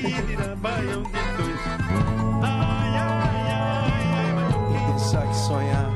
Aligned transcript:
Dirá 0.00 0.54
baião 0.56 1.02
de 1.02 1.10
dois. 1.10 1.60
Ai, 2.42 2.90
ai, 2.96 3.52
ai, 3.52 4.32
ai, 4.74 4.92
Pensar 4.92 5.26
que 5.26 5.36
sonhar 5.36 5.90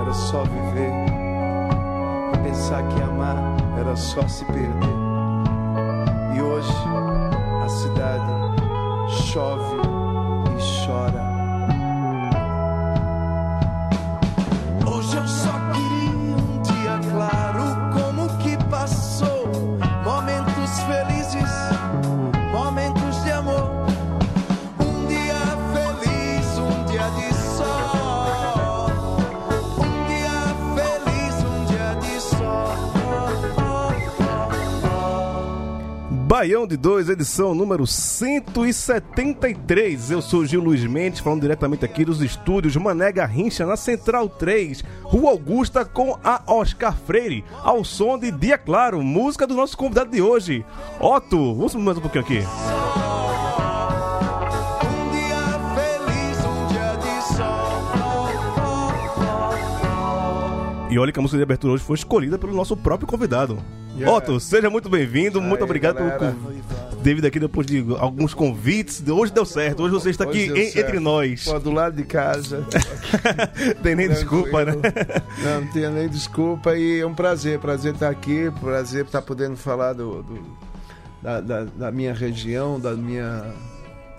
era 0.00 0.12
só 0.12 0.42
viver. 0.44 0.92
E 2.34 2.38
pensar 2.42 2.86
que 2.88 3.02
amar 3.02 3.36
era 3.78 3.96
só 3.96 4.26
se 4.28 4.44
perder. 4.46 4.70
E 6.36 6.42
hoje 6.42 6.72
a 7.64 7.68
cidade 7.68 8.32
chove 9.08 9.73
Baião 36.34 36.66
de 36.66 36.76
2, 36.76 37.10
edição 37.10 37.54
número 37.54 37.86
173. 37.86 40.10
Eu 40.10 40.20
sou 40.20 40.44
Gil 40.44 40.60
Luiz 40.60 40.84
Mendes, 40.84 41.20
falando 41.20 41.42
diretamente 41.42 41.84
aqui 41.84 42.04
dos 42.04 42.20
estúdios 42.20 42.74
Mané 42.74 43.12
Garrincha, 43.12 43.64
na 43.64 43.76
Central 43.76 44.28
3, 44.28 44.82
Rua 45.04 45.30
Augusta, 45.30 45.84
com 45.84 46.18
a 46.24 46.42
Oscar 46.48 46.96
Freire, 47.06 47.44
ao 47.62 47.84
som 47.84 48.18
de 48.18 48.32
Dia 48.32 48.58
Claro, 48.58 49.00
música 49.00 49.46
do 49.46 49.54
nosso 49.54 49.76
convidado 49.76 50.10
de 50.10 50.20
hoje, 50.20 50.66
Otto. 50.98 51.54
Vamos 51.54 51.76
mais 51.76 51.98
um 51.98 52.00
pouquinho 52.00 52.24
aqui. 52.24 52.40
E 60.94 60.98
olha 60.98 61.10
que 61.10 61.18
a 61.18 61.22
música 61.22 61.36
de 61.36 61.42
abertura 61.42 61.72
hoje 61.72 61.82
foi 61.82 61.96
escolhida 61.96 62.38
pelo 62.38 62.54
nosso 62.54 62.76
próprio 62.76 63.04
convidado. 63.08 63.58
Otto, 64.06 64.38
seja 64.38 64.70
muito 64.70 64.88
bem-vindo, 64.88 65.42
muito 65.42 65.64
obrigado 65.64 65.96
galera. 65.96 66.18
pelo. 66.20 67.02
David 67.02 67.26
aqui 67.26 67.40
depois 67.40 67.66
de 67.66 67.84
alguns 67.98 68.32
convites. 68.32 69.02
Hoje 69.08 69.32
deu 69.32 69.44
certo, 69.44 69.82
hoje 69.82 69.92
você 69.92 70.10
está 70.10 70.22
aqui 70.22 70.52
Hoje 70.52 70.78
em- 70.78 70.78
entre 70.80 71.00
nós. 71.00 71.46
Pô, 71.46 71.58
do 71.58 71.72
lado 71.72 71.96
de 71.96 72.04
casa. 72.04 72.64
Tem 73.82 73.96
nem 73.96 74.08
desculpa, 74.08 74.64
né? 74.64 74.74
Não, 75.42 75.60
não 75.62 75.72
tenho 75.72 75.90
nem 75.90 76.08
desculpa 76.08 76.76
e 76.76 77.00
é 77.00 77.06
um 77.06 77.12
prazer, 77.14 77.58
prazer 77.58 77.94
estar 77.94 78.08
aqui, 78.08 78.48
prazer 78.60 79.04
estar 79.04 79.20
podendo 79.20 79.56
falar 79.56 79.94
do, 79.94 80.22
do- 80.22 80.56
da, 81.20 81.40
da- 81.40 81.64
da 81.64 81.90
minha 81.90 82.14
região, 82.14 82.78
da 82.78 82.92
minha 82.94 83.46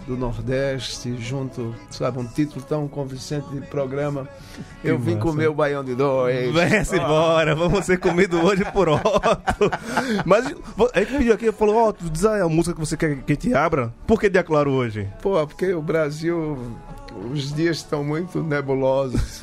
do 0.06 0.16
Nordeste, 0.16 1.16
junto, 1.20 1.76
sabe, 1.90 2.20
um 2.20 2.26
título 2.26 2.64
tão 2.64 2.88
convincente 2.88 3.48
de 3.50 3.62
programa. 3.62 4.28
Eu 4.84 5.00
vim 5.00 5.16
massa. 5.16 5.24
comer 5.24 5.48
o 5.48 5.54
baião 5.54 5.84
de 5.84 5.96
dois. 5.96 6.54
Vem-se 6.54 6.96
embora, 6.96 7.56
vamos 7.56 7.86
ser 7.86 8.00
comido 8.00 8.40
hoje 8.42 8.64
por 8.72 8.88
Otto. 8.88 9.04
Mas 10.26 10.46
a 10.94 11.00
gente 11.00 11.18
pediu 11.18 11.34
aqui, 11.34 11.52
falou, 11.52 11.90
Otto, 11.90 12.10
diz 12.10 12.26
aí 12.26 12.42
a 12.42 12.48
música 12.48 12.74
que 12.74 12.80
você 12.80 12.96
quer 12.96 13.18
que 13.18 13.36
te 13.36 13.54
abra. 13.54 13.94
Por 14.06 14.20
que 14.20 14.30
Dia 14.30 14.44
Claro 14.44 14.72
hoje? 14.72 15.08
Pô, 15.22 15.46
porque 15.48 15.74
o 15.74 15.82
Brasil, 15.82 16.58
os 17.32 17.54
dias 17.54 17.78
estão 17.78 18.04
muito 18.04 18.44
nebulosos. 18.44 19.42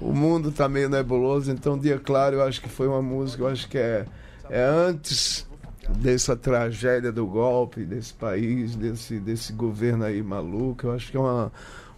o, 0.00 0.08
o 0.10 0.14
mundo 0.14 0.50
está 0.50 0.68
meio 0.68 0.88
nebuloso, 0.88 1.50
então 1.50 1.78
Dia 1.78 1.98
Claro 1.98 2.36
eu 2.36 2.42
acho 2.42 2.60
que 2.60 2.68
foi 2.68 2.86
uma 2.86 3.02
música, 3.02 3.42
eu 3.42 3.48
acho 3.48 3.68
que 3.68 3.78
é, 3.78 4.04
é 4.50 4.62
antes 4.62 5.46
dessa 5.92 6.36
tragédia 6.36 7.12
do 7.12 7.26
golpe, 7.26 7.84
desse 7.84 8.12
país, 8.14 8.74
desse, 8.76 9.18
desse 9.18 9.52
governo 9.52 10.04
aí 10.04 10.22
maluco. 10.22 10.86
Eu 10.86 10.92
acho 10.92 11.10
que 11.10 11.16
é 11.16 11.20
uma. 11.20 11.52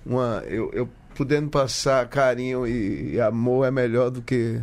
uma 0.04 0.42
eu, 0.46 0.70
eu 0.72 0.88
podendo 1.14 1.48
passar 1.48 2.08
carinho 2.08 2.66
e, 2.66 3.14
e 3.14 3.20
amor 3.20 3.66
é 3.66 3.70
melhor 3.70 4.10
do 4.10 4.20
que 4.20 4.60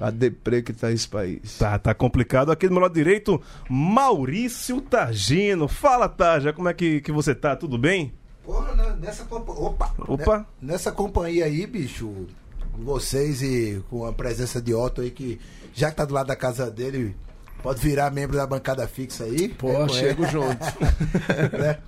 a 0.00 0.10
deprê 0.10 0.62
que 0.62 0.70
está 0.70 0.90
esse 0.90 1.08
país. 1.08 1.58
Tá, 1.58 1.78
tá 1.78 1.92
complicado. 1.92 2.50
Aqui 2.52 2.66
do 2.68 2.72
meu 2.72 2.82
lado 2.82 2.94
direito, 2.94 3.40
Maurício 3.68 4.80
Targino. 4.80 5.68
Fala, 5.68 6.08
Tarja, 6.08 6.52
como 6.52 6.68
é 6.68 6.74
que, 6.74 7.00
que 7.00 7.12
você 7.12 7.34
tá? 7.34 7.56
Tudo 7.56 7.76
bem? 7.76 8.12
Porra, 8.44 8.74
né, 8.74 8.96
nessa. 9.00 9.26
Opa! 9.30 9.94
Opa. 9.98 10.38
Né- 10.38 10.72
Nessa 10.72 10.90
companhia 10.92 11.44
aí, 11.44 11.66
bicho, 11.66 12.26
com 12.72 12.82
vocês 12.82 13.42
e 13.42 13.82
com 13.90 14.06
a 14.06 14.12
presença 14.12 14.60
de 14.62 14.72
Otto 14.72 15.00
aí, 15.00 15.10
que 15.10 15.40
já 15.74 15.90
que 15.90 15.96
tá 15.96 16.04
do 16.04 16.14
lado 16.14 16.28
da 16.28 16.36
casa 16.36 16.70
dele, 16.70 17.14
pode 17.62 17.80
virar 17.80 18.10
membro 18.10 18.36
da 18.36 18.46
bancada 18.46 18.86
fixa 18.86 19.24
aí. 19.24 19.48
Pô, 19.48 19.70
É, 19.70 19.88
chego 19.88 20.26
junto. 20.26 20.64
né? 21.58 21.78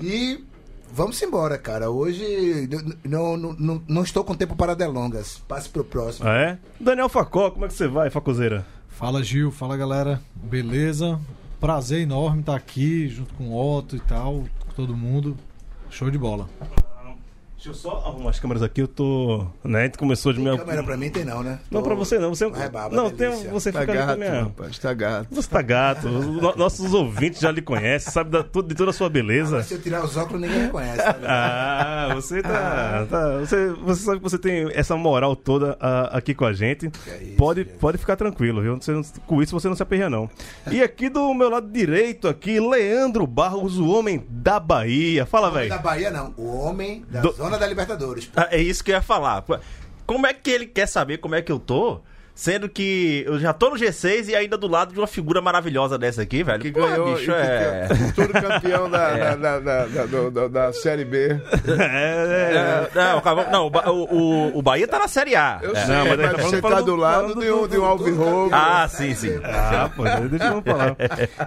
E 0.00 0.44
vamos 0.92 1.20
embora, 1.22 1.58
cara. 1.58 1.90
Hoje 1.90 2.68
não, 3.04 3.36
não, 3.36 3.82
não 3.88 4.02
estou 4.02 4.24
com 4.24 4.34
tempo 4.34 4.56
para 4.56 4.74
delongas. 4.74 5.42
Passe 5.48 5.68
pro 5.68 5.84
próximo. 5.84 6.28
Ah, 6.28 6.36
é? 6.36 6.58
Daniel 6.80 7.08
Facó, 7.08 7.50
como 7.50 7.64
é 7.64 7.68
que 7.68 7.74
você 7.74 7.88
vai, 7.88 8.10
Facozeira? 8.10 8.66
Fala 8.88 9.22
Gil, 9.22 9.50
fala 9.50 9.76
galera, 9.76 10.20
beleza? 10.34 11.18
Prazer 11.60 12.00
enorme 12.00 12.40
estar 12.40 12.54
aqui 12.54 13.08
junto 13.08 13.34
com 13.34 13.48
o 13.48 13.76
Otto 13.76 13.96
e 13.96 14.00
tal, 14.00 14.44
com 14.60 14.72
todo 14.76 14.96
mundo. 14.96 15.36
Show 15.90 16.10
de 16.10 16.18
bola. 16.18 16.48
Deixa 17.64 17.70
eu 17.70 17.74
só 17.90 18.02
arrumar 18.06 18.28
as 18.28 18.38
câmeras 18.38 18.62
aqui, 18.62 18.82
eu 18.82 18.86
tô. 18.88 19.46
Né? 19.64 19.80
A 19.80 19.84
gente 19.84 19.96
começou 19.96 20.34
de 20.34 20.38
minha. 20.38 20.54
Câmera 20.58 20.82
pra 20.82 20.98
mim 20.98 21.08
tem 21.08 21.24
não, 21.24 21.42
né? 21.42 21.58
Não, 21.70 21.82
pra 21.82 21.94
você 21.94 22.18
não. 22.18 22.28
Você... 22.28 22.44
É 22.44 22.68
baba, 22.68 22.94
não, 22.94 23.08
delícia. 23.10 23.44
tem... 23.44 23.50
você 23.50 23.72
Tá 23.72 23.80
fica 23.80 23.92
ali 23.92 23.98
com 23.98 24.04
a 24.04 24.06
gato, 24.08 24.18
minha. 24.18 24.42
rapaz, 24.42 24.78
tá 24.78 24.92
gato. 24.92 25.28
Você 25.34 25.48
tá 25.48 25.62
gato. 25.62 26.06
Os 26.08 26.26
no- 26.26 26.56
Nossos 26.56 26.92
ouvintes 26.92 27.40
já 27.40 27.50
lhe 27.50 27.62
conhecem, 27.62 28.12
sabe 28.12 28.28
da- 28.28 28.42
tudo- 28.42 28.68
de 28.68 28.74
toda 28.74 28.90
a 28.90 28.92
sua 28.92 29.08
beleza. 29.08 29.62
Se 29.62 29.72
eu 29.74 29.80
tirar 29.80 30.04
os 30.04 30.14
óculos, 30.14 30.42
ninguém 30.42 30.64
reconhece. 30.64 30.98
Tá? 30.98 31.16
Ah, 31.26 32.14
você 32.14 32.42
tá. 32.42 33.06
tá- 33.08 33.38
você, 33.38 33.68
você 33.70 34.02
sabe 34.02 34.18
que 34.18 34.22
você 34.24 34.38
tem 34.38 34.68
essa 34.74 34.94
moral 34.94 35.34
toda 35.34 35.74
ah, 35.80 36.10
aqui 36.18 36.34
com 36.34 36.44
a 36.44 36.52
gente. 36.52 36.90
é 37.08 37.16
isso, 37.22 37.36
pode, 37.38 37.62
gente. 37.64 37.78
pode 37.78 37.96
ficar 37.96 38.16
tranquilo, 38.16 38.60
viu? 38.60 38.76
Você 38.76 38.92
não- 38.92 39.02
com 39.26 39.42
isso 39.42 39.58
você 39.58 39.68
não 39.68 39.74
se 39.76 39.82
aperreia, 39.82 40.10
não. 40.10 40.28
E 40.70 40.82
aqui 40.82 41.08
do 41.08 41.32
meu 41.32 41.48
lado 41.48 41.66
direito, 41.72 42.28
aqui, 42.28 42.60
Leandro 42.60 43.26
Barros, 43.26 43.78
o 43.78 43.88
homem 43.88 44.22
da 44.28 44.60
Bahia. 44.60 45.24
Fala, 45.24 45.48
Homem 45.48 45.60
velho. 45.60 45.70
da 45.70 45.78
Bahia, 45.78 46.10
não. 46.10 46.34
O 46.36 46.58
homem 46.58 47.02
da 47.10 47.22
Do- 47.22 47.32
zona 47.32 47.53
da 47.58 47.66
Libertadores. 47.66 48.30
Ah, 48.36 48.48
É 48.50 48.60
isso 48.60 48.82
que 48.84 48.90
eu 48.90 48.96
ia 48.96 49.02
falar. 49.02 49.44
Como 50.06 50.26
é 50.26 50.34
que 50.34 50.50
ele 50.50 50.66
quer 50.66 50.86
saber 50.86 51.18
como 51.18 51.34
é 51.34 51.42
que 51.42 51.50
eu 51.50 51.58
tô? 51.58 52.00
Sendo 52.34 52.68
que 52.68 53.22
eu 53.26 53.38
já 53.38 53.52
tô 53.52 53.70
no 53.70 53.76
G6 53.76 54.28
e 54.28 54.34
ainda 54.34 54.58
do 54.58 54.66
lado 54.66 54.92
de 54.92 54.98
uma 54.98 55.06
figura 55.06 55.40
maravilhosa 55.40 55.96
dessa 55.96 56.22
aqui, 56.22 56.42
velho. 56.42 56.60
Que 56.60 56.72
Pô, 56.72 56.80
ganhou 56.80 57.14
bicho, 57.14 57.26
que 57.26 57.30
é... 57.30 57.86
é 57.88 57.94
futuro 57.94 58.32
campeão 58.32 58.90
da, 58.90 59.36
da, 59.36 59.58
da, 59.60 59.86
da, 59.86 60.30
da- 60.30 60.48
da 60.48 60.72
Série 60.72 61.04
B. 61.04 61.28
É, 61.78 62.52
É, 62.54 62.90
Não, 62.94 63.20
calma, 63.20 63.44
não, 63.44 63.66
o, 63.68 63.90
o, 63.90 64.14
o- 64.48 64.58
o 64.58 64.62
Bahia 64.62 64.88
tá 64.88 64.98
na 64.98 65.06
Série 65.08 65.36
A. 65.36 65.60
Eu 65.62 65.76
É. 65.76 65.86
sei, 65.86 65.94
Não, 65.94 66.06
mas 66.06 66.16
mas, 66.18 66.18
tá 66.18 66.38
falando- 66.38 66.50
você 66.50 66.56
tá 66.56 66.68
falando 66.68 66.84
do 66.84 66.90
do- 66.92 66.96
lado 66.96 67.20
falando 67.28 67.40
de 67.40 67.50
um, 67.52 67.60
do- 67.62 67.68
de 67.68 67.78
um 67.78 67.84
alvirrubro. 67.84 68.50
Ah, 68.52 68.88
sim, 68.88 69.14
sim. 69.14 69.38
Ah, 69.44 69.90
pô, 69.94 70.02
deixa 70.28 70.46
eu 70.46 70.62
falar. 70.62 70.96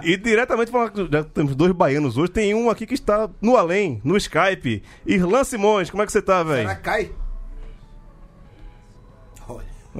E 0.02 0.16
diretamente 0.16 0.70
falar 0.70 0.90
que 0.90 1.06
já 1.12 1.22
temos 1.22 1.54
dois 1.54 1.72
baianos 1.72 2.16
hoje. 2.16 2.30
Tem 2.32 2.54
um 2.54 2.70
aqui 2.70 2.86
que 2.86 2.94
está 2.94 3.28
no 3.42 3.56
além, 3.56 4.00
no 4.02 4.16
Skype. 4.16 4.82
Irlan 5.06 5.44
Simões, 5.44 5.90
como 5.90 6.02
é 6.02 6.06
que 6.06 6.12
você 6.12 6.22
tá, 6.22 6.42
velho? 6.42 6.62
Será 6.62 6.74
que 6.76 6.82
cai? 6.82 7.10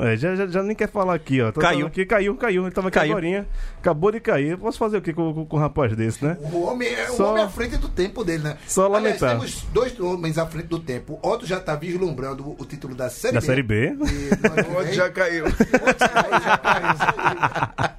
É, 0.00 0.16
já, 0.16 0.34
já, 0.36 0.46
já 0.46 0.62
nem 0.62 0.76
quer 0.76 0.88
falar 0.88 1.14
aqui, 1.14 1.40
ó. 1.40 1.50
Tá- 1.52 1.60
Caiu. 1.60 1.86
Aqui, 1.86 2.06
caiu, 2.06 2.36
caiu. 2.36 2.62
Ele 2.64 2.70
tava 2.70 2.88
aqui 2.88 2.98
Caiu. 2.98 3.12
agorinha. 3.12 3.46
Acabou 3.78 4.10
de 4.12 4.20
cair. 4.20 4.50
Eu 4.52 4.58
posso 4.58 4.78
fazer 4.78 4.96
o 4.98 5.02
quê 5.02 5.12
com, 5.12 5.32
com, 5.34 5.44
com 5.46 5.56
um 5.56 5.60
rapaz 5.60 5.94
desse, 5.96 6.24
né? 6.24 6.36
O 6.52 6.62
homem, 6.64 6.88
é, 6.88 7.06
Só- 7.08 7.26
o 7.26 7.30
homem 7.32 7.44
à 7.44 7.48
frente 7.48 7.76
do 7.76 7.88
tempo 7.88 8.22
dele, 8.24 8.42
né? 8.44 8.56
Só 8.66 8.86
Aliás, 8.86 9.04
lamentar. 9.20 9.30
temos 9.30 9.62
dois 9.72 9.98
homens 10.00 10.38
à 10.38 10.46
frente 10.46 10.66
do 10.66 10.78
tempo. 10.78 11.18
Otto 11.22 11.46
já 11.46 11.58
tá 11.60 11.74
vislumbrando 11.74 12.54
o 12.58 12.64
título 12.64 12.94
da 12.94 13.08
Série 13.10 13.34
Da 13.34 13.40
B. 13.40 13.46
Série 13.46 13.62
B. 13.62 13.86
E 13.86 14.36
que 14.36 14.46
O 14.46 14.70
outro 14.70 14.84
vem- 14.84 14.92
já 14.94 15.10
caiu. 15.10 15.44
Outro 15.44 15.66
já 15.98 16.08
caiu, 16.08 16.40
já 16.40 16.56
caiu. 16.58 17.88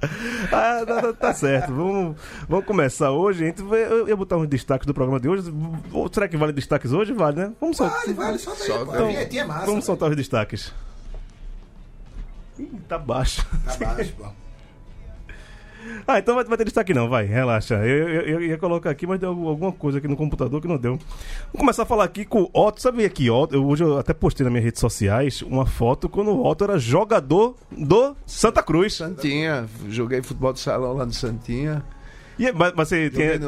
Ah, 0.52 0.84
tá, 0.86 1.02
tá- 1.02 1.12
tá 1.12 1.34
certo. 1.34 1.72
Vamos, 1.72 2.16
vamos 2.48 2.64
começar 2.66 3.10
hoje. 3.10 3.40
Gente 3.40 3.62
eu 3.62 4.08
ia 4.08 4.16
botar 4.16 4.36
uns 4.36 4.48
destaques 4.48 4.86
do 4.86 4.92
programa 4.94 5.20
de 5.20 5.28
hoje. 5.28 5.52
Será 6.12 6.26
que 6.28 6.36
vale 6.36 6.52
destaques 6.52 6.92
hoje? 6.92 7.12
Vale, 7.12 7.36
né? 7.36 7.52
Vamos 7.60 7.76
soltar. 7.76 8.00
Vale, 8.00 8.12
vale, 8.14 8.38
solta 8.38 8.62
aí, 8.62 8.68
Solta. 8.68 8.84
pô. 8.86 8.92
Então, 8.94 9.08
é 9.10 9.44
massa. 9.44 9.60
Vamos 9.60 9.72
velho. 9.74 9.82
soltar 9.82 10.10
os 10.10 10.16
destaques. 10.16 10.72
Ih, 12.60 12.70
tá 12.88 12.98
baixo. 12.98 13.46
Tá 13.64 13.76
baixo, 13.86 14.12
pô. 14.16 14.26
Ah, 16.06 16.18
então 16.18 16.34
vai, 16.34 16.44
vai 16.44 16.58
ter 16.58 16.64
destaque 16.64 16.92
não, 16.92 17.08
vai, 17.08 17.24
relaxa. 17.24 17.74
Eu, 17.76 18.08
eu- 18.08 18.22
eu 18.22 18.42
ia 18.42 18.58
colocar 18.58 18.90
aqui, 18.90 19.06
mas 19.06 19.18
deu 19.18 19.30
alguma 19.30 19.72
coisa 19.72 19.96
aqui 19.96 20.06
no 20.06 20.16
computador 20.16 20.60
que 20.60 20.68
não 20.68 20.76
deu. 20.76 20.96
Vamos 20.98 21.58
começar 21.58 21.84
a 21.84 21.86
falar 21.86 22.04
aqui 22.04 22.24
com 22.26 22.42
o 22.42 22.50
Otto. 22.52 22.82
Sabe 22.82 23.02
aqui, 23.04 23.30
Otto? 23.30 23.54
Eu, 23.54 23.66
hoje 23.66 23.82
eu 23.82 23.98
até 23.98 24.12
postei 24.12 24.44
nas 24.44 24.52
minhas 24.52 24.64
redes 24.66 24.80
sociais 24.80 25.40
uma 25.40 25.64
foto 25.64 26.06
quando 26.08 26.32
o 26.32 26.46
Otto 26.46 26.64
era 26.64 26.78
jogador 26.78 27.56
do 27.70 28.14
Santa 28.26 28.62
Cruz. 28.62 28.92
Santinha, 28.94 29.66
joguei 29.88 30.20
futebol 30.22 30.52
de 30.52 30.60
salão 30.60 30.92
lá 30.92 31.06
no 31.06 31.14
Santinha. 31.14 31.82
E, 32.38 32.52
mas, 32.52 32.72
mas 32.76 32.88
você 32.88 33.08
tinha, 33.10 33.38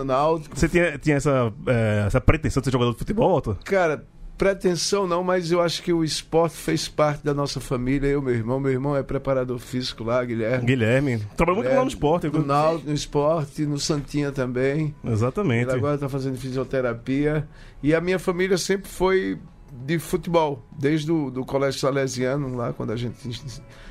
você 0.54 0.68
tinha, 0.68 0.98
tinha 0.98 1.16
essa, 1.16 1.52
é, 1.66 2.04
essa 2.06 2.20
pretensão 2.20 2.60
de 2.62 2.66
ser 2.66 2.72
jogador 2.72 2.92
de 2.92 2.98
futebol, 2.98 3.36
Otto? 3.36 3.58
Cara, 3.64 4.04
pretensão 4.42 5.06
não, 5.06 5.22
mas 5.22 5.52
eu 5.52 5.60
acho 5.60 5.80
que 5.84 5.92
o 5.92 6.02
esporte 6.02 6.56
fez 6.56 6.88
parte 6.88 7.24
da 7.24 7.32
nossa 7.32 7.60
família. 7.60 8.08
Eu, 8.08 8.20
meu 8.20 8.34
irmão, 8.34 8.58
meu 8.58 8.72
irmão 8.72 8.96
é 8.96 9.00
preparador 9.00 9.56
físico 9.60 10.02
lá, 10.02 10.24
Guilherme. 10.24 10.66
Guilherme. 10.66 11.18
Trabalhou 11.36 11.62
muito 11.62 11.72
lá 11.72 11.82
no 11.82 11.88
esporte. 11.88 12.26
No 12.26 12.44
Náutico, 12.44 12.88
no 12.88 12.92
esporte, 12.92 13.64
no 13.64 13.78
Santinha 13.78 14.32
também. 14.32 14.92
Exatamente. 15.04 15.68
Ele 15.68 15.76
agora 15.78 15.94
está 15.94 16.08
fazendo 16.08 16.36
fisioterapia. 16.36 17.48
E 17.80 17.94
a 17.94 18.00
minha 18.00 18.18
família 18.18 18.58
sempre 18.58 18.90
foi 18.90 19.38
de 19.70 20.00
futebol, 20.00 20.66
desde 20.76 21.12
o 21.12 21.30
do 21.30 21.44
colégio 21.44 21.78
salesiano, 21.78 22.56
lá 22.56 22.72
quando 22.72 22.90
a 22.90 22.96
gente. 22.96 23.16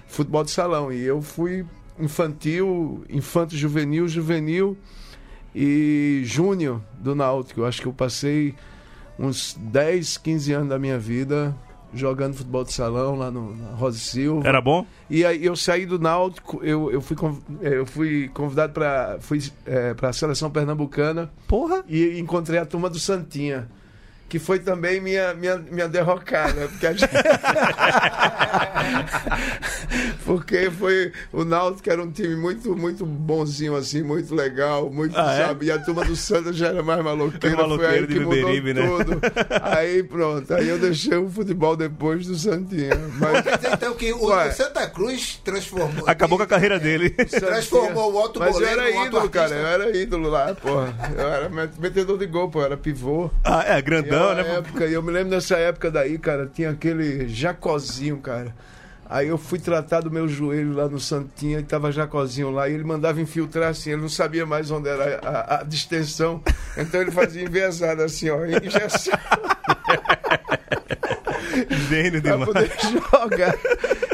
Futebol 0.06 0.44
de 0.44 0.52
salão. 0.52 0.92
E 0.92 1.02
eu 1.02 1.22
fui 1.22 1.66
infantil, 1.98 3.06
infanto 3.10 3.56
juvenil, 3.56 4.06
juvenil 4.06 4.78
e 5.56 6.24
júnior 6.26 6.82
do 7.00 7.16
Náutico. 7.16 7.62
Eu 7.62 7.66
acho 7.66 7.82
que 7.82 7.88
eu 7.88 7.94
passei 7.94 8.54
uns 9.22 9.56
10, 9.60 10.18
15 10.18 10.54
anos 10.54 10.70
da 10.70 10.80
minha 10.80 10.98
vida 10.98 11.56
jogando 11.94 12.36
futebol 12.36 12.64
de 12.64 12.72
salão 12.74 13.16
lá 13.16 13.30
no 13.30 13.56
na 13.56 13.72
Rosa 13.76 14.00
Silva. 14.00 14.48
Era 14.48 14.62
bom? 14.62 14.86
E 15.10 15.26
aí 15.26 15.46
eu 15.46 15.56
saí 15.56 15.86
do 15.86 16.00
Náutico, 16.00 16.62
eu, 16.64 16.90
eu, 16.90 17.02
fui, 17.02 17.18
eh, 17.62 17.78
eu 17.78 17.86
fui 17.86 18.30
convidado 18.34 18.74
para 18.74 19.18
fui 19.20 19.42
para 19.98 20.10
a 20.10 20.14
seleção 20.14 20.50
pernambucana 20.50 21.32
Porra. 21.48 21.84
e 21.88 22.18
encontrei 22.20 22.60
a 22.60 22.66
turma 22.66 22.90
do 22.90 22.98
Santinha, 22.98 23.70
que 24.32 24.40
foi 24.40 24.60
também 24.60 25.02
minha 25.02 25.34
minha, 25.34 25.58
minha 25.58 25.90
derrocada, 25.90 26.70
porque 26.70 26.88
a 26.88 26.94
gente... 26.94 27.12
porque 30.26 30.72
foi 30.72 31.12
o 31.34 31.44
Náutico 31.44 31.90
era 31.90 32.02
um 32.02 32.10
time 32.10 32.36
muito 32.38 32.74
muito 32.76 33.06
bonzinho 33.06 33.76
assim, 33.76 34.02
muito 34.02 34.34
legal, 34.34 34.90
muito 34.90 35.18
Ah, 35.20 35.34
é? 35.34 35.48
sabe, 35.48 35.66
e 35.66 35.72
a 35.72 35.78
turma 35.80 36.06
do 36.06 36.16
Santos 36.16 36.56
já 36.56 36.68
era 36.68 36.82
mais 36.82 37.04
maloqueira, 37.04 37.58
foi 37.68 37.86
aí 37.86 38.08
que 38.08 38.20
mudou 38.22 38.30
Beberibe, 38.30 38.74
né? 38.74 38.88
tudo. 38.88 39.20
Aí 39.62 40.02
pronto, 40.04 40.54
aí 40.54 40.70
eu 40.70 40.80
deixei 40.80 41.18
o 41.18 41.30
futebol 41.30 41.76
depois 41.76 42.26
do 42.26 42.36
Santinha, 42.36 42.92
mas 43.20 43.44
então 43.74 43.94
que 43.96 44.14
o, 44.14 44.28
Ué. 44.28 44.52
Santa 44.52 44.88
Cruz 44.88 45.42
transformou. 45.44 46.08
Acabou 46.08 46.38
com 46.38 46.44
a 46.46 46.48
carreira 46.48 46.80
dele. 46.80 47.10
Transformou 47.10 48.14
o 48.14 48.24
Otto 48.24 48.40
Mas 48.40 48.48
eu 48.50 48.54
Boleiro 48.54 48.82
era 48.82 49.06
ídolo, 49.06 49.30
cara. 49.30 49.56
Eu 49.56 49.68
era 49.68 49.98
ídolo 49.98 50.30
lá, 50.30 50.56
porra. 50.56 50.94
Eu 51.18 51.28
era 51.28 51.50
met- 51.50 51.78
metedor 51.80 52.18
de 52.18 52.26
gol, 52.28 52.50
pô. 52.50 52.62
Eu 52.62 52.66
era 52.66 52.78
pivô. 52.78 53.30
Ah, 53.44 53.64
é, 53.68 53.82
grandão, 53.82 54.21
na 54.30 54.44
né? 54.44 54.56
época, 54.58 54.86
eu 54.86 55.04
me 55.04 55.12
lembro 55.12 55.30
dessa 55.32 55.58
época 55.58 55.92
daí, 55.92 56.18
cara, 56.18 56.50
tinha 56.52 56.72
aquele 56.72 57.28
jacozinho, 57.28 58.18
cara. 58.18 58.56
Aí 59.10 59.28
eu 59.28 59.38
fui 59.38 59.60
tratar 59.60 60.00
do 60.00 60.10
meu 60.10 60.26
joelho 60.26 60.74
lá 60.74 60.88
no 60.88 60.98
Santinha 60.98 61.60
e 61.60 61.64
tava 61.64 61.92
jacozinho 61.92 62.50
lá. 62.50 62.70
E 62.70 62.74
ele 62.74 62.86
mandava 62.86 63.20
infiltrar 63.20 63.72
assim, 63.72 63.92
ele 63.92 64.02
não 64.02 64.08
sabia 64.08 64.46
mais 64.46 64.72
onde 64.72 64.88
era 64.88 65.20
a, 65.22 65.60
a 65.60 65.64
distensão. 65.64 66.42
Então 66.78 67.02
ele 67.02 67.12
fazia 67.12 67.44
envezado 67.44 68.04
assim, 68.04 68.30
ó. 68.30 68.46
Injeção 68.46 69.12
Gênio 71.90 72.22
pra 72.22 72.32
demais. 72.32 72.46
poder 72.46 72.72
jogar. 72.80 73.56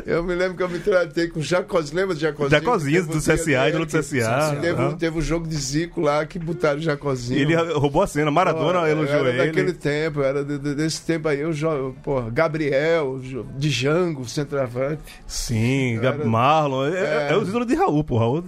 Eu 0.08 0.24
me 0.24 0.34
lembro 0.34 0.56
que 0.56 0.64
eu 0.64 0.70
me 0.70 0.80
tratei 0.80 1.28
com 1.28 1.42
Jacozinho. 1.42 1.98
Lembra 1.98 2.16
do 2.16 2.22
Jacozinho? 2.22 2.50
Jacozinho 2.62 3.06
do 3.08 3.18
CSA, 3.20 3.68
ídolo 3.70 3.86
do 3.86 3.92
CSA, 3.92 4.58
Teve, 4.62 4.82
um- 4.82 4.96
teve 4.96 5.18
um 5.18 5.22
jogo 5.22 5.46
de 5.46 5.56
Zico 5.58 6.00
lá 6.00 6.26
que 6.26 6.40
botaram 6.40 6.80
o 6.80 6.82
Jacozinho. 6.82 7.42
Ele 7.42 7.56
roubou 7.74 8.02
a 8.02 8.08
cena. 8.08 8.32
Maradona 8.32 8.80
Pô, 8.80 8.88
elogiou 8.88 9.20
era 9.20 9.30
ele. 9.30 9.46
daquele 9.48 9.74
tempo, 9.74 10.22
era 10.22 10.46
de- 10.46 10.58
de- 10.58 10.76
desse 10.76 11.02
tempo 11.02 11.28
aí, 11.28 11.42
eu 11.42 11.52
jogo, 11.52 11.94
porra, 12.02 12.30
Gabriel, 12.30 13.20
Django, 13.58 14.24
centroavante. 14.28 15.02
Sim, 15.28 15.98
Era- 15.98 16.24
Marlon. 16.24 16.86
É, 16.88 17.28
é. 17.28 17.28
É. 17.34 17.38
os 17.38 17.50
ídolos 17.50 17.68
de 17.68 17.76
Raul, 17.76 18.02
pô. 18.04 18.18
Raul 18.18 18.42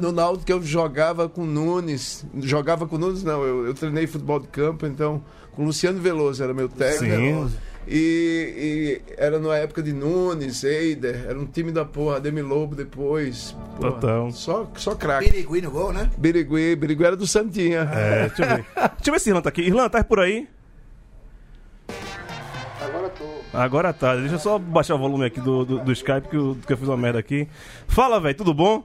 No 0.00 0.12
Náutico- 0.12 0.44
que 0.46 0.52
eu 0.52 0.62
jogava 0.62 1.28
com 1.28 1.44
Nunes, 1.44 2.24
jogava 2.40 2.86
com 2.86 2.96
Nunes 2.96 3.24
não, 3.24 3.42
eu, 3.42 3.66
eu 3.66 3.74
treinei 3.74 4.06
futebol 4.06 4.38
de 4.38 4.46
campo, 4.46 4.86
então 4.86 5.22
com 5.52 5.64
Luciano 5.64 5.98
Veloso 6.00 6.42
era 6.42 6.54
meu 6.54 6.68
técnico. 6.68 7.48
Sim. 7.48 7.56
E, 7.88 9.00
e 9.08 9.14
era 9.16 9.38
na 9.38 9.56
época 9.56 9.82
de 9.82 9.92
Nunes, 9.92 10.62
Eider, 10.64 11.26
era 11.28 11.38
um 11.38 11.46
time 11.46 11.72
da 11.72 11.84
porra, 11.84 12.16
Ademir 12.16 12.46
Lobo 12.46 12.74
depois. 12.74 13.56
porra, 13.76 13.92
Total. 13.92 14.30
Só, 14.32 14.70
só 14.76 14.94
craque. 14.94 15.30
Pirigui 15.30 15.62
no 15.62 15.70
gol, 15.70 15.92
né? 15.92 16.10
Birigui, 16.16 16.76
Birigui 16.76 17.04
era 17.04 17.16
do 17.16 17.26
Santinha. 17.26 17.80
É, 17.92 18.28
deixa 18.28 18.42
eu 18.42 18.48
ver. 18.48 18.64
Deixa 18.74 19.08
eu 19.08 19.12
ver 19.12 19.20
se 19.20 19.30
Irlan 19.30 19.42
tá 19.42 19.48
aqui. 19.48 19.62
Irlan, 19.62 19.88
tá 19.88 20.04
por 20.04 20.20
aí? 20.20 20.46
Agora 22.80 23.10
tô. 23.10 23.24
Agora 23.52 23.92
tá. 23.92 24.16
Deixa 24.16 24.34
eu 24.34 24.38
só 24.38 24.58
baixar 24.58 24.94
o 24.94 24.98
volume 24.98 25.24
aqui 25.24 25.40
do, 25.40 25.64
do, 25.64 25.78
do 25.80 25.92
Skype 25.92 26.28
que 26.28 26.36
eu, 26.36 26.56
que 26.66 26.72
eu 26.72 26.76
fiz 26.76 26.88
uma 26.88 26.96
merda 26.96 27.18
aqui. 27.18 27.48
Fala, 27.88 28.20
velho, 28.20 28.36
tudo 28.36 28.54
bom? 28.54 28.84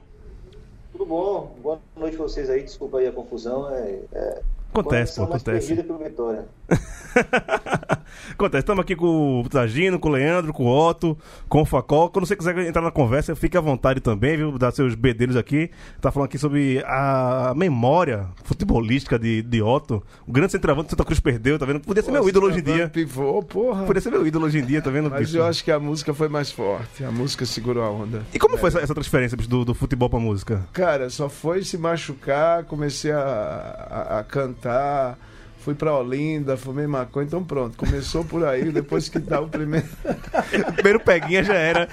Tudo 0.92 1.06
bom? 1.06 1.56
Boa 1.62 1.78
noite 1.96 2.16
pra 2.16 2.24
vocês 2.24 2.48
aí. 2.50 2.62
Desculpa 2.62 2.98
aí 2.98 3.06
a 3.06 3.12
confusão. 3.12 3.70
É, 3.70 4.00
é... 4.12 4.42
Acontece, 4.70 5.16
pô, 5.16 5.22
acontece. 5.22 5.68
perdida 5.68 5.84
pelo 5.84 5.98
Vitória. 5.98 6.44
Acontece, 8.32 8.62
estamos 8.62 8.82
aqui 8.82 8.94
com 8.94 9.40
o 9.40 9.48
Tagino, 9.48 9.98
com 9.98 10.08
o 10.08 10.12
Leandro, 10.12 10.52
com 10.52 10.64
o 10.64 10.88
Otto, 10.88 11.16
com 11.48 11.62
o 11.62 11.64
Facol. 11.64 12.10
Quando 12.10 12.26
você 12.26 12.36
quiser 12.36 12.58
entrar 12.58 12.82
na 12.82 12.90
conversa, 12.90 13.34
fique 13.34 13.56
à 13.56 13.60
vontade 13.60 14.00
também, 14.00 14.36
viu? 14.36 14.58
Dar 14.58 14.72
seus 14.72 14.94
bedelhos 14.94 15.36
aqui. 15.36 15.70
Tá 16.00 16.10
falando 16.10 16.26
aqui 16.26 16.38
sobre 16.38 16.82
a 16.86 17.54
memória 17.56 18.26
futebolística 18.44 19.18
de, 19.18 19.42
de 19.42 19.62
Otto. 19.62 20.02
O 20.26 20.32
grande 20.32 20.52
centroavante 20.52 20.86
que 20.86 20.90
Santa 20.90 21.04
Cruz 21.04 21.20
perdeu, 21.20 21.58
tá 21.58 21.64
vendo? 21.64 21.80
Podia 21.80 22.02
ser 22.02 22.10
meu 22.10 22.28
ídolo 22.28 22.48
hoje 22.48 22.58
em 22.58 22.62
dia. 22.62 22.88
Pivô, 22.88 23.42
porra. 23.42 23.84
Podia 23.84 24.02
ser 24.02 24.10
meu 24.10 24.26
ídolo 24.26 24.46
hoje 24.46 24.58
em 24.58 24.66
dia, 24.66 24.82
tá 24.82 24.90
vendo? 24.90 25.08
Mas 25.10 25.20
bicho? 25.20 25.38
eu 25.38 25.44
acho 25.44 25.64
que 25.64 25.70
a 25.70 25.78
música 25.78 26.12
foi 26.12 26.28
mais 26.28 26.50
forte. 26.50 27.04
A 27.04 27.10
música 27.10 27.46
segurou 27.46 27.84
a 27.84 27.90
onda. 27.90 28.22
E 28.34 28.38
como 28.38 28.58
foi 28.58 28.68
essa, 28.68 28.80
essa 28.80 28.94
transferência 28.94 29.36
bicho, 29.36 29.48
do, 29.48 29.64
do 29.64 29.74
futebol 29.74 30.10
pra 30.10 30.18
música? 30.18 30.66
Cara, 30.72 31.08
só 31.10 31.28
foi 31.28 31.62
se 31.62 31.78
machucar, 31.78 32.64
comecei 32.64 33.12
a, 33.12 33.18
a, 33.20 34.18
a 34.18 34.24
cantar, 34.24 35.18
fui 35.66 35.74
pra 35.74 35.92
Olinda, 35.98 36.56
fumei 36.56 36.86
maconha, 36.86 37.26
então 37.26 37.42
pronto, 37.42 37.76
começou 37.76 38.24
por 38.24 38.44
aí, 38.46 38.70
depois 38.70 39.08
que 39.08 39.18
dá 39.18 39.40
o 39.40 39.48
primeiro. 39.48 39.84
Primeiro 40.76 41.00
peguinha 41.00 41.42
já 41.42 41.54
era. 41.54 41.88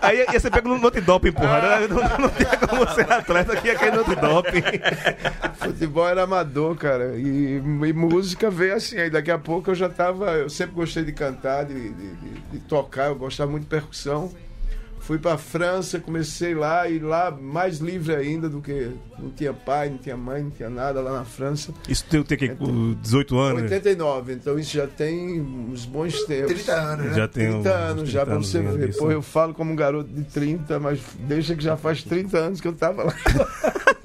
Aí 0.00 0.24
ia 0.32 0.38
ser 0.38 0.48
pego 0.48 0.68
no 0.68 0.78
no 0.78 0.86
antidoping, 0.86 1.32
porra. 1.32 1.88
Não, 1.88 1.96
não, 1.96 2.18
não 2.20 2.28
tinha 2.28 2.56
como 2.56 2.88
ser 2.94 3.10
atleta 3.12 3.56
que 3.56 3.66
ia 3.66 3.74
cair 3.74 3.92
no 3.92 4.02
antidoping. 4.02 4.62
Futebol 5.58 6.08
era 6.08 6.22
amador, 6.22 6.76
cara, 6.76 7.16
e, 7.16 7.56
e 7.56 7.92
música 7.92 8.48
veio 8.48 8.76
assim, 8.76 8.96
aí 8.96 9.10
daqui 9.10 9.32
a 9.32 9.38
pouco 9.38 9.72
eu 9.72 9.74
já 9.74 9.88
tava, 9.88 10.30
eu 10.34 10.48
sempre 10.48 10.76
gostei 10.76 11.02
de 11.02 11.10
cantar, 11.12 11.64
de, 11.64 11.74
de, 11.74 11.90
de- 12.14 12.40
de 12.52 12.58
tocar, 12.60 13.08
eu 13.08 13.16
gostava 13.16 13.50
muito 13.50 13.64
de 13.64 13.70
percussão. 13.70 14.30
Fui 15.06 15.20
pra 15.20 15.38
França, 15.38 16.00
comecei 16.00 16.52
lá 16.52 16.88
e 16.88 16.98
lá 16.98 17.30
mais 17.30 17.78
livre 17.78 18.12
ainda 18.12 18.48
do 18.48 18.60
que 18.60 18.90
não 19.16 19.30
tinha 19.30 19.54
pai, 19.54 19.88
não 19.88 19.98
tinha 19.98 20.16
mãe, 20.16 20.42
não 20.42 20.50
tinha 20.50 20.68
nada 20.68 21.00
lá 21.00 21.12
na 21.12 21.24
França. 21.24 21.72
Isso 21.88 22.04
tem, 22.06 22.24
tem 22.24 22.36
que 22.36 22.48
18 23.02 23.38
anos. 23.38 23.62
89, 23.62 24.32
então 24.32 24.58
isso 24.58 24.74
já 24.74 24.88
tem 24.88 25.40
uns 25.40 25.86
bons 25.86 26.24
tempos. 26.24 26.54
30 26.54 26.72
anos, 26.72 27.06
né? 27.06 27.14
Já 27.14 27.28
tem 27.28 27.52
30 27.52 27.58
uns 27.58 27.66
anos 27.66 28.10
já 28.10 28.24
30 28.24 28.36
pra 28.36 28.46
você 28.48 28.58
anos 28.58 28.74
ver. 28.74 28.86
disso. 28.88 28.98
Pô, 28.98 29.12
eu 29.12 29.22
falo 29.22 29.54
como 29.54 29.70
um 29.72 29.76
garoto 29.76 30.10
de 30.10 30.24
30, 30.24 30.80
mas 30.80 31.00
deixa 31.20 31.54
que 31.54 31.62
já 31.62 31.76
faz 31.76 32.02
30 32.02 32.36
anos 32.36 32.60
que 32.60 32.66
eu 32.66 32.72
tava 32.72 33.04
lá. 33.04 33.14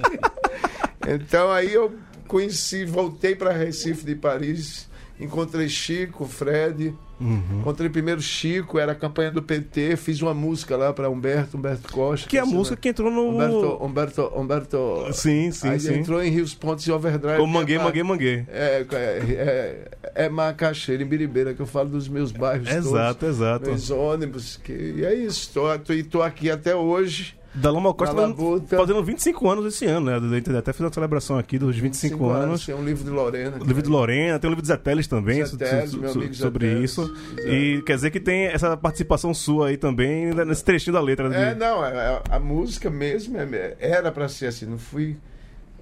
então 1.09 1.51
aí 1.51 1.73
eu 1.73 1.95
conheci, 2.27 2.85
voltei 2.85 3.35
para 3.35 3.51
Recife 3.53 4.05
de 4.05 4.13
Paris, 4.13 4.87
encontrei 5.21 5.69
Chico, 5.69 6.25
Fred, 6.25 6.93
Uhum. 7.21 7.59
encontrei 7.59 7.87
primeiro 7.87 8.19
Chico, 8.19 8.79
era 8.79 8.93
a 8.93 8.95
campanha 8.95 9.29
do 9.29 9.43
PT, 9.43 9.95
fiz 9.95 10.23
uma 10.23 10.33
música 10.33 10.75
lá 10.75 10.91
para 10.91 11.07
Humberto, 11.07 11.55
Humberto 11.55 11.93
Costa. 11.93 12.27
Que 12.27 12.35
é 12.35 12.41
a 12.41 12.45
música 12.47 12.75
que 12.75 12.89
entrou 12.89 13.11
no. 13.11 13.29
Humberto, 13.29 13.85
Humberto, 13.85 14.31
Humberto. 14.35 15.13
Sim, 15.13 15.51
sim, 15.51 15.69
aí 15.69 15.79
sim. 15.79 15.99
entrou 15.99 16.23
em 16.23 16.31
Rios 16.31 16.55
Pontes 16.55 16.85
e 16.87 16.91
Overdrive. 16.91 17.37
Como 17.37 17.53
manguei, 17.53 17.75
é 17.75 17.79
manguei, 17.79 18.03
manguei. 18.03 18.45
é, 18.49 18.85
é, 18.91 19.87
é, 20.15 20.25
é 20.25 20.29
Macaxeira, 20.29 21.03
em 21.03 21.05
Biribeira, 21.05 21.53
que 21.53 21.61
eu 21.61 21.67
falo 21.67 21.89
dos 21.89 22.07
meus 22.07 22.31
bairros 22.31 22.67
Exato, 22.67 23.19
todos, 23.19 23.35
exato. 23.35 23.65
meus 23.67 23.91
ônibus, 23.91 24.59
que, 24.63 24.73
e 24.73 25.05
é 25.05 25.13
isso, 25.13 25.51
tô, 25.53 25.77
tô, 25.77 25.93
e 25.93 26.01
tô 26.01 26.23
aqui 26.23 26.49
até 26.49 26.75
hoje, 26.75 27.35
Da 27.53 27.69
Lama 27.69 27.93
Costa 27.93 28.15
Na 28.15 28.21
fazendo, 28.21 28.43
labuta. 28.43 28.77
fazendo 28.77 29.03
25 29.03 29.49
anos 29.49 29.65
esse 29.65 29.85
ano, 29.85 30.09
né? 30.21 30.41
Até 30.57 30.71
fiz 30.71 30.79
uma 30.79 30.93
celebração 30.93 31.37
aqui 31.37 31.59
dos 31.59 31.75
25, 31.77 32.13
cinco 32.15 32.29
anos. 32.29 32.65
tem 32.65 32.73
um 32.73 32.83
livro 32.85 33.03
de 33.03 33.09
Lorena. 33.09 33.57
O 33.59 33.65
livro 33.65 33.81
de 33.83 33.89
Lorena, 33.89 34.39
tem 34.39 34.47
o 34.47 34.51
livro 34.51 34.61
de 34.61 34.67
Zé 34.69 34.77
Teles 34.77 35.05
também 35.05 35.43
Zé 35.45 35.57
Teles, 35.57 35.91
so- 35.91 35.97
meu 35.99 36.09
so- 36.13 36.33
sobre 36.33 36.67
Teles, 36.69 36.91
isso. 36.91 37.01
exato. 37.01 37.47
E 37.49 37.81
quer 37.85 37.95
dizer 37.95 38.09
que 38.11 38.21
tem 38.21 38.45
essa 38.45 38.77
participação 38.77 39.33
sua 39.33 39.67
aí 39.67 39.75
também 39.75 40.33
né, 40.33 40.45
nesse 40.45 40.63
trechinho 40.63 40.93
da 40.93 41.01
letra. 41.01 41.27
É, 41.35 41.53
de- 41.53 41.59
não, 41.59 41.83
é- 41.85 42.21
a, 42.29 42.39
música 42.39 42.89
mesmo 42.89 43.37
é- 43.37 43.75
era 43.79 44.11
para 44.13 44.29
ser 44.29 44.45
assim, 44.47 44.65
não 44.65 44.77
fui 44.77 45.17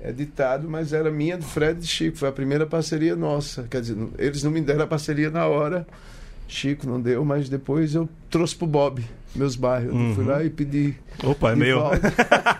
editado, 0.01 0.67
mas 0.69 0.93
era 0.93 1.11
minha, 1.11 1.37
do 1.37 1.43
Fred 1.45 1.83
e 1.83 1.87
Chico, 1.87 2.17
foi 2.17 2.29
a 2.29 2.31
primeira 2.31 2.65
parceria 2.65 3.15
nossa, 3.15 3.63
quer 3.69 3.81
dizer, 3.81 3.97
eles 4.17 4.41
não 4.43 4.49
me 4.51 4.61
deram 4.61 4.83
a 4.83 4.87
parceria 4.87 5.29
na 5.29 5.45
hora, 5.45 5.85
Chico 6.47 6.87
não 6.87 6.99
deu, 6.99 7.23
mas 7.25 7.49
depois 7.49 7.93
eu 7.93 8.07
trouxe 8.29 8.55
pro 8.55 8.65
Bob, 8.65 9.03
meus 9.35 9.55
bairros. 9.55 9.93
Eu 9.93 10.15
fui 10.15 10.23
lá 10.25 10.43
e 10.43 10.49
pedi. 10.49 10.95
Opa, 11.23 11.51
é 11.51 11.55
meu. 11.55 11.81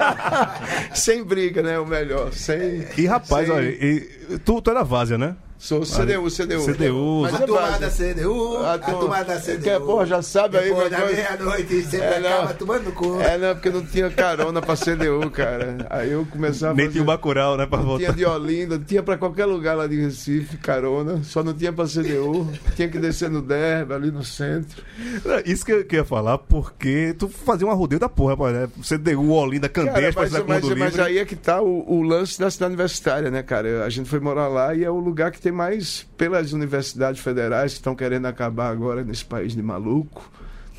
sem 0.93 1.23
briga, 1.23 1.61
né? 1.61 1.79
O 1.79 1.85
melhor. 1.85 2.31
Sem. 2.33 2.85
E 2.97 3.05
rapaz, 3.05 3.47
sem- 3.47 3.55
olha, 3.55 3.67
e- 3.69 4.39
tu, 4.45 4.61
tu 4.61 4.73
da 4.73 4.83
Várzea, 4.83 5.17
né? 5.17 5.35
Sou 5.61 5.81
CDU, 5.83 6.29
CDU. 6.31 6.61
CDU. 6.63 7.19
Mas 7.23 7.33
A 7.33 7.43
é 7.43 7.45
turma 7.45 7.61
base. 7.61 7.79
da 7.81 7.89
CDU, 7.89 8.57
A 8.63 8.73
a 8.75 8.77
turma- 8.79 8.99
turma 9.01 9.23
da 9.25 9.39
CDU. 9.41 9.61
Que, 9.61 9.79
porra, 9.81 10.05
já 10.05 10.21
sabe 10.21 10.57
aí, 10.57 10.69
Depois 10.69 10.89
da 10.89 11.05
meia-noite, 11.05 11.81
sempre 11.83 12.05
É, 12.07 12.19
não. 12.21 12.29
acaba 12.29 12.53
tomando 12.53 12.91
cu. 12.93 13.19
É, 13.19 13.37
não, 13.37 13.53
porque 13.55 13.69
não 13.69 13.85
tinha 13.85 14.09
carona 14.09 14.61
pra 14.61 14.77
CDU, 14.77 15.29
cara. 15.29 15.85
Aí 15.89 16.11
eu 16.13 16.25
começava 16.31 16.73
Nem 16.75 16.89
tinha 16.89 17.03
o. 17.03 17.05
Bacurau, 17.05 17.57
né? 17.57 17.65
Pra 17.65 17.77
Tinha 17.79 17.87
voltar. 17.89 18.13
de 18.13 18.25
Olinda, 18.25 18.79
tinha 18.79 19.03
pra 19.03 19.17
qualquer 19.17 19.43
lugar 19.45 19.75
lá 19.75 19.85
de 19.85 19.99
Recife, 19.99 20.55
carona. 20.57 21.21
Só 21.23 21.43
não 21.43 21.53
tinha 21.53 21.73
pra 21.73 21.85
CDU. 21.85 22.47
Tinha 22.77 22.87
que 22.87 22.97
descer 22.97 23.29
no 23.29 23.41
Derby, 23.41 23.93
ali 23.93 24.11
no 24.11 24.23
centro. 24.23 24.81
É, 25.25 25.43
Isso 25.45 25.65
que 25.65 25.73
eu, 25.73 25.83
que 25.83 25.95
eu 25.97 25.99
ia 25.99 26.05
falar, 26.05 26.37
porque 26.37 27.13
tu 27.19 27.27
fazia 27.27 27.67
uma 27.67 27.73
rodeio 27.75 27.99
da 27.99 28.07
porra, 28.07 28.31
rapaz, 28.31 28.53
né? 28.55 28.69
CDU, 28.81 29.31
Olinda, 29.31 29.67
Candeias, 29.67 30.15
mas, 30.15 30.29
pra 30.31 30.43
mas, 30.47 30.63
Mundo 30.63 30.77
mas 30.77 30.93
Livre. 30.93 31.01
aí 31.01 31.17
é 31.17 31.25
que 31.25 31.35
tá 31.35 31.61
o, 31.61 31.83
o 31.85 32.01
lance 32.01 32.39
da 32.39 32.49
cidade 32.49 32.69
universitária, 32.71 33.29
né, 33.29 33.43
cara? 33.43 33.83
A 33.83 33.89
gente 33.89 34.07
foi 34.09 34.21
morar 34.21 34.47
lá 34.47 34.73
e 34.73 34.85
é 34.85 34.89
o 34.89 34.97
lugar 34.99 35.31
que 35.31 35.41
tem 35.41 35.48
mais, 35.51 36.07
pelas 36.17 36.53
universidades 36.53 37.21
federais 37.21 37.73
que 37.73 37.79
estão 37.79 37.95
querendo 37.95 38.25
acabar 38.25 38.69
agora 38.69 39.03
nesse 39.03 39.25
país 39.25 39.53
de 39.55 39.61
maluco, 39.61 40.29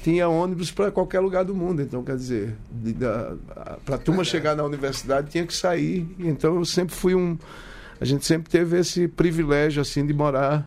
tinha 0.02 0.28
ônibus 0.28 0.70
para 0.70 0.90
qualquer 0.90 1.20
lugar 1.20 1.44
do 1.44 1.54
mundo. 1.54 1.82
Então, 1.82 2.02
quer 2.02 2.16
dizer, 2.16 2.56
para 3.84 3.96
a 3.96 3.98
turma 3.98 4.22
chegar 4.24 4.56
na 4.56 4.64
universidade 4.64 5.30
tinha 5.30 5.46
que 5.46 5.54
sair. 5.54 6.08
Então, 6.18 6.56
eu 6.56 6.64
sempre 6.64 6.94
fui 6.94 7.14
um. 7.14 7.38
A 8.00 8.04
gente 8.04 8.24
sempre 8.24 8.50
teve 8.50 8.78
esse 8.78 9.06
privilégio, 9.06 9.82
assim, 9.82 10.06
de 10.06 10.14
morar. 10.14 10.66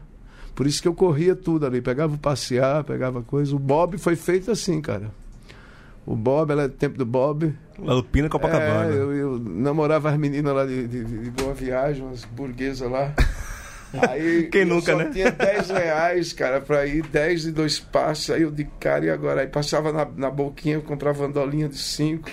Por 0.54 0.68
isso 0.68 0.82
que 0.82 0.88
eu 0.88 0.94
corria 0.94 1.36
tudo 1.36 1.66
ali, 1.66 1.82
pegava 1.82 2.14
o 2.14 2.18
passear, 2.18 2.84
pegava 2.84 3.24
coisa. 3.24 3.56
O 3.56 3.60
Bob 3.60 3.98
foi 3.98 4.16
feito 4.16 4.52
assim, 4.52 4.80
cara. 4.82 5.12
O 6.06 6.16
Bob, 6.16 6.52
ela 6.52 6.64
é 6.64 6.68
do 6.68 6.74
tempo 6.74 6.98
do 6.98 7.06
Bob. 7.06 7.56
Lá 7.80 7.96
do 7.96 8.04
Pina 8.04 8.30
Copacabana. 8.30 8.94
É, 8.94 8.98
eu, 8.98 9.14
eu 9.14 9.40
namorava 9.40 10.12
as 10.12 10.18
meninas 10.18 10.54
lá 10.54 10.66
de, 10.66 10.88
de, 10.88 11.04
de 11.04 11.32
Boa 11.32 11.54
Viagem, 11.54 12.04
umas 12.04 12.24
burguesas 12.26 12.90
lá. 12.90 13.14
Aí 14.02 14.48
Quem 14.52 14.66
nunca, 14.66 14.92
só 14.92 14.98
né? 14.98 15.10
tinha 15.12 15.32
10 15.32 15.70
reais, 15.70 16.34
cara, 16.34 16.60
pra 16.62 16.86
ir 16.86 17.04
10 17.04 17.48
e 17.48 17.52
dois 17.52 17.80
passos. 17.80 18.30
Aí 18.32 18.42
eu 18.42 18.52
de 18.52 18.66
cara 18.80 19.06
e 19.06 19.10
agora? 19.10 19.42
Aí 19.42 19.48
passava 19.48 19.92
na, 19.92 20.06
na 20.06 20.30
boquinha, 20.30 20.80
comprava 20.80 21.26
andolinha 21.26 21.68
de 21.70 21.78
5. 21.78 22.30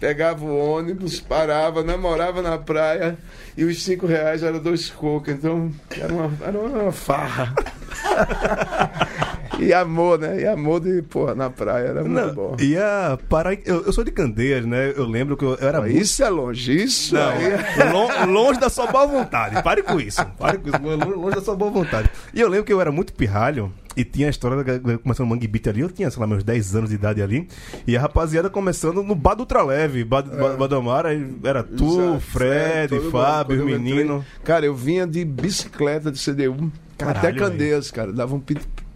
Pegava 0.00 0.44
o 0.44 0.56
ônibus, 0.56 1.20
parava, 1.20 1.84
namorava 1.84 2.40
na 2.40 2.56
praia 2.56 3.18
e 3.54 3.64
os 3.64 3.82
5 3.82 4.06
reais 4.06 4.42
eram 4.42 4.58
dois 4.58 4.88
cocos. 4.88 5.34
Então 5.34 5.70
era 5.90 6.12
uma, 6.12 6.32
era 6.42 6.58
uma 6.58 6.92
farra. 6.92 7.54
e 9.60 9.72
amor, 9.72 10.18
né? 10.18 10.40
E 10.40 10.46
amor 10.46 10.80
de, 10.80 11.02
porra, 11.02 11.34
na 11.34 11.50
praia 11.50 11.88
era 11.88 12.02
muito 12.04 12.26
Não, 12.26 12.34
bom. 12.34 12.56
ia 12.60 13.18
parar. 13.28 13.54
em- 13.54 13.62
Eu, 13.64 13.84
eu 13.84 13.92
sou 13.92 14.02
de 14.04 14.10
Candeias, 14.10 14.64
né? 14.64 14.92
Eu 14.96 15.04
lembro 15.06 15.36
que 15.36 15.44
eu, 15.44 15.54
eu 15.54 15.68
era 15.68 15.80
muito. 15.80 15.96
Isso 15.96 16.22
é 16.24 16.28
longe, 16.28 16.74
isso 16.84 17.14
Não, 17.14 17.30
é- 17.32 17.84
lon- 17.92 18.26
longe 18.32 18.58
da 18.60 18.68
sua 18.68 18.86
boa 18.86 19.06
vontade. 19.06 19.62
Pare 19.62 19.82
com 19.82 20.00
isso. 20.00 20.24
Pare 20.38 20.58
com 20.58 20.68
isso. 20.68 20.78
Longe 21.16 21.34
da 21.36 21.42
sua 21.42 21.54
boa 21.56 21.70
vontade. 21.70 22.10
E 22.34 22.40
eu 22.40 22.48
lembro 22.48 22.64
que 22.64 22.72
eu 22.72 22.80
era 22.80 22.90
muito 22.92 23.12
pirralho. 23.12 23.72
E 23.96 24.04
tinha 24.04 24.28
a 24.28 24.30
história 24.30 24.62
da 24.62 24.98
começando 24.98 25.26
Mangue 25.26 25.48
Beat 25.48 25.66
ali. 25.66 25.80
Eu 25.80 25.90
tinha, 25.90 26.08
sei 26.12 26.20
lá, 26.20 26.26
meus 26.26 26.44
10 26.44 26.76
anos 26.76 26.90
de 26.90 26.94
idade 26.94 27.20
ali. 27.20 27.48
E 27.88 27.96
a 27.96 28.00
rapaziada 28.00 28.48
começando 28.48 29.02
no 29.02 29.16
Bar 29.16 29.34
do 29.34 29.40
Ultraleve. 29.40 30.04
Bar, 30.04 30.22
bar, 30.22 30.56
bar 30.56 30.66
do 30.68 30.76
Amar, 30.76 31.06
era 31.42 31.64
tu, 31.64 32.00
Exato, 32.00 32.20
Fred, 32.20 32.94
mundo. 32.94 33.10
Fábio, 33.10 33.56
Quando 33.58 33.66
o 33.66 33.70
eu 33.70 33.76
entrei- 33.76 33.94
menino. 33.94 34.24
Cara, 34.44 34.64
eu 34.64 34.76
vinha 34.76 35.08
de 35.08 35.24
bicicleta 35.24 36.10
de 36.12 36.18
CDU 36.20 36.70
Caralho, 36.96 37.18
até 37.18 37.32
Candeias, 37.32 37.90
cara. 37.90 38.12
Dava 38.12 38.32
um 38.32 38.40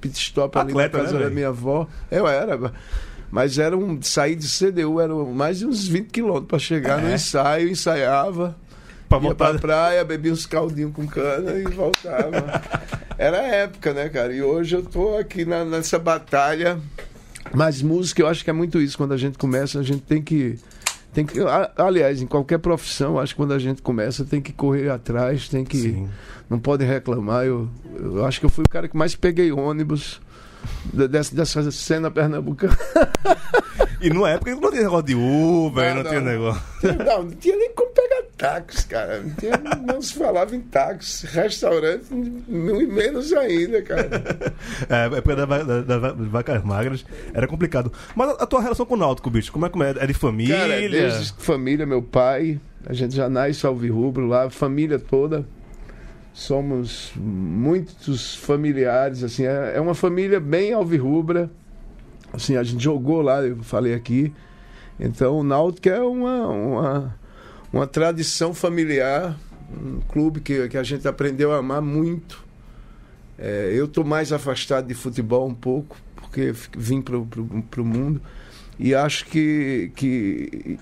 pit, 0.08 0.18
stop 0.18 0.58
ali 0.58 0.70
Atleta, 0.70 0.98
na 0.98 1.04
casa 1.04 1.18
né, 1.18 1.24
da 1.24 1.30
minha 1.30 1.48
avó. 1.48 1.86
Eu 2.10 2.26
era. 2.26 2.72
Mas 3.30 3.58
era 3.58 3.76
um. 3.76 4.00
Sair 4.02 4.36
de 4.36 4.46
CDU 4.48 5.00
era 5.00 5.14
mais 5.14 5.58
de 5.58 5.66
uns 5.66 5.86
20 5.88 6.08
quilômetros 6.10 6.46
pra 6.48 6.58
chegar 6.58 7.00
no 7.00 7.08
É? 7.08 7.14
ensaio, 7.14 7.68
ensaiava. 7.68 8.56
Pra 9.08 9.18
ia 9.18 9.22
voltar. 9.22 9.50
pra 9.50 9.58
praia, 9.58 10.04
bebia 10.04 10.32
uns 10.32 10.46
caldinhos 10.46 10.92
com 10.94 11.06
cana 11.06 11.52
e 11.52 11.64
voltava. 11.64 12.62
Era 13.18 13.38
a 13.40 13.46
época, 13.46 13.92
né, 13.92 14.08
cara? 14.08 14.32
E 14.34 14.42
hoje 14.42 14.76
eu 14.76 14.82
tô 14.82 15.16
aqui 15.16 15.44
na- 15.44 15.64
nessa 15.64 15.98
batalha. 15.98 16.78
Mas 17.52 17.82
música, 17.82 18.22
eu 18.22 18.26
acho 18.26 18.42
que 18.42 18.50
é 18.50 18.52
muito 18.52 18.80
isso. 18.80 18.96
Quando 18.96 19.12
a 19.12 19.16
gente 19.16 19.36
começa, 19.38 19.78
a 19.78 19.82
gente 19.82 20.00
tem 20.02 20.22
que. 20.22 20.58
Tem 21.14 21.24
que 21.24 21.38
aliás, 21.76 22.20
em 22.20 22.26
qualquer 22.26 22.58
profissão, 22.58 23.18
acho 23.20 23.34
que 23.34 23.36
quando 23.40 23.52
a 23.54 23.58
gente 23.58 23.80
começa, 23.80 24.24
tem 24.24 24.42
que 24.42 24.52
correr 24.52 24.90
atrás, 24.90 25.48
tem 25.48 25.64
que. 25.64 25.76
Sim. 25.78 26.08
Não 26.50 26.58
pode 26.58 26.84
reclamar. 26.84 27.44
Eu, 27.46 27.68
eu 27.94 28.24
acho 28.26 28.40
que 28.40 28.46
eu 28.46 28.50
fui 28.50 28.64
o 28.66 28.68
cara 28.68 28.88
que 28.88 28.96
mais 28.96 29.14
peguei 29.14 29.52
ônibus 29.52 30.20
de- 30.92 31.06
dessa, 31.08 31.34
dessa 31.34 31.70
cena 31.70 32.10
pernambucana. 32.10 32.76
E 34.06 34.10
numa 34.10 34.28
época 34.30 34.54
não 34.54 34.70
tinha 34.70 34.82
negócio 34.82 35.06
de 35.06 35.14
Uber, 35.14 35.94
não, 35.94 36.02
Não, 36.02 36.10
tinha 36.10 36.20
não. 36.20 36.30
negócio. 36.32 36.62
Não, 37.06 37.22
não 37.22 37.30
tinha 37.30 37.56
nem 37.56 37.72
como 37.74 37.90
pegar 37.92 38.22
táxi, 38.36 38.86
cara. 38.86 39.20
Não, 39.22 39.30
tinha, 39.30 39.52
não 39.86 40.02
se 40.02 40.12
falava 40.14 40.54
em 40.54 40.60
táxi. 40.60 41.26
Restaurante, 41.26 42.12
menos 42.12 43.32
ainda, 43.32 43.80
cara. 43.82 44.10
É, 44.88 44.94
a 44.94 45.04
época 45.16 45.36
da, 45.36 45.46
va- 45.46 45.62
da, 45.62 45.80
da, 45.80 45.98
das 46.12 46.26
vacas 46.28 46.62
magras 46.62 47.04
era 47.32 47.46
complicado. 47.46 47.90
Mas 48.14 48.28
a, 48.30 48.32
a 48.42 48.46
tua 48.46 48.60
relação 48.60 48.84
com 48.84 48.94
o 48.94 48.98
Náutico, 48.98 49.30
bicho, 49.30 49.50
como 49.50 49.64
é 49.64 49.70
que 49.70 49.82
é? 49.82 49.94
É 50.00 50.06
de 50.06 50.14
família? 50.14 50.56
Cara, 50.58 50.80
desde 50.88 51.32
família, 51.38 51.86
meu 51.86 52.02
pai, 52.02 52.60
a 52.86 52.92
gente 52.92 53.14
já 53.16 53.28
nasce 53.30 53.66
alvirrubro 53.66 54.26
lá, 54.26 54.50
família 54.50 54.98
toda. 54.98 55.46
Somos 56.34 57.12
muitos 57.16 58.34
familiares, 58.34 59.22
assim, 59.22 59.46
é, 59.46 59.72
é 59.76 59.80
uma 59.80 59.94
família 59.94 60.40
bem 60.40 60.72
alvirrubra. 60.72 61.48
Assim, 62.34 62.56
a 62.56 62.62
gente 62.64 62.82
jogou 62.82 63.22
lá, 63.22 63.40
eu 63.42 63.62
falei 63.62 63.94
aqui. 63.94 64.32
Então, 64.98 65.38
o 65.38 65.44
Náutico 65.44 65.88
é 65.88 66.00
uma, 66.00 66.48
uma, 66.48 67.18
uma 67.72 67.86
tradição 67.86 68.52
familiar, 68.52 69.38
um 69.72 70.00
clube 70.00 70.40
que, 70.40 70.68
que 70.68 70.76
a 70.76 70.82
gente 70.82 71.06
aprendeu 71.06 71.52
a 71.52 71.58
amar 71.58 71.80
muito. 71.80 72.44
É, 73.38 73.70
eu 73.72 73.84
estou 73.84 74.04
mais 74.04 74.32
afastado 74.32 74.88
de 74.88 74.94
futebol 74.94 75.46
um 75.46 75.54
pouco, 75.54 75.96
porque 76.16 76.52
vim 76.76 77.00
para 77.00 77.16
o 77.16 77.84
mundo. 77.84 78.20
E 78.78 78.94
acho 78.94 79.26
que, 79.26 79.92
que 79.94 80.78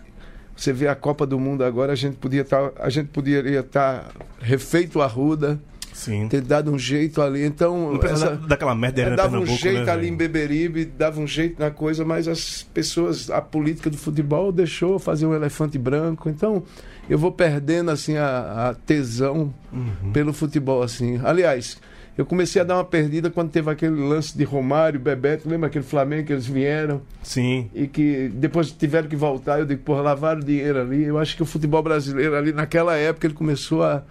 você 0.57 0.73
vê 0.73 0.89
a 0.89 0.95
Copa 0.95 1.27
do 1.27 1.39
Mundo 1.39 1.65
agora, 1.65 1.93
a 1.93 1.97
gente 1.97 2.17
podia 2.17 2.41
estar, 2.41 2.73
a 2.79 2.89
gente 2.89 3.09
poderia 3.09 3.61
estar 3.61 4.11
refeito 4.41 5.03
a 5.03 5.07
Ruda, 5.07 5.61
Sim. 5.93 6.27
ter 6.29 6.41
dado 6.41 6.71
um 6.73 6.79
jeito 6.79 7.21
ali. 7.23 7.45
Então, 7.45 7.99
essa- 8.03 8.31
da- 8.37 8.47
daquela 8.49 8.75
merda 8.75 9.03
era 9.03 9.17
dava 9.17 9.39
um 9.39 9.47
jeito 9.47 9.85
né, 9.87 9.93
ali 9.93 10.09
em? 10.09 10.17
Beberibe, 10.17 10.85
dava 10.85 11.21
um 11.21 11.27
jeito 11.27 11.61
na 11.61 11.71
coisa, 11.71 12.05
mas 12.05 12.27
as 12.29 12.63
pessoas, 12.63 13.31
a 13.31 13.41
política 13.41 13.89
do 13.91 13.97
futebol 13.99 14.51
deixou 14.53 14.99
fazer 14.99 15.27
um 15.27 15.35
elefante 15.35 15.79
branco. 15.79 16.29
Então, 16.29 16.63
eu 17.09 17.19
vou 17.19 17.33
perdendo 17.33 17.91
assim 17.91 18.17
a, 18.17 18.71
a 18.71 18.75
tesão 18.75 19.53
Uhum. 19.73 20.13
pelo 20.13 20.33
futebol 20.33 20.83
assim. 20.83 21.21
Aliás, 21.25 21.79
eu 22.17 22.27
comecei 22.27 22.61
a 22.61 22.65
dar 22.65 22.77
uma 22.77 22.85
perdida 22.85 23.31
quando 23.31 23.51
teve 23.51 23.71
aquele 23.71 23.97
lance 23.97 24.37
de 24.37 24.45
Romário, 24.45 25.01
Bebeto, 25.01 25.49
lembra 25.49 25.69
aquele 25.69 25.85
Flamengo 25.85 26.27
que 26.27 26.33
eles 26.33 26.47
vieram 26.47 27.01
Sim. 27.23 27.71
e 27.75 27.87
que 27.87 28.31
depois 28.35 28.71
tiveram 28.71 29.09
que 29.09 29.17
voltar, 29.17 29.59
eu 29.61 29.65
digo, 29.67 29.81
porra, 29.83 30.03
lavaram 30.03 30.41
dinheiro 30.41 30.81
ali. 30.81 31.05
Eu 31.05 31.19
acho 31.19 31.35
que 31.37 31.43
o 31.43 31.47
futebol 31.47 31.83
brasileiro 31.83 32.37
ali 32.37 32.53
naquela 32.53 32.97
época 32.97 33.27
ele 33.27 33.35
começou 33.35 33.83
a 33.83 34.03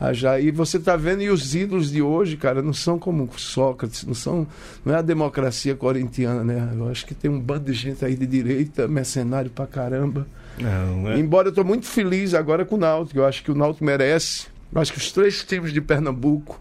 a 0.00 0.12
já 0.12 0.38
e 0.40 0.50
você 0.50 0.78
tá 0.78 0.96
vendo 0.96 1.22
e 1.22 1.30
os 1.30 1.54
ídolos 1.54 1.90
de 1.90 2.02
hoje, 2.02 2.36
cara, 2.36 2.60
não 2.62 2.72
são 2.72 2.98
como 2.98 3.28
Sócrates, 3.36 4.04
não 4.04 4.14
são, 4.14 4.46
não 4.84 4.94
é 4.94 4.98
a 4.98 5.02
democracia 5.02 5.74
corintiana, 5.74 6.42
né? 6.42 6.72
Eu 6.74 6.88
acho 6.88 7.06
que 7.06 7.14
tem 7.14 7.30
um 7.30 7.40
bando 7.40 7.66
de 7.66 7.72
gente 7.72 8.04
aí 8.04 8.16
de 8.16 8.26
direita, 8.26 8.88
mercenário 8.88 9.50
pra 9.50 9.66
caramba. 9.66 10.26
Não, 10.58 11.10
é. 11.10 11.18
Embora 11.18 11.48
eu 11.48 11.52
tô 11.52 11.64
muito 11.64 11.86
feliz 11.86 12.34
agora 12.34 12.64
com 12.64 12.74
o 12.74 12.78
Náutico, 12.78 13.18
eu 13.18 13.26
acho 13.26 13.42
que 13.42 13.50
o 13.50 13.54
Náutico 13.54 13.84
merece. 13.84 14.46
Eu 14.72 14.80
acho 14.80 14.92
que 14.92 14.98
os 14.98 15.12
três 15.12 15.44
times 15.44 15.72
de 15.72 15.80
Pernambuco 15.80 16.60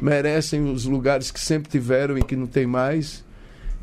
merecem 0.00 0.70
os 0.72 0.84
lugares 0.84 1.30
que 1.30 1.40
sempre 1.40 1.70
tiveram 1.70 2.16
e 2.16 2.22
que 2.22 2.36
não 2.36 2.46
tem 2.46 2.66
mais. 2.66 3.24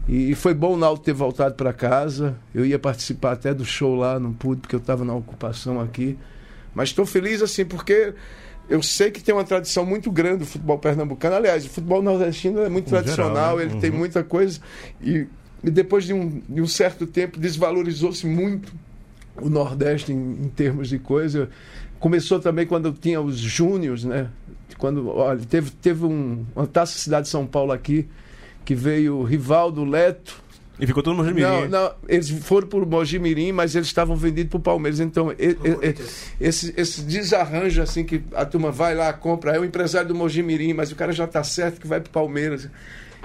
E 0.08 0.34
foi 0.36 0.54
bom 0.54 0.74
o 0.74 0.78
Náutico 0.78 1.06
ter 1.06 1.14
voltado 1.14 1.56
para 1.56 1.74
casa. 1.74 2.38
Eu 2.56 2.66
ia 2.66 2.80
participar 2.80 3.34
até 3.34 3.54
do 3.54 3.66
show 3.66 3.96
lá, 3.96 4.20
não 4.20 4.32
pude 4.32 4.62
porque 4.62 4.76
eu 4.76 4.80
estava 4.80 5.04
na 5.04 5.14
ocupação 5.14 5.82
aqui. 5.82 6.18
Mas 6.74 6.90
estou 6.90 7.06
feliz 7.06 7.42
assim 7.42 7.66
porque 7.66 8.14
eu 8.70 8.82
sei 8.84 9.12
que 9.12 9.22
tem 9.24 9.34
uma 9.34 9.44
tradição 9.44 9.86
muito 9.86 10.12
grande 10.12 10.40
do 10.40 10.46
futebol 10.46 10.78
pernambucano. 10.78 11.36
Aliás, 11.36 11.66
o 11.66 11.70
futebol 11.70 12.02
nordestino 12.02 12.62
é 12.62 12.70
muito 12.70 12.88
Em 12.88 12.90
geral, 12.90 13.04
tradicional, 13.04 13.58
né? 13.58 13.64
ele 13.64 13.74
Uhum. 13.76 13.80
tem 13.80 13.92
muita 13.92 14.24
coisa. 14.24 14.60
E, 15.02 15.26
e 15.64 15.72
depois 15.72 16.06
de 16.06 16.14
um, 16.14 16.42
de 16.48 16.62
um 16.62 16.68
certo 16.68 17.06
tempo 17.08 17.40
desvalorizou-se 17.40 18.26
muito 18.28 18.74
o 19.42 19.50
Nordeste 19.50 20.12
em, 20.12 20.18
em 20.44 20.50
termos 20.50 20.90
de 20.90 21.00
coisa. 21.00 21.50
Começou 22.00 22.40
também 22.40 22.66
quando 22.68 22.92
tinha 22.92 23.20
os 23.22 23.38
Júniors, 23.38 24.04
né? 24.04 24.28
Quando, 24.78 25.08
olha, 25.10 25.40
teve, 25.50 25.72
teve 25.72 26.06
um, 26.06 26.46
uma 26.56 26.68
taça 26.68 26.98
Cidade 27.00 27.24
de 27.24 27.30
São 27.30 27.48
Paulo 27.48 27.72
aqui, 27.72 28.08
que 28.66 28.76
veio 28.76 29.18
o 29.18 29.24
Rivaldo 29.24 29.84
Leto. 29.84 30.42
E 30.80 30.86
ficou 30.86 31.02
todo 31.02 31.16
mundo 31.16 31.34
Não, 31.34 31.68
não, 31.70 31.92
eles 32.08 32.30
foram 32.30 32.68
para 32.68 32.80
o 32.80 32.86
Mojimirim, 32.86 33.52
mas 33.52 33.76
eles 33.76 33.88
estavam 33.88 34.16
vendidos 34.16 34.52
para 34.52 34.58
o 34.58 34.62
Palmeiras. 34.62 35.00
Então, 35.00 35.32
e- 35.32 35.58
e- 35.64 35.96
esse, 36.40 36.74
esse 36.78 37.02
desarranjo 37.02 37.82
assim 37.82 38.04
que 38.04 38.22
a 38.36 38.46
turma 38.46 38.72
vai 38.72 38.94
lá, 38.94 39.12
compra, 39.12 39.56
é 39.56 39.60
o 39.60 39.66
empresário 39.66 40.08
do 40.10 40.16
Mojimirim, 40.16 40.74
mas 40.74 40.92
o 40.92 40.96
cara 40.96 41.12
já 41.12 41.24
está 41.26 41.44
certo 41.44 41.82
que 41.82 41.88
vai 41.88 42.00
para 42.00 42.10
o 42.10 42.12
Palmeiras. 42.12 42.70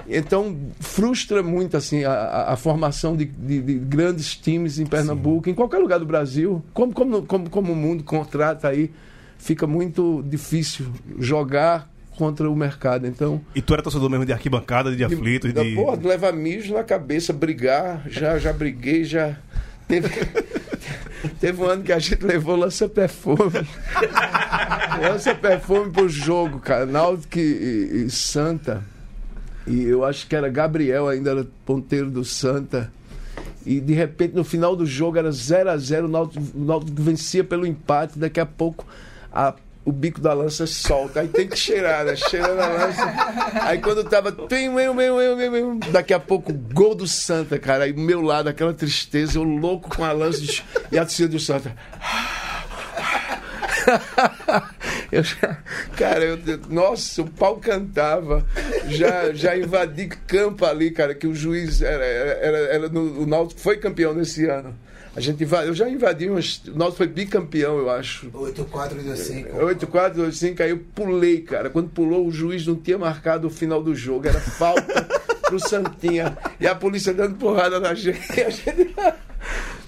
Então, 0.09 0.57
frustra 0.79 1.43
muito 1.43 1.77
assim 1.77 2.03
a, 2.03 2.11
a- 2.47 2.57
formação 2.57 3.15
de, 3.15 3.25
de- 3.25 3.61
de 3.61 3.73
grandes 3.75 4.35
times 4.35 4.79
em 4.79 4.85
Pernambuco, 4.85 5.47
em 5.49 5.53
qualquer 5.53 5.77
lugar 5.77 5.99
do 5.99 6.05
Brasil. 6.05 6.61
Como, 6.73 6.91
como, 6.91 7.21
como, 7.23 7.49
como 7.49 7.71
o 7.71 7.75
mundo 7.75 8.03
contrata 8.03 8.67
aí, 8.69 8.91
fica 9.37 9.67
muito 9.67 10.23
difícil 10.27 10.87
jogar 11.19 11.92
contra 12.17 12.49
o 12.49 12.55
mercado. 12.55 13.05
Então, 13.07 13.41
E 13.55 13.61
tu 13.61 13.73
era 13.73 13.81
torcedor 13.83 14.09
mesmo 14.09 14.25
de 14.25 14.33
arquibancada, 14.33 14.95
de 14.95 15.03
aflitos, 15.03 15.51
da 15.53 15.63
de. 15.63 15.75
porra, 15.75 15.97
de 15.97 16.07
levar 16.07 16.31
mijo 16.33 16.73
na 16.73 16.83
cabeça, 16.83 17.31
brigar, 17.33 18.03
já, 18.09 18.37
já 18.37 18.51
briguei, 18.53 19.03
já. 19.03 19.35
Teve, 19.87 20.07
teve 21.39 21.61
um 21.61 21.65
ano 21.65 21.83
que 21.83 21.91
a 21.91 21.99
gente 21.99 22.23
levou 22.25 22.55
lança-perfume. 22.55 23.67
lança-perfume 25.01 25.91
pro 25.91 26.07
jogo, 26.09 26.59
cara. 26.59 26.85
Náutico 26.85 27.37
e, 27.39 28.05
e 28.05 28.09
Santa. 28.09 28.83
E 29.65 29.83
eu 29.83 30.03
acho 30.03 30.27
que 30.27 30.35
era 30.35 30.49
Gabriel, 30.49 31.07
ainda 31.07 31.31
era 31.31 31.47
ponteiro 31.65 32.09
do 32.09 32.23
Santa. 32.25 32.91
E 33.65 33.79
de 33.79 33.93
repente, 33.93 34.35
no 34.35 34.43
final 34.43 34.75
do 34.75 34.85
jogo, 34.85 35.17
era 35.17 35.31
0 35.31 35.69
a 35.69 35.77
0 35.77 36.05
o 36.07 36.09
Náutico, 36.09 36.43
o 36.53 36.65
Náutico 36.65 37.01
vencia 37.01 37.43
pelo 37.43 37.65
empate. 37.65 38.19
Daqui 38.19 38.39
a 38.39 38.45
pouco, 38.45 38.85
a- 39.31 39.55
o 39.85 39.91
bico 39.91 40.21
da 40.21 40.33
lança 40.33 40.65
solta. 40.65 41.21
Aí 41.21 41.27
tem 41.27 41.47
que 41.47 41.57
cheirar, 41.57 42.05
né? 42.05 42.15
Cheirando 42.15 42.59
a 42.59 42.67
lança. 42.67 43.13
Aí 43.63 43.79
quando 43.79 44.03
tava. 44.03 44.31
meu, 44.49 44.93
meu, 44.93 45.15
meu, 45.15 45.51
meu, 45.51 45.79
Daqui 45.91 46.13
a 46.13 46.19
pouco, 46.19 46.51
gol 46.53 46.95
do 46.95 47.07
Santa, 47.07 47.59
cara. 47.59 47.83
Aí 47.85 47.93
meu 47.93 48.21
lado, 48.21 48.49
aquela 48.49 48.73
tristeza, 48.73 49.37
eu 49.37 49.43
louco 49.43 49.95
com 49.95 50.03
a 50.03 50.11
lança 50.11 50.41
e 50.91 50.97
a 50.97 51.01
torcida 51.03 51.29
do 51.29 51.39
Santa. 51.39 51.75
Eu 55.11 55.21
já- 55.23 55.57
cara, 55.95 56.23
eu, 56.23 56.39
nossa, 56.69 57.21
o 57.21 57.29
pau 57.29 57.57
cantava. 57.57 58.43
Já, 58.87 59.31
já 59.33 59.55
invadi 59.55 60.07
campo 60.07 60.65
ali, 60.65 60.89
cara, 60.89 61.13
que 61.13 61.27
o 61.27 61.35
juiz 61.35 61.81
era, 61.83 62.03
era, 62.03 62.31
era, 62.31 62.57
era 62.75 62.89
no, 62.89 63.21
o 63.21 63.25
Náutico 63.27 63.59
foi 63.61 63.77
campeão 63.77 64.13
nesse 64.13 64.45
ano. 64.45 64.73
A 65.15 65.19
gente 65.19 65.43
invadiu, 65.43 65.67
eu 65.69 65.75
já 65.75 65.87
invadi, 65.87 66.27
umas, 66.27 66.61
o 66.67 66.75
Náutico 66.77 66.97
foi 66.97 67.07
bicampeão, 67.07 67.77
eu 67.77 67.89
acho. 67.89 68.31
8, 68.33 68.65
4 68.65 68.99
e 68.99 69.15
5. 69.17 69.57
8, 69.57 69.87
4, 69.87 70.21
8, 70.23 70.35
5, 70.35 70.63
aí 70.63 70.69
eu 70.71 70.79
pulei, 70.95 71.41
cara. 71.41 71.69
Quando 71.69 71.89
pulou, 71.89 72.25
o 72.25 72.31
juiz 72.31 72.65
não 72.65 72.75
tinha 72.75 72.97
marcado 72.97 73.47
o 73.47 73.49
final 73.51 73.81
do 73.83 73.93
jogo. 73.93 74.27
Era 74.27 74.39
falta 74.39 75.03
pro 75.43 75.59
Santinha. 75.59 76.35
E 76.59 76.65
a 76.65 76.73
polícia 76.73 77.13
dando 77.13 77.35
porrada 77.35 77.79
na 77.79 77.93
gente. 77.93 78.19
E 78.39 78.41
a 78.41 78.49
gente- 78.49 78.95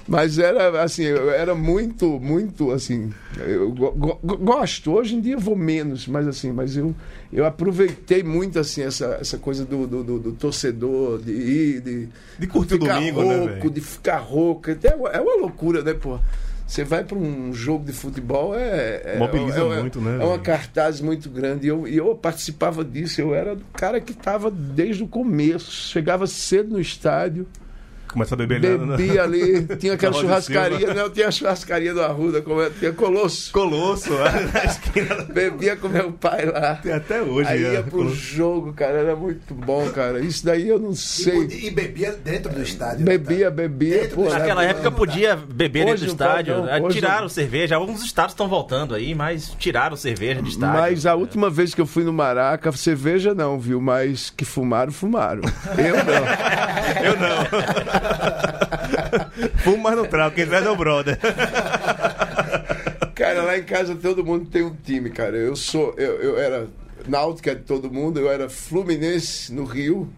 Mas 0.07 0.38
era 0.38 0.83
assim, 0.83 1.03
eu 1.03 1.31
era 1.31 1.55
muito, 1.55 2.19
muito 2.19 2.71
assim. 2.71 3.12
Eu 3.39 3.71
go- 3.71 3.91
go- 3.91 4.38
gosto. 4.38 4.91
Hoje 4.91 5.15
em 5.15 5.21
dia 5.21 5.33
eu 5.33 5.39
vou 5.39 5.55
menos, 5.55 6.07
mas 6.07 6.27
assim, 6.27 6.51
mas 6.51 6.77
eu, 6.77 6.93
eu 7.33 7.43
aproveitei 7.43 8.21
muito 8.21 8.59
assim 8.59 8.83
essa, 8.83 9.17
essa 9.19 9.39
coisa 9.39 9.65
do, 9.65 9.88
do, 9.88 10.03
do- 10.03 10.19
do 10.19 10.31
torcedor, 10.33 11.19
de 11.24 11.31
ir, 11.31 11.81
de, 11.81 12.09
De 12.38 12.45
curtir 12.45 12.75
o 12.75 12.81
ficar 12.81 12.95
domingo, 13.00 13.24
né, 13.24 13.35
rouco, 13.35 13.53
velho? 13.55 13.69
de 13.71 13.81
ficar 13.81 14.17
rouco. 14.17 14.69
Até 14.71 14.89
é 14.93 14.95
uma- 14.95 15.09
é 15.09 15.19
uma 15.19 15.38
loucura, 15.38 15.81
né, 15.81 15.93
pô? 15.95 16.19
Você 16.67 16.83
vai 16.83 17.03
para 17.03 17.17
um 17.17 17.51
jogo 17.53 17.85
de 17.85 17.91
futebol, 17.93 18.53
é. 18.55 19.01
é 19.05 19.17
Mobiliza 19.17 19.59
é- 19.62 19.67
é- 19.77 19.81
muito, 19.81 20.00
né, 20.01 20.19
É 20.21 20.24
uma 20.25 20.38
cartaz 20.39 21.01
muito 21.01 21.29
grande. 21.31 21.65
E 21.65 21.69
eu, 21.69 21.88
e 21.88 21.97
eu 21.97 22.13
participava 22.15 22.83
disso. 22.85 23.21
Eu 23.21 23.33
era 23.33 23.55
do 23.55 23.65
cara 23.74 24.00
que 24.00 24.12
estava 24.12 24.50
desde 24.51 25.03
o 25.03 25.07
começo. 25.07 25.71
Chegava 25.71 26.25
cedo 26.27 26.74
no 26.74 26.79
estádio, 26.79 27.45
Começa 28.15 28.34
a 28.34 28.38
beber 28.38 28.62
né? 28.62 28.95
bebia 28.98 29.24
ali. 29.24 29.65
Tinha 29.77 29.93
aquela 29.95 30.13
churrascaria. 30.13 30.93
Não, 30.93 31.10
tinha 31.10 31.27
a 31.27 31.31
churrascaria 31.31 31.93
do 31.93 32.01
Arruda, 32.01 32.41
como 32.41 32.62
é, 32.62 32.69
tinha 32.69 32.93
Colosso. 32.93 33.51
Colosso, 33.51 34.10
na 34.53 34.63
esquina. 34.63 35.15
Bebia 35.34 35.75
com 35.75 35.89
meu 35.89 36.13
pai 36.13 36.45
lá. 36.45 36.75
Tem 36.75 36.93
até 36.93 37.22
hoje. 37.22 37.50
Aí 37.50 37.63
é, 37.65 37.74
ia 37.74 37.81
pro 37.84 37.91
Colosso. 37.91 38.15
jogo, 38.15 38.72
cara. 38.74 38.93
Era 39.00 39.15
muito 39.17 39.53
bom, 39.53 39.89
cara. 39.89 40.22
Isso 40.22 40.45
daí 40.45 40.67
eu 40.69 40.79
não 40.79 40.91
E, 40.91 40.95
sei. 40.95 41.45
e 41.67 41.69
bebia 41.72 42.13
dentro 42.13 42.53
do 42.53 42.62
estádio. 42.62 43.00
né, 43.05 43.17
Bebia, 43.17 43.51
bebia. 43.51 44.10
Pô, 44.15 44.24
do 44.24 44.29
Naquela 44.29 44.63
época 44.63 44.89
podia 44.91 45.36
beber 45.36 45.86
dentro 45.86 46.05
do 46.05 46.12
estádio. 46.12 46.55
não. 46.57 46.72
Ah, 46.74 46.79
Hoje 46.81 46.95
tiraram 46.95 47.27
cerveja. 47.27 47.75
Alguns 47.75 48.01
estados 48.01 48.31
estão 48.31 48.48
voltando 48.48 48.95
aí, 48.95 49.13
mas 49.13 49.53
tiraram 49.60 49.98
cerveja 49.98 50.41
de 50.41 50.50
estádio. 50.51 50.79
Mas 50.79 51.05
a 51.05 51.15
última 51.15 51.50
vez 51.50 51.74
que 51.75 51.81
eu 51.81 51.86
fui 51.86 52.05
no 52.05 52.13
Maraca, 52.13 52.72
cerveja 52.72 53.34
não, 53.36 53.60
viu? 53.60 53.82
Mas 53.82 54.30
que 54.30 54.45
fumaram, 54.45 54.91
fumaram. 54.93 55.41
Eu 55.78 55.95
não. 55.97 56.25
Eu 57.06 57.15
não. 57.17 58.05
Fumo, 59.63 59.84
mas 59.84 59.96
não 59.96 60.06
trago. 60.06 60.36
Quem 60.36 60.46
traz 60.46 60.65
é 60.65 60.70
o 60.70 60.76
brother. 60.76 61.18
Cara, 63.15 63.44
lá 63.44 63.58
em 63.58 63.63
casa 63.63 63.96
todo 63.96 64.26
mundo 64.26 64.50
tem 64.50 64.63
um 64.63 64.76
time, 64.76 65.10
cara. 65.10 65.38
Eu 65.38 65.56
sou. 65.56 65.94
Eu, 65.98 66.22
eu 66.22 66.38
era 66.38 66.68
Náutica 67.08 67.56
de 67.56 67.62
todo 67.62 67.89
mundo, 67.89 68.20
eu 68.20 68.30
era 68.30 68.50
Fluminense 68.50 69.54
no 69.54 69.63
Rio. 69.63 70.10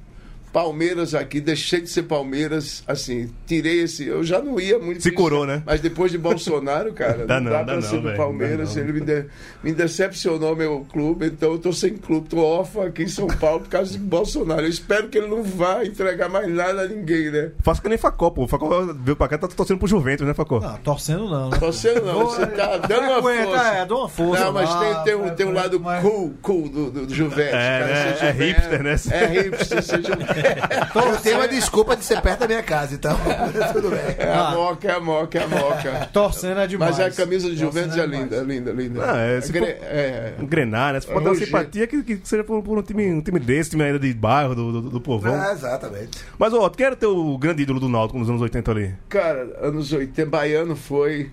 Palmeiras 0.57 1.13
aqui, 1.13 1.39
deixei 1.39 1.81
de 1.81 1.87
ser 1.87 2.01
Palmeiras, 2.03 2.83
assim, 2.87 3.29
tirei 3.45 3.81
esse. 3.81 4.07
Eu 4.07 4.23
já 4.23 4.41
não 4.41 4.59
ia 4.59 4.79
muito. 4.79 5.03
Se 5.03 5.11
curou, 5.11 5.45
né? 5.45 5.61
Mas 5.63 5.79
depois 5.81 6.11
de 6.11 6.17
Bolsonaro, 6.17 6.91
cara, 6.93 7.25
Dá 7.29 7.35
não, 7.39 7.43
não, 7.43 7.51
dá 7.51 7.57
dá 7.59 7.63
pra 7.65 7.75
não, 7.75 7.81
ser 7.83 7.97
do 7.97 8.01
velho, 8.03 8.17
Palmeiras. 8.17 8.75
não. 8.75 8.81
Ele 8.83 8.93
me, 8.93 9.01
de- 9.01 9.25
me 9.63 9.71
decepcionou 9.71 10.55
meu 10.55 10.83
clube, 10.91 11.27
então 11.27 11.51
eu 11.51 11.59
tô 11.59 11.71
sem 11.71 11.95
clube, 11.95 12.29
tô 12.29 12.39
órfão 12.39 12.81
aqui 12.81 13.03
em 13.03 13.07
São 13.07 13.27
Paulo 13.27 13.59
por 13.59 13.69
causa 13.69 13.93
do 13.99 14.03
Bolsonaro. 14.03 14.61
Eu 14.63 14.69
espero 14.69 15.09
que 15.09 15.19
ele 15.19 15.27
não 15.27 15.43
vá 15.43 15.85
entregar 15.85 16.27
mais 16.27 16.49
nada 16.49 16.81
a 16.81 16.87
ninguém, 16.87 17.29
né? 17.29 17.51
Faço 17.61 17.79
que 17.79 17.87
nem 17.87 17.97
Facó, 17.99 18.31
pô. 18.31 18.47
Facó 18.47 18.81
veio 18.99 19.15
pra 19.15 19.27
cá 19.27 19.37
tá 19.37 19.47
torcendo 19.47 19.77
pro 19.77 19.87
Juventus, 19.87 20.25
né, 20.25 20.33
Facó? 20.33 20.59
Não, 20.59 20.77
torcendo 20.77 21.29
não. 21.29 21.51
né? 21.51 21.57
Você 21.61 21.93
não, 21.99 22.25
você 22.25 22.47
tá 22.47 22.77
dando 22.77 23.03
uma 23.11 23.21
força. 23.21 23.67
é, 23.75 23.85
dá 23.85 23.95
uma 23.95 24.09
força. 24.09 24.43
Não, 24.45 24.53
mas 24.53 24.73
tem, 24.79 25.03
tem, 25.03 25.15
um, 25.15 25.29
tem 25.35 25.45
um 25.45 25.53
lado 25.53 25.79
cool, 26.01 26.33
cool 26.41 26.67
do, 26.67 26.89
do, 26.89 27.05
do 27.05 27.13
Juventus. 27.13 27.53
É, 27.53 27.79
cara, 27.79 27.85
né? 27.85 27.93
É 28.09 28.13
Juventus. 28.33 28.39
hipster, 28.47 28.83
né? 28.83 28.95
É 29.11 29.25
hipster, 29.27 29.81
Juventus. 29.83 30.46
Eu 30.95 31.17
tenho 31.21 31.37
uma 31.37 31.47
desculpa 31.47 31.95
de 31.95 32.03
ser 32.03 32.21
perto 32.21 32.39
da 32.41 32.47
minha 32.47 32.63
casa, 32.63 32.95
então 32.95 33.17
tudo 33.73 33.89
bem. 33.89 33.99
É 34.17 34.31
a 34.33 34.51
moca, 34.51 34.87
é 34.87 34.91
a 34.91 34.99
moca, 34.99 35.39
é 35.39 35.43
a 35.43 35.47
moca. 35.47 36.09
Torcendo 36.13 36.59
é 36.59 36.67
demais. 36.67 36.97
Mas 36.97 37.13
a 37.13 37.15
camisa 37.23 37.49
de 37.49 37.57
Juventus 37.57 37.97
é 37.97 38.01
Torcendo 38.03 38.21
linda, 38.21 38.41
linda, 38.41 38.71
linda. 38.71 39.11
Ah, 39.13 39.17
é, 39.17 39.41
se 39.41 39.51
Gre- 39.51 39.59
for- 39.65 39.83
é, 39.83 40.33
Engrenar, 40.39 40.93
né? 40.93 40.99
Se 41.01 41.07
for 41.07 41.23
dar 41.23 41.35
simpatia, 41.35 41.87
que, 41.87 42.03
que 42.03 42.19
seja 42.23 42.43
por, 42.43 42.61
por 42.63 42.77
um, 42.77 42.81
time, 42.81 43.11
um 43.13 43.21
time 43.21 43.39
desse, 43.39 43.71
time 43.71 43.83
ainda 43.83 43.99
de 43.99 44.13
bairro, 44.13 44.55
do, 44.55 44.71
do, 44.81 44.89
do 44.89 45.01
povão. 45.01 45.35
É, 45.43 45.51
exatamente. 45.51 46.17
Mas, 46.37 46.53
ó, 46.53 46.69
quem 46.69 46.85
era 46.85 46.95
teu 46.95 47.37
grande 47.37 47.63
ídolo 47.63 47.79
do 47.79 47.89
Náutico 47.89 48.17
nos 48.19 48.29
anos 48.29 48.41
80 48.41 48.71
ali? 48.71 48.93
Cara, 49.09 49.47
anos 49.61 49.91
80, 49.91 50.29
Baiano 50.29 50.75
foi. 50.75 51.29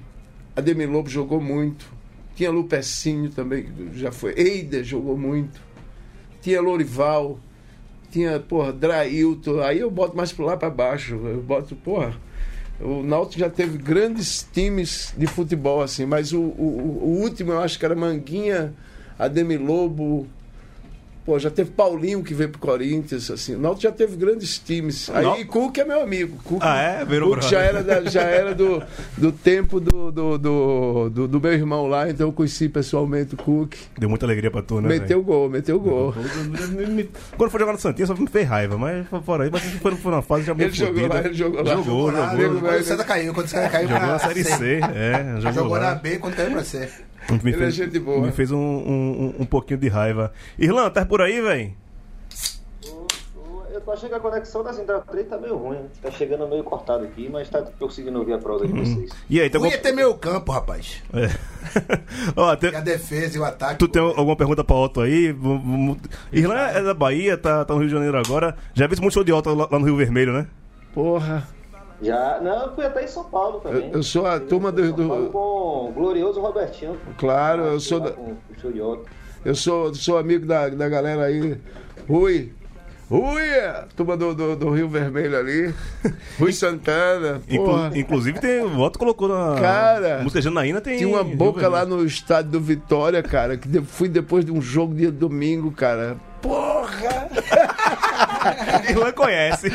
Ademir 0.57 0.91
Lobo 0.91 1.09
jogou 1.09 1.41
muito. 1.41 1.87
Tinha 2.37 2.51
Lupecinho 2.51 3.31
também, 3.31 3.65
que 3.65 3.99
já 3.99 4.11
foi. 4.13 4.35
Eider 4.37 4.83
jogou 4.85 5.17
muito. 5.17 5.61
Tinha 6.41 6.61
Lorival. 6.61 7.39
Tinha, 8.15 8.39
porra, 8.39 8.73
Drailton. 8.73 9.61
Aí 9.61 9.81
eu 9.81 9.91
boto 9.91 10.17
mais 10.17 10.31
pra 10.31 10.47
lá 10.47 10.57
pra 10.57 10.71
baixo. 10.71 11.17
Eu 11.17 11.43
boto, 11.43 11.75
porra. 11.75 12.15
O 12.81 13.03
Náutico 13.03 13.41
já 13.41 13.51
teve 13.51 13.77
grandes 13.77 14.49
times 14.53 15.13
de 15.19 15.27
futebol, 15.27 15.83
assim, 15.83 16.07
mas 16.07 16.33
o, 16.33 16.41
o, 16.41 17.01
o 17.03 17.21
último 17.23 17.51
eu 17.51 17.59
acho 17.61 17.77
que 17.77 17.85
era 17.85 17.97
Manguinha, 17.97 18.73
Ademir 19.19 19.61
Lobo. 19.61 20.29
Pô, 21.25 21.39
já 21.39 21.49
teve 21.51 21.71
Paulinho 21.71 22.23
que 22.23 22.35
veio 22.35 22.51
pro 22.51 22.61
Corinthians, 22.61 23.31
assim. 23.31 23.55
O 23.55 23.59
Náutico 23.59 23.83
já 23.85 23.91
teve 23.93 24.15
grandes 24.15 24.59
times. 24.59 25.09
Aí 25.09 25.25
Náutico- 25.25 25.53
Cook 25.61 25.79
é 25.79 25.85
meu 25.85 26.03
amigo. 26.03 26.37
Cook, 26.45 26.61
Ah, 26.63 26.77
é? 26.83 27.05
Virou 27.05 27.31
Cook 27.31 27.43
já 27.45 27.61
era, 27.63 27.83
da- 27.83 28.03
já 28.05 28.21
era 28.23 28.55
do, 28.55 28.83
do 29.17 29.33
tempo 29.33 29.81
do, 29.81 30.13
do, 30.13 30.37
do, 30.39 31.09
do- 31.11 31.29
do 31.29 31.41
meu 31.41 31.53
irmão 31.55 31.87
lá, 31.87 32.11
então 32.11 32.29
eu 32.29 32.33
conheci 32.33 32.69
pessoalmente 32.69 33.35
o 33.35 33.39
Cook. 33.39 33.75
Deu 33.99 34.09
muita 34.11 34.27
alegria 34.27 34.51
pra 34.51 34.61
tu, 34.61 34.83
né? 34.83 34.89
meteu 34.89 35.07
velho? 35.07 35.23
gol, 35.23 35.49
meteu 35.49 35.81
gol. 35.81 36.15
Quando 37.39 37.51
foi 37.51 37.61
jogar 37.61 37.73
no 37.73 37.79
Santinha, 37.79 38.07
só 38.07 38.15
me 38.15 38.27
fez 38.27 38.47
raiva, 38.47 38.77
mas 38.77 39.07
fora 39.25 39.45
aí, 39.45 39.51
mas 39.51 39.63
foi, 39.63 39.97
foi 39.97 40.13
na 40.13 40.21
fase 40.21 40.45
já 40.45 40.55
meio 40.55 40.69
Ele 40.69 40.77
jogou 40.77 41.07
lá, 41.09 41.21
ele 41.21 41.35
jogou 41.35 41.63
lá. 41.63 41.71
Jogou, 41.75 42.11
jogou. 42.11 42.13
né, 42.13 42.61
quando 42.61 42.81
o 42.81 42.85
Santa 42.85 43.05
caiu, 43.05 43.33
quando 43.35 43.47
o 43.47 43.49
Santa 43.49 43.69
caiu 43.71 43.89
Jogou 43.89 44.07
na 44.07 44.19
Série 44.19 44.45
C, 44.45 44.81
é, 44.95 45.41
jogou, 45.41 45.53
Jogou 45.53 45.73
lá. 45.79 45.81
na 45.81 45.95
B 45.95 46.19
quando 46.19 46.35
caiu 46.37 46.51
pra 46.51 46.65
C. 46.65 46.89
Me 47.43 47.53
Ele 47.53 47.65
é 47.65 47.71
gente 47.71 47.99
boa. 47.99 48.21
Me 48.27 48.33
fez 48.33 48.51
um, 48.51 48.57
um, 48.59 49.35
um- 49.39 49.43
um 49.43 49.47
pouquinho 49.47 49.79
de 49.79 49.89
raiva. 49.89 50.33
Irlan, 50.59 50.91
tá 50.91 51.05
por 51.07 51.21
aí, 51.23 51.41
velho? 51.41 51.73
Eu 53.73 53.81
tô 53.81 53.91
achando 53.91 54.09
que 54.11 54.15
a 54.15 54.21
conexão 54.21 54.63
da 54.63 54.73
Central 54.73 55.03
3 55.11 55.27
tá 55.29 55.37
meio 55.37 55.57
ruim. 55.57 55.77
né? 55.79 55.85
Tá 56.01 56.11
chegando 56.11 56.47
meio 56.49 56.63
cortado 56.63 57.05
aqui, 57.05 57.29
mas 57.29 57.49
tá 57.51 57.61
conseguindo 57.79 58.19
ouvir 58.21 58.35
a 58.35 58.39
prosa 58.39 58.67
de 58.67 58.73
vocês. 58.73 59.11
E 59.29 59.41
aí, 59.41 59.51
tem 59.51 59.61
Ruim 59.61 59.71
alguma... 59.73 59.81
é 59.89 59.91
ter 59.91 59.93
meio 59.97 60.15
campo, 60.15 60.53
rapaz. 60.53 61.03
É. 61.13 61.29
Ó, 62.37 62.55
tem- 62.57 62.71
E 62.71 62.77
a 62.77 62.81
defesa 62.81 63.37
e 63.37 63.41
o 63.41 63.45
ataque. 63.45 63.79
Tu 63.79 63.89
tem 63.89 64.01
alguma 64.01 64.37
pergunta 64.37 64.63
pra 64.63 64.77
Otto 64.77 65.01
aí? 65.01 65.35
Irlan 66.33 66.55
é 66.69 66.83
da 66.83 66.95
Bahia, 66.95 67.37
tá, 67.37 67.65
tá 67.65 67.75
no 67.75 67.81
Rio 67.81 67.89
de 67.89 67.95
Janeiro 67.95 68.17
agora. 68.17 68.57
Já 68.75 68.87
vi 68.87 68.99
muito 69.01 69.13
show 69.13 69.25
de 69.25 69.33
Otto 69.33 69.53
lá, 69.53 69.69
lá 69.71 69.79
no 69.79 69.85
Rio 69.85 69.97
Vermelho, 69.97 70.33
né? 70.33 70.47
Porra. 70.95 71.47
Já, 72.03 72.41
não, 72.43 72.67
eu 72.67 72.75
fui 72.75 72.85
até 72.85 73.05
em 73.05 73.09
São 73.09 73.25
Paulo 73.25 73.61
também. 73.61 73.89
Eu- 73.89 73.95
eu 73.99 74.03
sou 74.03 74.27
a 74.27 74.39
Fui 74.39 74.47
turma 74.49 74.71
do- 74.73 74.85
São 74.87 75.09
Paulo 75.09 75.25
do- 75.27 75.31
Com 75.31 75.39
o 75.89 75.93
glorioso 75.95 76.41
Robertinho. 76.41 76.97
Claro, 77.19 77.63
eu 77.63 77.81
sou 77.81 78.01
da- 78.01 78.11
Com. 78.11 78.35
Eu 79.45 79.55
sou, 79.55 79.95
sou 79.95 80.19
amigo 80.19 80.47
da, 80.47 80.69
da 80.69 80.89
galera 80.89 81.25
aí. 81.25 81.57
Rui. 82.09 82.53
Rui, 83.11 83.43
turma 83.95 84.17
do, 84.17 84.35
do, 84.35 84.57
do 84.57 84.71
Rio 84.71 84.89
Vermelho 84.89 85.39
ali. 85.39 85.75
Rui 86.41 86.53
Santana. 86.53 87.43
Inclu- 87.49 87.95
inclusive, 87.95 88.41
tem, 88.41 88.61
o 88.63 88.81
Otto 88.81 88.99
colocou 88.99 89.29
na 89.29 89.61
Cara, 89.61 90.21
música 90.23 90.41
Janaína. 90.41 90.81
Tem 90.81 90.97
Tinha 90.97 91.09
uma 91.09 91.23
boca 91.23 91.69
lá 91.69 91.85
no 91.85 92.05
estádio 92.05 92.53
do 92.53 92.61
Vitória, 92.61 93.23
cara, 93.23 93.57
que 93.59 93.69
de- 93.69 93.83
fui 93.83 94.09
depois 94.09 94.45
de 94.45 94.51
um 94.51 94.61
jogo 94.61 94.95
dia 94.95 95.13
domingo, 95.13 95.71
cara. 95.71 96.17
Porra! 96.41 97.29
Irlan 98.91 99.13
conhece. 99.13 99.71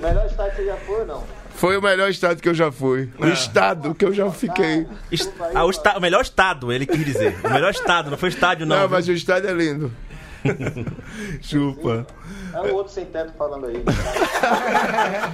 Melhor 0.00 0.26
estádio 0.26 0.52
que 0.52 0.56
você 0.62 0.66
já 0.66 0.76
foi 0.76 1.00
ou 1.00 1.06
não? 1.06 1.24
Foi 1.56 1.76
o 1.76 1.82
melhor 1.82 2.10
estado 2.10 2.40
que 2.42 2.48
eu 2.48 2.54
já 2.54 2.70
fui. 2.70 3.10
O 3.18 3.26
estado 3.26 3.94
que 3.94 4.04
eu 4.04 4.12
já 4.12 4.30
fiquei. 4.30 4.86
Est- 5.10 5.32
ah, 5.54 5.64
o, 5.64 5.70
esta- 5.70 5.96
o 5.96 6.00
melhor 6.00 6.20
estado, 6.20 6.70
ele 6.70 6.84
quis 6.84 7.02
dizer. 7.04 7.38
O 7.42 7.48
melhor 7.50 7.70
estado, 7.70 8.10
não 8.10 8.18
foi 8.18 8.28
estádio, 8.28 8.66
não. 8.66 8.76
Não, 8.76 8.82
viu? 8.88 8.96
mas 8.96 9.08
o 9.08 9.12
estádio 9.12 9.48
é 9.48 9.52
lindo. 9.54 9.90
Chupa. 11.40 12.06
É 12.52 12.60
o 12.60 12.74
outro 12.74 12.92
sem 12.92 13.06
teto 13.06 13.32
falando 13.36 13.66
aí. 13.66 13.82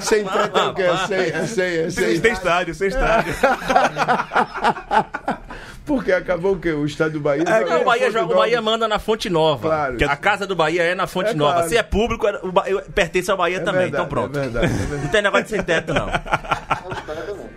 Sem 0.01 0.25
teto 0.25 0.59
é 0.59 0.67
o 0.69 0.75
quê? 0.75 0.83
É 0.83 0.97
sem, 1.07 1.19
é 1.19 1.47
sem, 1.47 1.65
é 1.79 1.91
sem. 1.91 2.21
sem 2.21 2.33
estádio, 2.33 2.75
sem 2.75 2.89
estádio. 2.89 3.35
Porque 5.85 6.13
acabou 6.13 6.53
o 6.53 6.59
quê? 6.59 6.71
O 6.73 6.87
estádio 6.87 7.15
do 7.15 7.21
Bahia. 7.21 7.43
É, 7.47 7.61
joga 7.61 7.81
o, 7.81 7.85
Bahia 7.85 8.03
Fonte 8.07 8.13
joga, 8.21 8.33
o. 8.35 8.37
Bahia 8.37 8.63
manda 8.63 8.87
na 8.89 8.99
Fonte 8.99 9.29
Nova. 9.29 9.69
Claro. 9.69 9.97
A 10.09 10.17
casa 10.17 10.47
do 10.47 10.55
Bahia 10.55 10.83
é 10.83 10.95
na 10.95 11.07
Fonte 11.07 11.31
É 11.31 11.35
Nova. 11.35 11.53
claro. 11.55 11.69
Se 11.69 11.77
é 11.77 11.83
público, 11.83 12.27
é- 12.27 12.39
o 12.43 12.53
Bahia- 12.53 12.85
pertence 12.95 13.31
ao 13.31 13.37
Bahia 13.37 13.57
É 13.57 13.61
também. 13.61 13.83
verdade, 13.83 14.05
então 14.05 14.09
pronto. 14.09 14.39
É 14.39 14.43
verdade, 14.43 14.67
é 14.67 14.69
verdade. 14.69 15.03
Não 15.03 15.11
tem 15.11 15.23
negócio 15.23 15.45
de 15.45 15.51
sem 15.51 15.63
teto, 15.63 15.93
não. 15.93 16.09
É. 16.09 16.23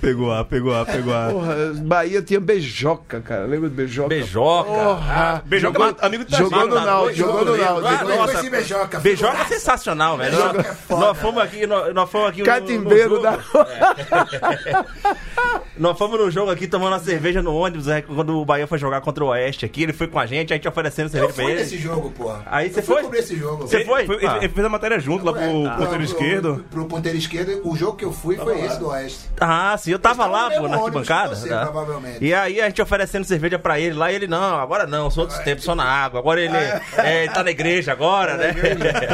Pegou 0.00 0.32
a, 0.32 0.44
pegou 0.44 0.74
a, 0.76 0.84
pegou 0.84 1.14
a. 1.14 1.28
Porra, 1.30 1.54
Bahia 1.84 2.20
tinha 2.20 2.40
beijoca, 2.40 3.20
cara. 3.20 3.44
Lembra 3.46 3.68
do 3.68 3.74
beijoca? 3.76 4.08
Beijoca. 4.08 4.68
Porra. 4.68 5.42
Beijoca, 5.46 5.78
jogou, 5.78 5.96
amigo 6.00 6.24
do 6.24 6.36
jogou 6.36 6.58
no 6.66 6.74
Tarcísio. 6.74 6.86
Náutico, 6.90 7.16
jogou 7.18 7.44
no 7.44 7.54
Ah, 7.54 7.56
Náutico. 7.80 8.04
nossa. 8.08 8.50
Beijoca. 8.50 8.98
Beijoca 8.98 9.38
é 9.38 9.44
sensacional, 9.44 10.16
velho. 10.16 10.32
Beijoca 10.32 10.52
Nós, 10.54 10.66
é 10.66 10.74
foda. 10.74 11.00
nós 11.06 11.18
fomos 11.18 11.42
aqui, 11.44 11.66
nós, 11.68 11.94
nós 11.94 12.10
fomos 12.10 12.28
aqui 12.30 12.42
Catimbeiro 12.42 13.14
no, 13.16 13.22
da. 13.22 13.38
Nós 15.80 15.96
fomos 15.96 16.20
no 16.20 16.30
jogo 16.30 16.50
aqui 16.50 16.66
tomando 16.66 16.92
uma 16.92 16.98
cerveja 16.98 17.40
no 17.40 17.54
ônibus, 17.54 17.88
é, 17.88 18.02
quando 18.02 18.38
o 18.38 18.44
Bahia 18.44 18.66
foi 18.66 18.76
jogar 18.78 19.00
contra 19.00 19.24
o 19.24 19.28
Oeste 19.28 19.64
aqui, 19.64 19.82
ele 19.84 19.94
foi 19.94 20.06
com 20.06 20.18
a 20.18 20.26
gente, 20.26 20.52
a 20.52 20.56
gente 20.56 20.68
oferecendo 20.68 21.06
Eu 21.06 21.10
cerveja 21.10 21.32
pra 21.32 21.42
fui 21.42 21.52
ele. 21.52 21.60
nesse 21.62 21.78
jogo, 21.78 22.10
porra. 22.10 22.42
Aí 22.44 22.68
você 22.70 22.82
foi? 22.82 23.02
esse 23.18 23.34
jogo. 23.34 23.66
Você 23.66 23.82
foi? 23.84 24.04
Foi- 24.04 24.16
ele, 24.16 24.26
Ah. 24.26 24.36
ele 24.36 24.48
fez 24.50 24.66
a 24.66 24.68
matéria 24.68 25.00
junto 25.00 25.24
lá 25.24 25.32
pro 25.32 25.40
É, 25.42 25.46
ponteiro 25.70 25.88
pro- 25.88 26.02
esquerdo. 26.04 26.64
Pro 26.70 26.84
ponteiro 26.84 27.16
esquerdo, 27.16 27.62
o 27.64 27.74
jogo 27.74 27.96
que 27.96 28.04
eu 28.04 28.12
fui 28.12 28.36
foi 28.36 28.60
esse 28.60 28.78
do 28.78 28.88
Oeste. 28.88 29.30
Ah, 29.40 29.74
sim, 29.78 29.90
eu 29.90 29.98
tava 29.98 30.26
lá, 30.26 30.50
pô, 30.50 30.68
na 30.68 30.76
arquibancada. 30.76 31.34
você, 31.34 31.48
tá? 31.48 31.62
provavelmente. 31.62 32.22
E 32.22 32.34
aí 32.34 32.60
a 32.60 32.66
gente 32.66 32.82
oferecendo 32.82 33.24
cerveja 33.24 33.58
pra 33.58 33.80
ele 33.80 33.94
lá, 33.94 34.12
e 34.12 34.16
ele, 34.16 34.26
não, 34.26 34.60
agora 34.60 34.86
não, 34.86 35.10
sou 35.10 35.22
outros 35.24 35.40
tempos, 35.40 35.64
só 35.64 35.74
na 35.74 35.84
água. 35.84 36.20
Agora 36.20 36.40
ele 36.42 36.56
é, 36.98 37.26
tá 37.32 37.42
na 37.42 37.50
igreja 37.50 37.92
agora, 37.92 38.36
né? 38.36 38.54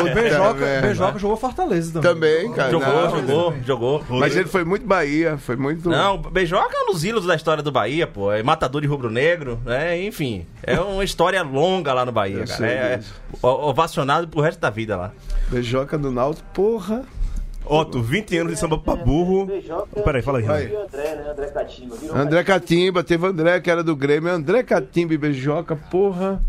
O 0.01 0.15
Beijoca, 0.15 0.81
Beijoca 0.83 1.19
jogou 1.19 1.37
Fortaleza 1.37 1.93
também. 1.93 2.13
Também, 2.17 2.53
cara. 2.53 2.71
jogou, 2.71 3.11
jogou, 3.11 3.55
jogou. 3.65 4.05
Mas 4.09 4.35
ele 4.37 4.49
foi 4.49 4.65
muito 4.65 4.85
Bahia, 4.85 5.39
foi 5.39 5.55
muito. 5.55 5.89
Não, 5.89 6.19
Beijoca 6.19 6.56
é 6.59 6.83
um 6.83 6.93
dos 6.93 7.05
ídolos 7.05 7.27
da 7.27 7.35
história 7.35 7.63
do 7.63 7.73
Bahia, 7.73 8.07
pô. 8.07 8.33
É 8.33 8.43
matador 8.43 8.81
de 8.81 8.87
rubro-negro, 8.87 9.59
né? 9.65 10.01
Enfim, 10.03 10.47
é 10.63 10.79
uma 10.81 11.03
história 11.05 11.43
longa 11.43 11.93
lá 11.93 12.05
no 12.05 12.13
Bahia, 12.13 12.39
Eu 12.41 12.47
cara. 12.47 12.67
É, 12.67 13.01
o- 13.43 13.47
ovacionado 13.71 14.29
pro 14.29 14.41
resto 14.41 14.61
da 14.61 14.71
vida 14.71 14.97
lá. 14.97 15.13
Beijoca 15.49 15.97
do 15.99 16.11
Náutico, 16.11 16.49
porra. 16.55 17.03
Otto, 17.69 18.01
20 18.01 18.39
anos 18.39 18.53
de 18.53 18.59
samba 18.61 18.79
pra 18.79 18.95
burro. 18.95 19.47
Beijoca, 19.47 20.01
Peraí, 20.03 20.23
fala 20.23 20.39
aí, 20.39 20.45
o 20.73 20.83
André, 20.83 21.15
né? 21.17 21.31
André 21.33 21.47
Catimba. 21.49 21.97
André 22.15 22.45
Catimba, 22.45 23.03
teve 23.03 23.27
André 23.27 23.61
que 23.61 23.69
era 23.71 23.83
do 23.83 23.97
Grêmio. 23.97 24.31
André 24.33 24.63
Catimba 24.63 25.15
e 25.15 25.19
Beijoca, 25.19 25.75
porra. 25.75 26.41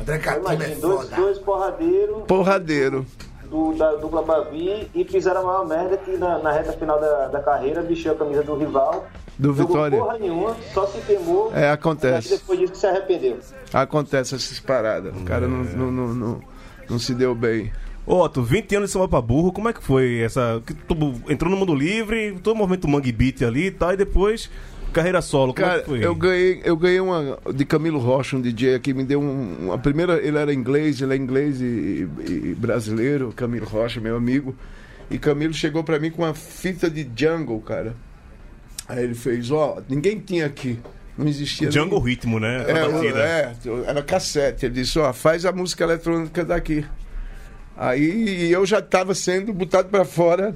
André 0.00 0.18
Catimba 0.18 0.50
é 0.50 0.54
Imagina, 0.56 0.80
dois, 0.80 1.08
foda. 1.08 1.16
dois 1.22 1.38
porradeiros 1.38 2.22
Porradeiro. 2.26 3.06
do, 3.48 3.72
da 3.74 3.92
dupla 3.92 4.22
Bavi 4.22 4.90
e 4.92 5.04
fizeram 5.04 5.42
a 5.42 5.44
maior 5.44 5.64
merda 5.68 5.96
que 5.96 6.16
na, 6.16 6.38
na 6.40 6.50
reta 6.50 6.72
final 6.72 6.98
da, 7.00 7.28
da 7.28 7.40
carreira 7.40 7.80
vestiu 7.80 8.10
a 8.10 8.16
camisa 8.16 8.42
do 8.42 8.56
rival. 8.56 9.06
Do 9.38 9.48
jogou 9.52 9.66
Vitória. 9.66 9.98
porra 9.98 10.18
nenhuma, 10.18 10.56
só 10.72 10.86
se 10.86 10.98
queimou. 11.00 11.52
É, 11.54 11.70
acontece. 11.70 12.30
Depois 12.30 12.58
disso 12.58 12.72
que 12.72 12.78
se 12.78 12.86
arrependeu. 12.86 13.38
Acontece 13.72 14.34
essas 14.34 14.60
paradas. 14.60 15.14
O 15.16 15.24
cara 15.24 15.48
não, 15.48 15.64
não, 15.64 15.90
não, 15.90 16.14
não, 16.14 16.40
não 16.88 16.98
se 16.98 17.14
deu 17.14 17.34
bem. 17.34 17.72
Otto, 18.06 18.42
20 18.42 18.76
anos 18.76 18.90
de 18.90 18.92
samba 18.92 19.08
pra 19.08 19.20
burro, 19.20 19.50
como 19.52 19.68
é 19.68 19.72
que 19.72 19.82
foi 19.82 20.20
essa. 20.20 20.62
que 20.66 20.74
tu 20.74 20.94
entrou 21.28 21.50
no 21.50 21.56
mundo 21.56 21.74
livre, 21.74 22.38
todo 22.42 22.54
o 22.54 22.58
movimento 22.58 22.86
Mangue 22.86 23.10
Beat 23.10 23.42
ali 23.42 23.66
e 23.66 23.70
tal, 23.70 23.92
e 23.94 23.96
depois 23.96 24.50
carreira 24.92 25.20
solo, 25.20 25.52
como 25.52 25.66
é 25.66 25.70
Cara, 25.70 25.80
que 25.82 25.88
foi? 25.88 26.04
eu 26.04 26.14
ganhei, 26.14 26.62
eu 26.64 26.76
ganhei 26.76 27.00
uma 27.00 27.36
de 27.52 27.64
Camilo 27.64 27.98
Rocha, 27.98 28.36
um 28.36 28.40
DJ 28.40 28.76
aqui, 28.76 28.94
me 28.94 29.02
deu 29.02 29.20
um, 29.20 29.56
uma 29.66 29.78
primeira, 29.78 30.24
ele 30.24 30.38
era 30.38 30.54
inglês, 30.54 31.00
ele 31.02 31.14
é 31.14 31.16
inglês 31.16 31.60
e, 31.60 32.08
e 32.28 32.54
brasileiro, 32.56 33.32
Camilo 33.34 33.66
Rocha, 33.66 34.00
meu 34.00 34.16
amigo. 34.16 34.54
E 35.10 35.18
Camilo 35.18 35.52
chegou 35.52 35.82
pra 35.82 35.98
mim 35.98 36.10
com 36.12 36.22
uma 36.22 36.32
fita 36.32 36.88
de 36.88 37.10
jungle, 37.16 37.60
cara. 37.60 37.96
Aí 38.88 39.04
ele 39.04 39.14
fez, 39.14 39.50
ó, 39.50 39.82
ninguém 39.88 40.18
tinha 40.20 40.46
aqui, 40.46 40.78
não 41.16 41.26
existia. 41.26 41.70
Jungle 41.70 41.98
nem- 42.00 42.08
Ritmo, 42.08 42.38
né? 42.38 42.64
É, 42.68 42.72
é, 43.18 43.54
era 43.86 44.02
cassete. 44.02 44.66
Ele 44.66 44.74
disse, 44.74 44.98
ó, 44.98 45.12
faz 45.12 45.46
a 45.46 45.52
música 45.52 45.84
eletrônica 45.84 46.44
daqui. 46.44 46.84
Aí 47.76 48.52
eu 48.52 48.64
já 48.66 48.78
estava 48.78 49.14
sendo 49.14 49.52
botado 49.52 49.88
para 49.88 50.04
fora 50.04 50.54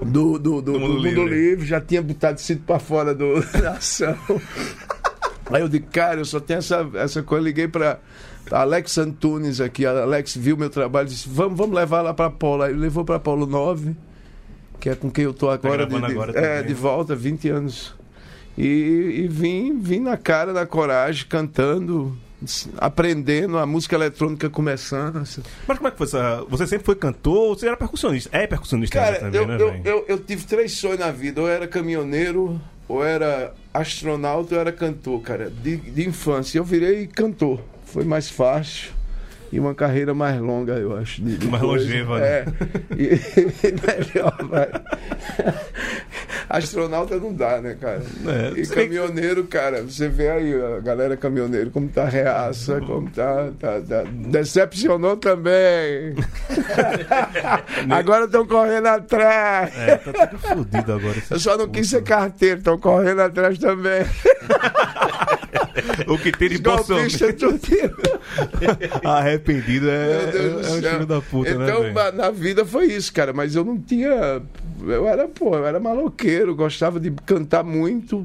do, 0.00 0.38
do, 0.38 0.62
do, 0.62 0.62
do 0.62 0.80
mundo 0.80 0.94
mundo, 0.94 1.02
livre. 1.02 1.24
livre. 1.34 1.66
já 1.66 1.80
tinha 1.80 2.00
botado 2.00 2.40
sido 2.40 2.62
para 2.64 2.78
fora 2.78 3.14
do, 3.14 3.40
da 3.60 3.72
ação. 3.72 4.16
Aí 5.50 5.60
eu 5.60 5.68
disse, 5.68 5.82
cara, 5.84 6.20
eu 6.20 6.24
só 6.24 6.40
tenho 6.40 6.58
essa, 6.58 6.88
essa 6.94 7.22
coisa. 7.22 7.44
Liguei 7.44 7.68
para 7.68 7.98
Alex 8.50 8.96
Antunes 8.96 9.60
aqui. 9.60 9.84
Alex 9.84 10.36
viu 10.36 10.56
meu 10.56 10.70
trabalho 10.70 11.08
e 11.08 11.10
disse, 11.10 11.28
vamos, 11.28 11.58
vamos 11.58 11.74
levar 11.76 12.00
lá 12.00 12.14
para 12.14 12.30
Paulo. 12.30 12.62
Aí 12.62 12.72
levou 12.72 13.04
para 13.04 13.18
Paulo 13.18 13.44
9, 13.44 13.94
que 14.82 14.88
é 14.90 14.96
com 14.96 15.08
quem 15.08 15.24
eu 15.24 15.32
tô 15.32 15.48
agora. 15.48 15.86
gravando 15.86 16.06
de, 16.08 16.12
de- 16.12 16.18
agora 16.18 16.32
é, 16.32 16.56
também. 16.56 16.66
de 16.66 16.74
volta, 16.74 17.14
20 17.14 17.48
anos. 17.50 17.94
E, 18.58 18.64
e 19.22 19.28
vim, 19.28 19.78
vim 19.78 20.00
na 20.00 20.16
cara, 20.16 20.52
na 20.52 20.66
coragem, 20.66 21.24
cantando, 21.28 22.18
aprendendo, 22.78 23.58
a 23.58 23.64
música 23.64 23.94
eletrônica 23.94 24.50
começando. 24.50 25.18
assim. 25.18 25.40
Mas 25.68 25.78
como 25.78 25.86
é 25.86 25.90
que 25.92 25.98
foi 25.98 26.06
essa. 26.08 26.44
Você 26.48 26.66
sempre 26.66 26.84
foi 26.84 26.96
cantor, 26.96 27.56
você 27.56 27.68
era 27.68 27.76
percussionista. 27.76 28.36
É 28.36 28.44
percussionista 28.44 28.98
Cara, 28.98 29.20
também, 29.20 29.40
eu, 29.40 29.46
né, 29.46 29.56
eu, 29.60 29.80
eu, 29.84 30.04
eu 30.08 30.18
tive 30.18 30.44
três 30.46 30.72
sonhos 30.72 30.98
na 30.98 31.12
vida. 31.12 31.40
Ou 31.40 31.48
era 31.48 31.68
caminhoneiro, 31.68 32.60
ou 32.88 33.04
era 33.04 33.54
astronauta, 33.72 34.56
ou 34.56 34.60
era 34.60 34.72
cantor, 34.72 35.22
cara. 35.22 35.48
De, 35.48 35.76
de 35.76 36.08
infância. 36.08 36.58
Eu 36.58 36.64
virei 36.64 37.06
cantor. 37.06 37.60
Foi 37.84 38.04
mais 38.04 38.28
fácil. 38.28 38.90
E 39.52 39.60
uma 39.60 39.74
carreira 39.74 40.14
mais 40.14 40.40
longa, 40.40 40.72
eu 40.72 40.96
acho. 40.96 41.20
de- 41.22 41.36
de 41.36 41.46
Mais 41.46 41.62
coisa. 41.62 41.84
longeva, 41.84 42.18
né? 42.18 42.26
É. 42.26 42.44
E, 42.96 43.20
melhor, 44.16 44.36
vai. 44.48 44.68
Astronauta 46.48 47.16
não 47.18 47.32
dá, 47.32 47.60
né, 47.62 47.76
cara? 47.80 48.02
É, 48.26 48.48
e 48.50 48.54
bem 48.54 48.64
que- 48.64 48.74
caminhoneiro, 48.74 49.44
cara, 49.44 49.82
você 49.82 50.08
vê 50.08 50.28
aí 50.28 50.54
a 50.54 50.80
galera 50.80 51.16
caminhoneiro, 51.16 51.70
como 51.70 51.88
tá 51.88 52.04
reaça, 52.06 52.80
como 52.80 53.10
tá. 53.10 53.48
tá, 53.58 53.80
tá- 53.80 54.04
Decepcionou 54.10 55.16
também. 55.16 56.14
Agora 57.90 58.24
estão 58.26 58.46
correndo 58.46 58.86
atrás. 58.86 59.72
É, 59.78 59.96
tá 59.96 60.26
tudo 60.26 60.38
fodido 60.40 60.92
agora. 60.92 61.22
Eu 61.30 61.38
só 61.38 61.56
não 61.56 61.68
quis 61.68 61.88
ser 61.88 62.02
carteiro, 62.02 62.58
estão 62.58 62.78
correndo 62.78 63.20
atrás 63.22 63.58
também. 63.58 64.02
O 66.08 66.18
que 66.18 66.32
tem 66.32 66.48
de 66.48 66.58
Bolsonaro. 66.76 67.04
Arrependido 69.04 69.88
é, 69.90 69.92
é, 69.94 70.60
é 70.60 70.62
céu. 70.80 70.92
filho 70.92 71.06
da 71.06 71.20
puta, 71.20 71.50
então, 71.50 71.82
né? 71.82 71.92
ma- 71.92 72.12
na 72.12 72.30
vida 72.30 72.64
foi 72.64 72.86
isso, 72.86 73.12
cara. 73.12 73.32
Mas 73.32 73.54
eu 73.54 73.64
não 73.64 73.78
tinha. 73.78 74.42
Eu 74.84 75.06
era, 75.06 75.28
pô, 75.28 75.54
eu 75.56 75.66
era 75.66 75.78
maloqueiro, 75.78 76.54
gostava 76.54 76.98
de 76.98 77.10
cantar 77.26 77.62
muito. 77.64 78.24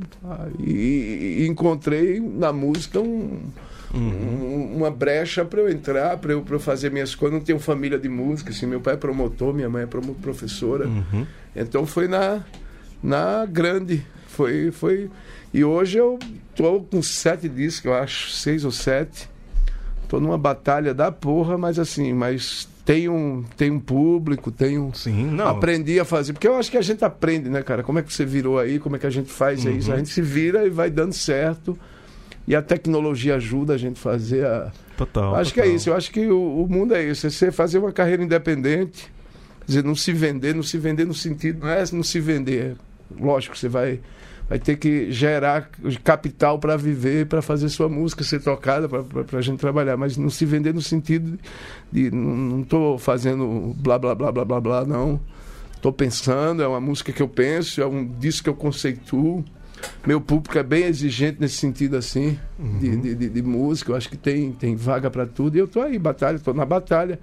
E, 0.60 1.38
e 1.42 1.48
encontrei 1.48 2.20
na 2.20 2.52
música 2.54 3.00
um. 3.00 3.42
um- 3.94 4.76
uma 4.78 4.92
brecha 4.92 5.44
para 5.46 5.62
eu 5.62 5.70
entrar, 5.70 6.18
para 6.18 6.34
eu, 6.34 6.42
pra 6.42 6.56
eu 6.56 6.60
fazer 6.60 6.92
minhas 6.92 7.16
coisas. 7.16 7.34
Eu 7.34 7.40
não 7.40 7.46
tenho 7.46 7.60
família 7.60 7.98
de 7.98 8.10
música, 8.10 8.52
assim, 8.52 8.66
meu 8.66 8.80
pai 8.82 8.94
é 8.96 8.98
promotor, 8.98 9.54
minha 9.54 9.70
mãe 9.70 9.84
é 9.84 9.88
professora. 10.22 10.88
Então 11.56 11.86
foi 11.86 12.08
na, 12.08 12.42
na 13.02 13.46
grande. 13.46 14.04
Foi, 14.28 14.72
foi. 14.72 15.10
E 15.58 15.64
hoje 15.64 15.98
eu 15.98 16.20
tô 16.56 16.82
com 16.82 17.02
sete 17.02 17.50
discos, 17.50 17.86
eu 17.86 17.94
acho, 17.96 18.30
seis 18.30 18.64
ou 18.64 18.70
sete. 18.70 19.28
Tô 20.08 20.20
numa 20.20 20.38
batalha 20.38 20.94
da 20.94 21.12
porra, 21.12 21.58
mas 21.58 21.80
assim, 21.80 22.14
mas 22.14 22.70
tem 22.86 23.10
um, 23.10 23.44
tem 23.58 23.72
um 23.72 23.80
público, 23.80 24.52
tem 24.52 24.78
um. 24.78 24.94
Sim, 24.94 25.26
não. 25.32 25.48
Aprendi 25.48 26.00
a 26.00 26.06
fazer, 26.06 26.34
porque 26.34 26.48
eu 26.48 26.56
acho 26.58 26.70
que 26.70 26.78
a 26.78 26.82
gente 26.84 27.04
aprende, 27.04 27.50
né, 27.50 27.64
cara? 27.64 27.82
Como 27.82 27.98
é 27.98 28.04
que 28.04 28.14
você 28.14 28.24
virou 28.24 28.60
aí, 28.60 28.78
como 28.78 28.98
é 28.98 29.00
que 29.00 29.08
a 29.08 29.10
gente 29.10 29.32
faz 29.32 29.66
Uhum. 29.66 29.72
isso? 29.76 29.92
A 29.92 29.98
gente 29.98 30.10
se 30.10 30.22
vira 30.22 30.64
e 30.64 30.70
vai 30.70 30.92
dando 30.92 31.14
certo. 31.14 31.76
E 32.48 32.56
a 32.56 32.62
tecnologia 32.62 33.36
ajuda 33.36 33.74
a 33.74 33.78
gente 33.80 33.98
a 33.98 34.00
fazer 34.00 34.46
a. 34.46 34.72
Total. 34.96 35.34
acho 35.38 35.52
que 35.52 35.60
é 35.60 35.64
total. 35.64 35.76
isso, 35.76 35.90
eu 35.90 35.96
acho 35.96 36.12
que 36.12 36.28
o, 36.28 36.64
o 36.64 36.70
mundo 36.70 36.94
é 36.94 37.04
isso, 37.04 37.26
é 37.26 37.32
você 37.32 37.52
fazer 37.52 37.80
uma 37.80 37.92
carreira 37.92 38.22
independente, 38.24 39.12
quer 39.62 39.66
dizer, 39.66 39.84
não 39.84 39.96
se 39.96 40.14
vender, 40.14 40.54
não 40.54 40.62
se 40.64 40.78
vender 40.78 41.06
no 41.08 41.16
sentido, 41.16 41.62
não 41.66 41.70
é 41.70 41.84
não 41.92 42.04
se 42.04 42.20
vender. 42.20 42.76
Lógico, 43.20 43.58
você 43.58 43.68
vai, 43.68 44.00
vai 44.50 44.58
ter 44.60 44.78
que 44.78 45.12
gerar 45.12 45.70
capital 46.04 46.58
para 46.60 46.78
viver, 46.78 47.26
para 47.28 47.42
fazer 47.42 47.70
sua 47.70 47.90
música 47.90 48.24
ser 48.24 48.42
tocada, 48.42 48.88
para 48.88 49.40
a 49.40 49.42
gente 49.42 49.60
trabalhar, 49.60 49.98
mas 49.98 50.16
não 50.18 50.30
se 50.30 50.46
vender 50.46 50.74
no 50.74 50.82
sentido 50.82 51.38
de 51.92 52.10
não- 52.12 52.62
estou 52.62 52.98
fazendo 52.98 53.74
blá 53.78 54.00
blá 54.00 54.16
blá 54.16 54.32
blá 54.32 54.46
blá 54.46 54.62
blá, 54.62 54.86
não. 54.86 55.20
Estou 55.76 55.92
pensando, 55.94 56.64
é 56.64 56.68
uma 56.68 56.82
música 56.82 57.12
que 57.12 57.22
eu 57.22 57.28
penso, 57.28 57.82
é 57.82 57.86
um 57.86 58.06
disco 58.06 58.46
que 58.46 58.50
eu 58.50 58.56
conceituo. 58.56 59.44
meu 60.08 60.20
público 60.20 60.58
é 60.58 60.64
bem 60.64 60.86
exigente 60.86 61.38
nesse 61.40 61.58
sentido 61.58 61.98
assim, 61.98 62.40
de, 62.80 62.96
de, 62.98 63.16
de- 63.16 63.30
de 63.30 63.42
música. 63.44 63.92
Eu 63.92 63.96
acho 63.96 64.10
que 64.10 64.18
tem, 64.18 64.52
tem 64.54 64.76
vaga 64.76 65.12
para 65.12 65.28
tudo. 65.28 65.56
E 65.56 65.60
eu 65.60 65.68
tô 65.68 65.82
aí, 65.82 66.00
batalha, 66.00 66.40
tô 66.40 66.52
na 66.52 66.66
batalha. 66.66 67.20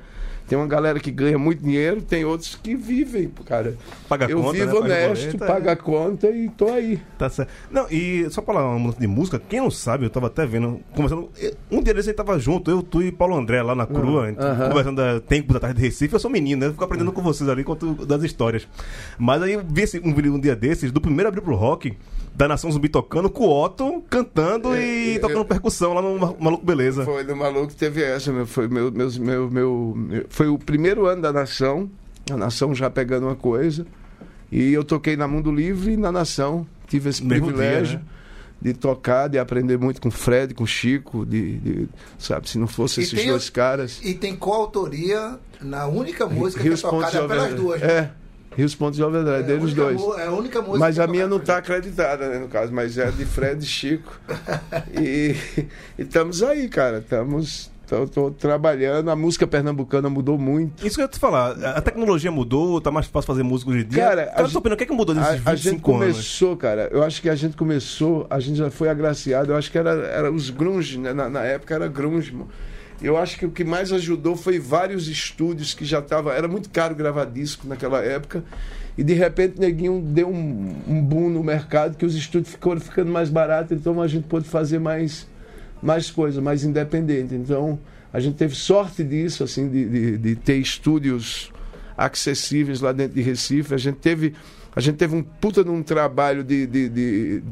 Tem 0.47 0.59
uma 0.59 0.67
galera 0.67 1.01
que 1.01 1.11
ganha 1.11 1.39
muito 1.39 1.63
dinheiro, 1.63 2.03
tem 2.03 2.25
outros 2.25 2.55
que 2.55 2.77
vivem, 2.77 3.31
cara. 3.47 3.77
Paga 4.09 4.27
eu 4.29 4.43
conta, 4.43 4.53
né? 4.53 4.65
vivo 4.65 4.81
Paga 4.81 4.85
honesto, 4.85 5.25
boleto, 5.25 5.39
paga 5.39 5.71
é. 5.71 5.73
a 5.73 5.77
conta 5.77 6.31
e 6.31 6.49
tô 6.51 6.69
aí. 6.71 7.01
Tá 7.19 7.31
certo. 7.31 7.51
Não, 7.71 7.87
e 7.91 8.29
só 8.31 8.43
pra 8.43 8.55
falar 8.55 8.77
uma 8.77 8.93
de 8.93 9.07
música, 9.07 9.41
quem 9.49 9.61
não 9.61 9.71
sabe, 9.71 10.05
eu 10.05 10.11
tava 10.11 10.27
até 10.27 10.45
vendo, 10.45 10.81
conversando. 10.95 11.31
Um 11.71 11.83
dia 11.83 11.95
desse 11.95 12.11
a 12.11 12.13
gente 12.13 12.17
tava 12.17 12.39
junto, 12.39 12.71
eu, 12.71 12.83
tu 12.83 13.03
e 13.03 13.11
Paulo 13.11 13.37
André 13.37 13.63
lá 13.63 13.75
na 13.75 13.87
crua, 13.87 14.29
gente 14.29 14.39
aham. 14.39 14.69
conversando 14.69 14.97
da 14.97 15.21
Tempo 15.21 15.53
da 15.53 15.61
Tarde 15.61 15.81
de 15.81 15.87
Recife. 15.87 16.13
Eu 16.13 16.21
sou 16.21 16.31
menino, 16.31 16.61
né? 16.61 16.67
Eu 16.67 16.73
fico 16.73 16.85
aprendendo 16.85 17.13
com 17.13 17.23
vocês 17.23 17.49
ali, 17.49 17.65
conto 17.65 18.07
das 18.07 18.23
histórias. 18.23 18.69
Mas 19.19 19.43
aí 19.43 19.55
eu 19.55 19.65
vi 19.67 19.83
esse, 19.83 19.99
um 19.99 20.13
vídeo 20.15 20.35
um 20.35 20.41
dia 20.41 20.55
desses, 20.55 20.93
do 20.93 21.01
primeiro 21.01 21.29
abrir 21.29 21.41
pro 21.41 21.55
rock, 21.55 21.97
da 22.35 22.49
Nação 22.49 22.71
Zumbi 22.73 22.89
tocando, 22.89 23.31
com 23.31 23.45
o 23.45 23.65
Otto 23.65 24.03
cantando 24.11 24.77
e 24.77 25.15
É, 25.17 25.19
tocando 25.21 25.39
eu- 25.41 25.45
percussão 25.45 25.95
lá 25.95 26.03
no 26.03 26.19
Ma- 26.19 26.35
Maluco 26.39 26.65
Beleza. 26.67 27.05
Foi 27.05 27.23
do 27.25 27.37
maluco 27.37 27.73
teve 27.75 28.03
essa, 28.03 28.33
meu, 28.33 28.45
foi 28.47 28.67
meu, 28.69 28.91
meus- 28.91 29.17
meu, 29.17 29.49
meu, 29.51 29.93
meu- 29.97 30.27
foi 30.29 30.49
o 30.49 30.59
primeiro 30.59 31.07
ano 31.07 31.23
da 31.23 31.33
nação, 31.33 31.89
a 32.31 32.37
nação 32.37 32.75
já 32.75 32.91
pegando 32.91 33.27
uma 33.27 33.37
coisa. 33.37 33.87
E 34.51 34.73
eu 34.73 34.83
toquei 34.85 35.17
na 35.17 35.27
Mundo 35.29 35.51
Livre 35.53 35.93
e 35.93 35.97
na 35.97 36.13
Nação. 36.13 36.67
Tive 36.89 37.09
esse 37.11 37.25
Mesmo 37.25 37.47
privilégio 37.47 37.99
dia, 37.99 37.99
né? 37.99 38.05
de 38.63 38.73
tocar, 38.75 39.29
de 39.29 39.39
aprender 39.39 39.77
muito 39.79 40.01
com 40.01 40.09
o 40.09 40.13
Fred, 40.13 40.55
com 40.55 40.65
o 40.65 40.67
Chico, 40.67 41.25
de, 41.27 41.57
de- 41.59 41.89
sabe, 42.19 42.49
se 42.49 42.57
não 42.59 42.67
fosse 42.67 43.01
E 43.01 43.05
esses 43.05 43.19
tem 43.19 43.29
dois 43.29 43.51
caras. 43.51 44.01
E 44.03 44.15
tem 44.15 44.37
coautoria 44.37 45.39
na 45.61 45.87
única 45.87 46.27
música 46.27 46.63
que 46.63 46.69
é 46.69 46.77
tocada 46.77 47.27
pelas 47.27 47.55
duas. 47.55 47.81
né? 47.81 48.11
É, 48.55 48.57
Rios 48.57 48.75
Pontes 48.75 48.99
Jovem 48.99 49.21
André, 49.21 49.41
É 49.41 49.43
deles 49.43 49.63
única 49.65 49.83
dois. 49.83 50.19
É 50.19 50.27
a 50.27 50.31
única 50.33 50.61
música 50.61 50.79
Mas 50.79 50.99
a 50.99 51.07
minha 51.07 51.27
não 51.27 51.37
está 51.39 51.59
acreditada, 51.59 52.29
né, 52.29 52.39
no 52.39 52.49
caso, 52.49 52.73
mas 52.73 52.97
é 52.99 53.11
de 53.11 53.25
Fred 53.25 53.63
e 53.63 53.67
Chico. 53.67 54.19
e 55.01 55.35
e 55.99 56.03
estamos 56.03 56.43
aí, 56.43 56.69
cara. 56.69 56.99
Estamos. 56.99 57.73
Tô, 57.87 58.07
tô 58.07 58.31
trabalhando. 58.31 59.11
A 59.11 59.17
música 59.17 59.47
pernambucana 59.47 60.09
mudou 60.09 60.39
muito. 60.39 60.87
Isso 60.87 60.97
que 60.97 61.03
eu 61.03 61.05
ia 61.05 61.09
te 61.09 61.19
falar, 61.19 61.51
a 61.77 61.81
tecnologia 61.83 62.31
mudou, 62.31 62.81
tá 62.81 62.91
mais 62.91 63.07
fácil 63.07 63.27
fazer 63.27 63.43
música 63.43 63.71
hoje 63.71 63.85
em 63.85 63.89
dia. 63.89 64.03
Cara, 64.03 64.27
Cara, 64.27 64.43
a 64.43 64.49
sua 64.49 64.59
opinião, 64.59 64.75
o 64.75 64.79
que, 64.79 64.85
é 64.85 64.87
que 64.87 64.93
mudou 64.95 65.15
A, 65.15 65.19
nesses 65.19 65.47
a 65.47 65.55
gente 65.55 65.65
25 65.65 65.93
anos? 65.93 66.13
começou, 66.15 66.57
cara. 66.57 66.89
Eu 66.91 67.03
acho 67.03 67.21
que 67.21 67.29
a 67.29 67.35
gente 67.35 67.57
começou, 67.57 68.27
a 68.31 68.41
gente 68.41 68.57
já 68.57 68.71
foi 68.71 68.89
agraciado. 68.89 69.53
Eu 69.53 69.57
acho 69.57 69.71
que 69.71 69.77
era, 69.77 69.91
era 69.91 70.33
os 70.33 70.49
grunge, 70.49 70.99
né? 70.99 71.13
Na, 71.13 71.29
na 71.29 71.43
época 71.43 71.75
era 71.75 71.87
grunge. 71.87 72.33
mano. 72.33 72.49
Eu 73.05 73.19
acho 73.19 73.39
que 73.39 73.45
o 73.45 73.51
que 73.51 73.65
mais 73.65 73.93
ajudou 73.93 74.35
foi 74.35 74.59
vários 74.59 75.09
estúdios 75.09 75.75
que 75.75 75.85
já 75.85 76.01
tava. 76.01 76.33
Era 76.33 76.49
muito 76.49 76.71
caro 76.71 76.95
gravar 76.95 77.27
disco 77.27 77.69
naquela 77.69 78.03
época. 78.03 78.43
E 78.97 79.05
de 79.05 79.13
repente 79.13 79.61
neguinho 79.61 80.01
deu 80.01 80.27
um, 80.27 80.75
um 80.89 81.03
boom 81.03 81.29
no 81.29 81.45
mercado 81.45 81.99
que 81.99 82.07
os 82.07 82.15
estúdios 82.15 82.53
ficou 82.53 82.81
ficando 82.81 83.13
mais 83.13 83.29
baratos, 83.29 83.73
então 83.73 84.01
a 84.01 84.09
gente 84.09 84.27
pôde 84.27 84.49
fazer 84.49 84.79
mais, 84.79 85.29
mais 85.83 86.11
coisa, 86.11 86.41
mais 86.41 86.65
independente. 86.65 87.35
Então 87.35 87.79
a 88.11 88.19
gente 88.21 88.37
teve 88.37 88.55
sorte 88.55 89.05
disso, 89.05 89.45
assim, 89.45 89.69
de, 89.69 89.87
de, 89.87 90.17
de 90.19 90.37
ter 90.37 90.57
estúdios 90.57 91.53
acessíveis 91.99 92.81
lá 92.81 92.93
dentro 92.93 93.17
de 93.17 93.21
Recife. 93.21 93.75
A 93.75 93.79
gente 93.79 93.97
teve, 93.97 94.33
a 94.75 94.81
gente 94.81 94.97
teve 94.97 95.15
um 95.15 95.23
puta 95.23 95.63
de 95.63 95.69
um 95.69 95.83
trabalho 95.83 96.43
de, 96.43 96.67
de, 96.67 96.89
de, 96.89 97.43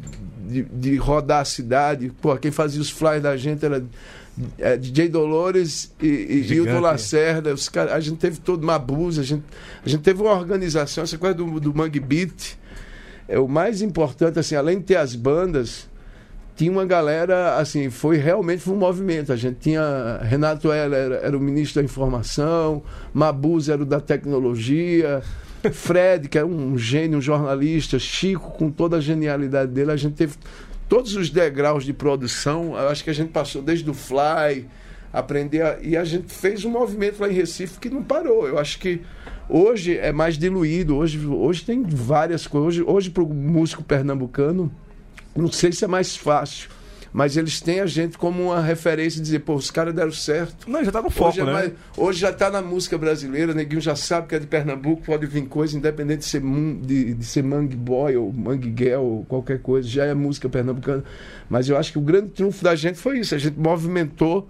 de, 0.48 0.62
de 0.62 0.96
rodar 0.96 1.40
a 1.40 1.44
cidade. 1.44 2.10
Pô, 2.22 2.34
quem 2.38 2.50
fazia 2.50 2.80
os 2.80 2.88
flyers 2.88 3.22
da 3.22 3.36
gente 3.36 3.62
era 3.62 3.84
é, 4.58 4.76
DJ 4.76 5.08
Dolores 5.08 5.94
e, 6.00 6.06
e. 6.06 6.52
Hilton 6.52 6.80
Lacerda. 6.80 7.52
Os 7.52 7.68
cara, 7.68 7.94
a 7.94 8.00
gente 8.00 8.18
teve 8.18 8.40
todo 8.40 8.66
Mabuse, 8.66 9.20
a 9.20 9.22
gente, 9.22 9.44
a 9.84 9.88
gente 9.88 10.02
teve 10.02 10.22
uma 10.22 10.32
organização, 10.32 11.04
essa 11.04 11.18
coisa 11.18 11.34
do, 11.34 11.60
do 11.60 11.74
Mangue 11.74 12.00
Beat. 12.00 12.58
É 13.28 13.38
o 13.38 13.48
mais 13.48 13.82
importante, 13.82 14.38
assim, 14.38 14.54
além 14.54 14.78
de 14.78 14.84
ter 14.84 14.96
as 14.96 15.14
bandas, 15.14 15.88
tinha 16.56 16.70
uma 16.70 16.84
galera, 16.84 17.56
assim, 17.56 17.88
foi 17.88 18.16
realmente 18.16 18.62
foi 18.62 18.74
um 18.74 18.78
movimento. 18.78 19.32
A 19.32 19.36
gente 19.36 19.58
tinha 19.60 20.18
Renato 20.22 20.72
Heller 20.72 20.98
era, 20.98 21.14
era 21.16 21.36
o 21.36 21.40
ministro 21.40 21.80
da 21.80 21.84
informação, 21.84 22.82
Mabuse 23.12 23.70
era 23.70 23.82
o 23.82 23.86
da 23.86 24.00
tecnologia, 24.00 25.22
Fred, 25.72 26.28
que 26.28 26.38
é 26.38 26.44
um 26.44 26.76
gênio, 26.76 27.18
um 27.18 27.22
jornalista, 27.22 27.98
Chico, 27.98 28.50
com 28.50 28.70
toda 28.70 28.96
a 28.96 29.00
genialidade 29.00 29.70
dele, 29.72 29.92
a 29.92 29.96
gente 29.96 30.14
teve 30.14 30.34
todos 30.92 31.16
os 31.16 31.30
degraus 31.30 31.84
de 31.84 31.92
produção. 31.94 32.76
Acho 32.76 33.02
que 33.02 33.08
a 33.08 33.14
gente 33.14 33.30
passou 33.30 33.62
desde 33.62 33.88
o 33.88 33.94
Fly, 33.94 34.68
aprender 35.10 35.62
a, 35.62 35.78
e 35.80 35.96
a 35.96 36.04
gente 36.04 36.30
fez 36.30 36.66
um 36.66 36.70
movimento 36.70 37.18
lá 37.18 37.30
em 37.30 37.32
Recife 37.32 37.80
que 37.80 37.88
não 37.88 38.02
parou. 38.02 38.46
Eu 38.46 38.58
acho 38.58 38.78
que 38.78 39.00
hoje 39.48 39.96
é 39.96 40.12
mais 40.12 40.36
diluído, 40.36 40.94
hoje, 40.94 41.18
hoje 41.26 41.64
tem 41.64 41.82
várias 41.82 42.46
coisas. 42.46 42.74
Hoje, 42.74 42.82
hoje 42.86 43.08
para 43.08 43.22
o 43.22 43.32
músico 43.32 43.82
pernambucano, 43.82 44.70
não 45.34 45.50
sei 45.50 45.72
se 45.72 45.82
é 45.82 45.88
mais 45.88 46.14
fácil, 46.14 46.68
mas 47.12 47.36
eles 47.36 47.60
têm 47.60 47.80
a 47.80 47.86
gente 47.86 48.16
como 48.16 48.42
uma 48.44 48.60
referência 48.62 49.18
de 49.18 49.24
dizer, 49.26 49.40
pô, 49.40 49.54
os 49.54 49.70
caras 49.70 49.92
deram 49.94 50.10
certo. 50.12 50.68
Não, 50.70 50.82
já 50.82 50.90
tá 50.90 51.02
no 51.02 51.10
foco, 51.10 51.30
Hoje, 51.30 51.40
é 51.40 51.44
né? 51.44 51.52
mais- 51.52 51.72
hoje 51.96 52.20
já 52.20 52.30
está 52.30 52.50
na 52.50 52.62
música 52.62 52.96
brasileira, 52.96 53.52
neguinho 53.52 53.80
já 53.82 53.94
sabe 53.94 54.28
que 54.28 54.34
é 54.34 54.38
de 54.38 54.46
Pernambuco, 54.46 55.02
pode 55.04 55.26
vir 55.26 55.46
coisa, 55.46 55.76
independente 55.76 56.20
de 56.20 56.24
ser, 56.24 56.40
de, 56.40 57.12
de 57.14 57.24
ser 57.24 57.42
Mangue 57.42 57.76
Boy 57.76 58.16
ou 58.16 58.32
Mangue 58.32 58.72
Girl 58.76 59.02
ou 59.02 59.24
qualquer 59.26 59.58
coisa, 59.60 59.86
já 59.86 60.06
é 60.06 60.14
música 60.14 60.48
pernambucana. 60.48 61.04
Mas 61.50 61.68
eu 61.68 61.76
acho 61.76 61.92
que 61.92 61.98
o 61.98 62.02
grande 62.02 62.30
triunfo 62.30 62.64
da 62.64 62.74
gente 62.74 62.98
foi 62.98 63.18
isso, 63.18 63.34
a 63.34 63.38
gente 63.38 63.58
movimentou 63.58 64.48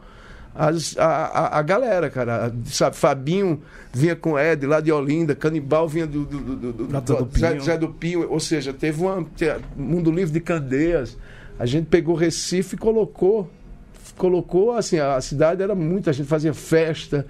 as- 0.55 0.96
a, 0.98 1.07
a, 1.07 1.59
a 1.59 1.62
galera, 1.62 2.09
cara. 2.11 2.53
Sabe, 2.66 2.94
Fabinho 2.94 3.61
vinha 3.92 4.14
com 4.14 4.38
Ed 4.38 4.66
lá 4.66 4.81
de 4.81 4.92
Olinda, 4.92 5.35
Canibal 5.35 5.88
vinha 5.88 6.07
do, 6.07 6.25
do, 6.25 6.38
do, 6.38 6.57
do, 6.57 6.87
do, 6.87 7.38
Zé 7.38 7.55
do 7.55 7.64
Zé, 7.64 7.77
do 7.79 7.88
Pinho, 7.88 8.31
ou 8.31 8.38
seja, 8.38 8.72
teve 8.72 9.03
te- 9.35 9.57
Mundo 9.77 10.11
Livre 10.12 10.33
de 10.33 10.40
Candeias. 10.40 11.16
A 11.62 11.66
gente 11.66 11.87
pegou 11.87 12.16
Recife 12.16 12.75
e 12.75 12.79
colocou 12.79 13.48
colocou 14.18 14.72
assim, 14.72 14.98
a 14.98 15.20
cidade 15.20 15.62
era 15.62 15.77
muito, 15.77 16.11
a 16.11 16.12
gente 16.12 16.27
fazia 16.27 16.53
festa, 16.53 17.25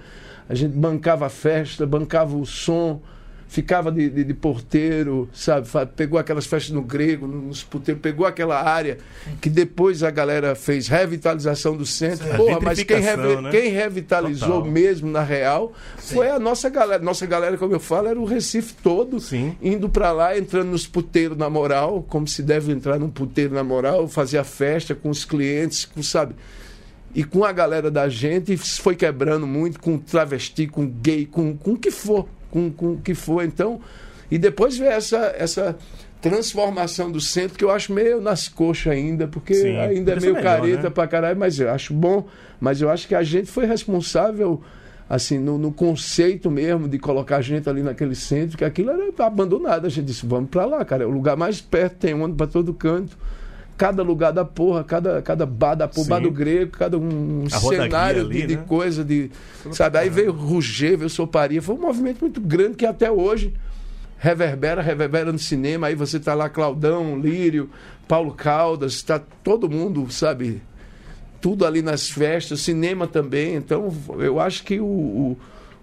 a 0.49 0.55
gente 0.55 0.75
bancava 0.75 1.27
a 1.27 1.29
festa, 1.29 1.85
bancava 1.85 2.35
o 2.35 2.43
som, 2.43 2.99
ficava 3.47 3.91
de, 3.91 4.09
de- 4.09 4.23
de 4.23 4.33
porteiro, 4.33 5.29
sabe? 5.33 5.67
Pegou 5.95 6.17
aquelas 6.19 6.45
festas 6.45 6.71
no 6.71 6.81
grego, 6.81 7.27
no- 7.27 7.41
nos 7.41 7.63
puteiros, 7.63 8.01
pegou 8.01 8.25
aquela 8.25 8.61
área 8.61 8.97
que 9.41 9.49
depois 9.49 10.01
a 10.03 10.09
galera 10.11 10.55
fez 10.55 10.87
revitalização 10.87 11.77
do 11.77 11.85
centro. 11.85 12.25
Certo. 12.25 12.37
Porra, 12.37 12.59
mas 12.61 12.81
quem, 12.83 12.99
reve- 12.99 13.41
né? 13.41 13.51
quem 13.51 13.69
revitalizou 13.71 14.57
Total. 14.57 14.71
mesmo 14.71 15.09
na 15.11 15.21
real 15.23 15.73
foi 15.97 16.29
a 16.29 16.39
nossa 16.39 16.69
galera. 16.69 17.03
Nossa 17.03 17.25
galera, 17.25 17.57
como 17.57 17.73
eu 17.73 17.79
falo, 17.79 18.07
era 18.07 18.19
o 18.19 18.25
Recife 18.25 18.73
todo 18.81 19.19
Sim. 19.19 19.55
indo 19.61 19.87
pra 19.89 20.11
lá, 20.11 20.37
entrando 20.37 20.69
nos 20.69 20.87
puteiros 20.87 21.37
na 21.37 21.49
moral, 21.49 22.03
como 22.09 22.27
se 22.27 22.41
deve 22.41 22.71
entrar 22.71 22.97
num 22.99 23.09
puteiro 23.09 23.53
na 23.53 23.63
moral, 23.63 24.07
fazer 24.07 24.37
a 24.37 24.43
festa 24.43 24.95
com 24.95 25.09
os 25.09 25.23
clientes, 25.25 25.85
com, 25.85 26.01
sabe? 26.01 26.33
E 27.15 27.23
com 27.23 27.43
a 27.45 27.51
galera 27.51 27.91
da 27.91 28.09
gente, 28.09 28.57
foi 28.57 28.95
quebrando 28.95 29.45
muito 29.45 29.79
com 29.79 29.99
travesti, 29.99 30.65
com 30.65 30.87
gay, 30.87 31.27
com, 31.27 31.55
com 31.55 31.73
o 31.73 31.77
que 31.77 31.91
for, 31.91 32.27
com, 32.53 32.69
com 32.69 32.91
o 32.93 32.97
que 32.97 33.15
for. 33.15 33.43
Então, 33.43 33.81
e 34.29 34.37
depois 34.37 34.77
veio 34.77 34.91
essa, 34.91 35.33
essa 35.35 35.75
transformação 36.21 37.11
do 37.11 37.19
centro 37.19 37.57
que 37.57 37.63
eu 37.63 37.71
acho 37.71 37.91
meio 37.91 38.21
nas 38.21 38.47
coxas 38.47 38.93
ainda, 38.93 39.27
porque 39.27 39.55
Sim, 39.55 39.75
ainda 39.75 40.13
é 40.13 40.19
meio 40.19 40.35
melhor, 40.35 40.43
careta 40.43 40.83
né? 40.83 40.89
pra 40.91 41.07
caralho, 41.07 41.39
mas 41.39 41.59
eu 41.59 41.71
acho 41.71 41.95
bom. 41.95 42.27
Mas 42.61 42.79
eu 42.79 42.91
acho 42.91 43.07
que 43.07 43.15
a 43.15 43.23
gente 43.23 43.49
foi 43.49 43.65
responsável, 43.65 44.61
assim, 45.09 45.39
no, 45.39 45.57
no 45.57 45.71
conceito 45.71 46.51
mesmo 46.51 46.87
de 46.87 46.99
colocar 46.99 47.37
a 47.37 47.41
gente 47.41 47.67
ali 47.67 47.81
naquele 47.81 48.13
centro, 48.13 48.55
que 48.55 48.63
aquilo 48.63 48.91
era 48.91 49.11
abandonado. 49.25 49.87
A 49.87 49.89
gente 49.89 50.05
disse, 50.05 50.25
vamos 50.25 50.51
pra 50.51 50.63
lá, 50.63 50.85
cara. 50.85 51.03
É 51.03 51.07
o 51.07 51.11
lugar 51.11 51.35
mais 51.35 51.59
perto, 51.59 51.95
tem 51.97 52.13
onda 52.13 52.35
pra 52.35 52.45
todo 52.45 52.71
canto. 52.71 53.17
Cada 53.83 54.01
lugar 54.01 54.31
da 54.31 54.45
porra, 54.45 54.81
cada, 54.81 55.21
cada 55.21 55.45
bar 55.45 55.75
da 55.75 55.89
porra, 55.89 56.07
bar 56.07 56.19
do 56.21 56.31
grego, 56.31 56.71
cada 56.71 56.97
um 56.97 57.43
cenário 57.83 58.21
ali, 58.21 58.41
de, 58.43 58.47
de 58.47 58.55
né? 58.55 58.63
coisa, 58.65 59.03
de. 59.03 59.29
Sabe? 59.73 59.97
Aí 59.97 60.09
veio 60.09 60.31
Ruger, 60.31 60.97
veio 60.99 61.09
Soparia. 61.09 61.61
Foi 61.61 61.75
um 61.75 61.81
movimento 61.81 62.21
muito 62.21 62.39
grande 62.39 62.75
que 62.77 62.85
até 62.85 63.11
hoje 63.11 63.53
reverbera, 64.17 64.81
reverbera 64.81 65.33
no 65.33 65.37
cinema. 65.37 65.87
Aí 65.87 65.95
você 65.95 66.17
tá 66.17 66.33
lá, 66.33 66.47
Claudão, 66.47 67.19
Lírio, 67.19 67.69
Paulo 68.07 68.31
Caldas, 68.33 69.01
tá 69.01 69.19
todo 69.43 69.69
mundo, 69.69 70.09
sabe? 70.09 70.61
Tudo 71.41 71.65
ali 71.65 71.81
nas 71.81 72.09
festas, 72.09 72.61
cinema 72.61 73.05
também. 73.05 73.55
Então, 73.55 73.93
eu 74.17 74.39
acho 74.39 74.63
que 74.63 74.79
o, 74.79 74.85
o, 74.85 75.37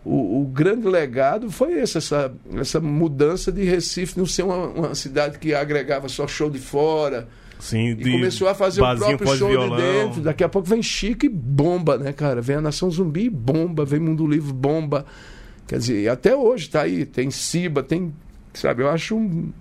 o- 0.06 0.40
o 0.40 0.46
grande 0.46 0.88
legado 0.88 1.50
foi 1.50 1.74
esse, 1.74 1.98
essa, 1.98 2.32
essa 2.56 2.80
mudança 2.80 3.52
de 3.52 3.62
Recife 3.64 4.18
não 4.18 4.24
ser 4.24 4.44
uma, 4.44 4.68
uma 4.68 4.94
cidade 4.94 5.38
que 5.38 5.52
agregava 5.52 6.08
só 6.08 6.26
show 6.26 6.48
de 6.48 6.58
fora. 6.58 7.28
Sim, 7.60 7.90
E 7.98 8.10
começou 8.12 8.48
a 8.48 8.54
fazer 8.54 8.80
o 8.80 8.84
próprio 8.96 9.18
show 9.18 9.48
pós-violão. 9.48 9.76
de 9.76 9.82
dentro. 9.82 10.20
Daqui 10.22 10.42
a 10.42 10.48
pouco 10.48 10.68
vem 10.68 10.82
Chico 10.82 11.26
e 11.26 11.28
bomba, 11.28 11.96
né, 11.98 12.12
cara? 12.12 12.40
Vem 12.40 12.56
a 12.56 12.60
Nação 12.60 12.90
Zumbi 12.90 13.24
e 13.26 13.30
bomba, 13.30 13.84
vem 13.84 14.00
Mundo 14.00 14.26
Livre 14.26 14.52
bomba. 14.52 15.04
Quer 15.68 15.78
dizer, 15.78 16.08
até 16.08 16.34
hoje 16.34 16.68
tá 16.68 16.82
aí, 16.82 17.04
tem 17.06 17.30
Ciba, 17.30 17.82
tem. 17.82 18.12
Sabe, 18.54 18.82
eu 18.82 18.88
acho 18.90 19.14
um. 19.16 19.52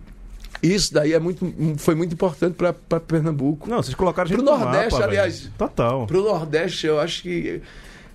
Isso 0.63 0.93
daí 0.93 1.13
é 1.13 1.19
muito, 1.19 1.53
foi 1.77 1.95
muito 1.95 2.13
importante 2.13 2.55
para 2.55 2.99
Pernambuco. 2.99 3.69
Não, 3.69 3.81
vocês 3.81 3.95
colocaram 3.95 4.25
a 4.27 4.29
gente 4.29 4.43
Pro 4.43 4.51
no 4.51 4.57
Nordeste, 4.59 4.93
mapa, 4.93 5.05
aliás. 5.05 5.39
velho. 5.41 5.53
Total. 5.57 6.07
Pro 6.07 6.23
Nordeste, 6.23 6.87
eu 6.87 6.99
acho 6.99 7.21
que 7.21 7.61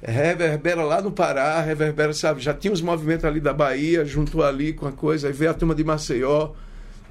reverbera 0.02 0.82
lá 0.82 1.00
no 1.00 1.10
Pará, 1.10 1.60
reverbera, 1.62 2.12
sabe? 2.12 2.40
Já 2.42 2.52
tinha 2.52 2.72
os 2.72 2.82
movimentos 2.82 3.24
ali 3.24 3.40
da 3.40 3.52
Bahia, 3.54 4.04
juntou 4.04 4.42
ali 4.42 4.72
com 4.74 4.86
a 4.86 4.92
coisa, 4.92 5.28
aí 5.28 5.32
veio 5.32 5.50
a 5.50 5.54
turma 5.54 5.74
de 5.74 5.82
Maceió. 5.84 6.50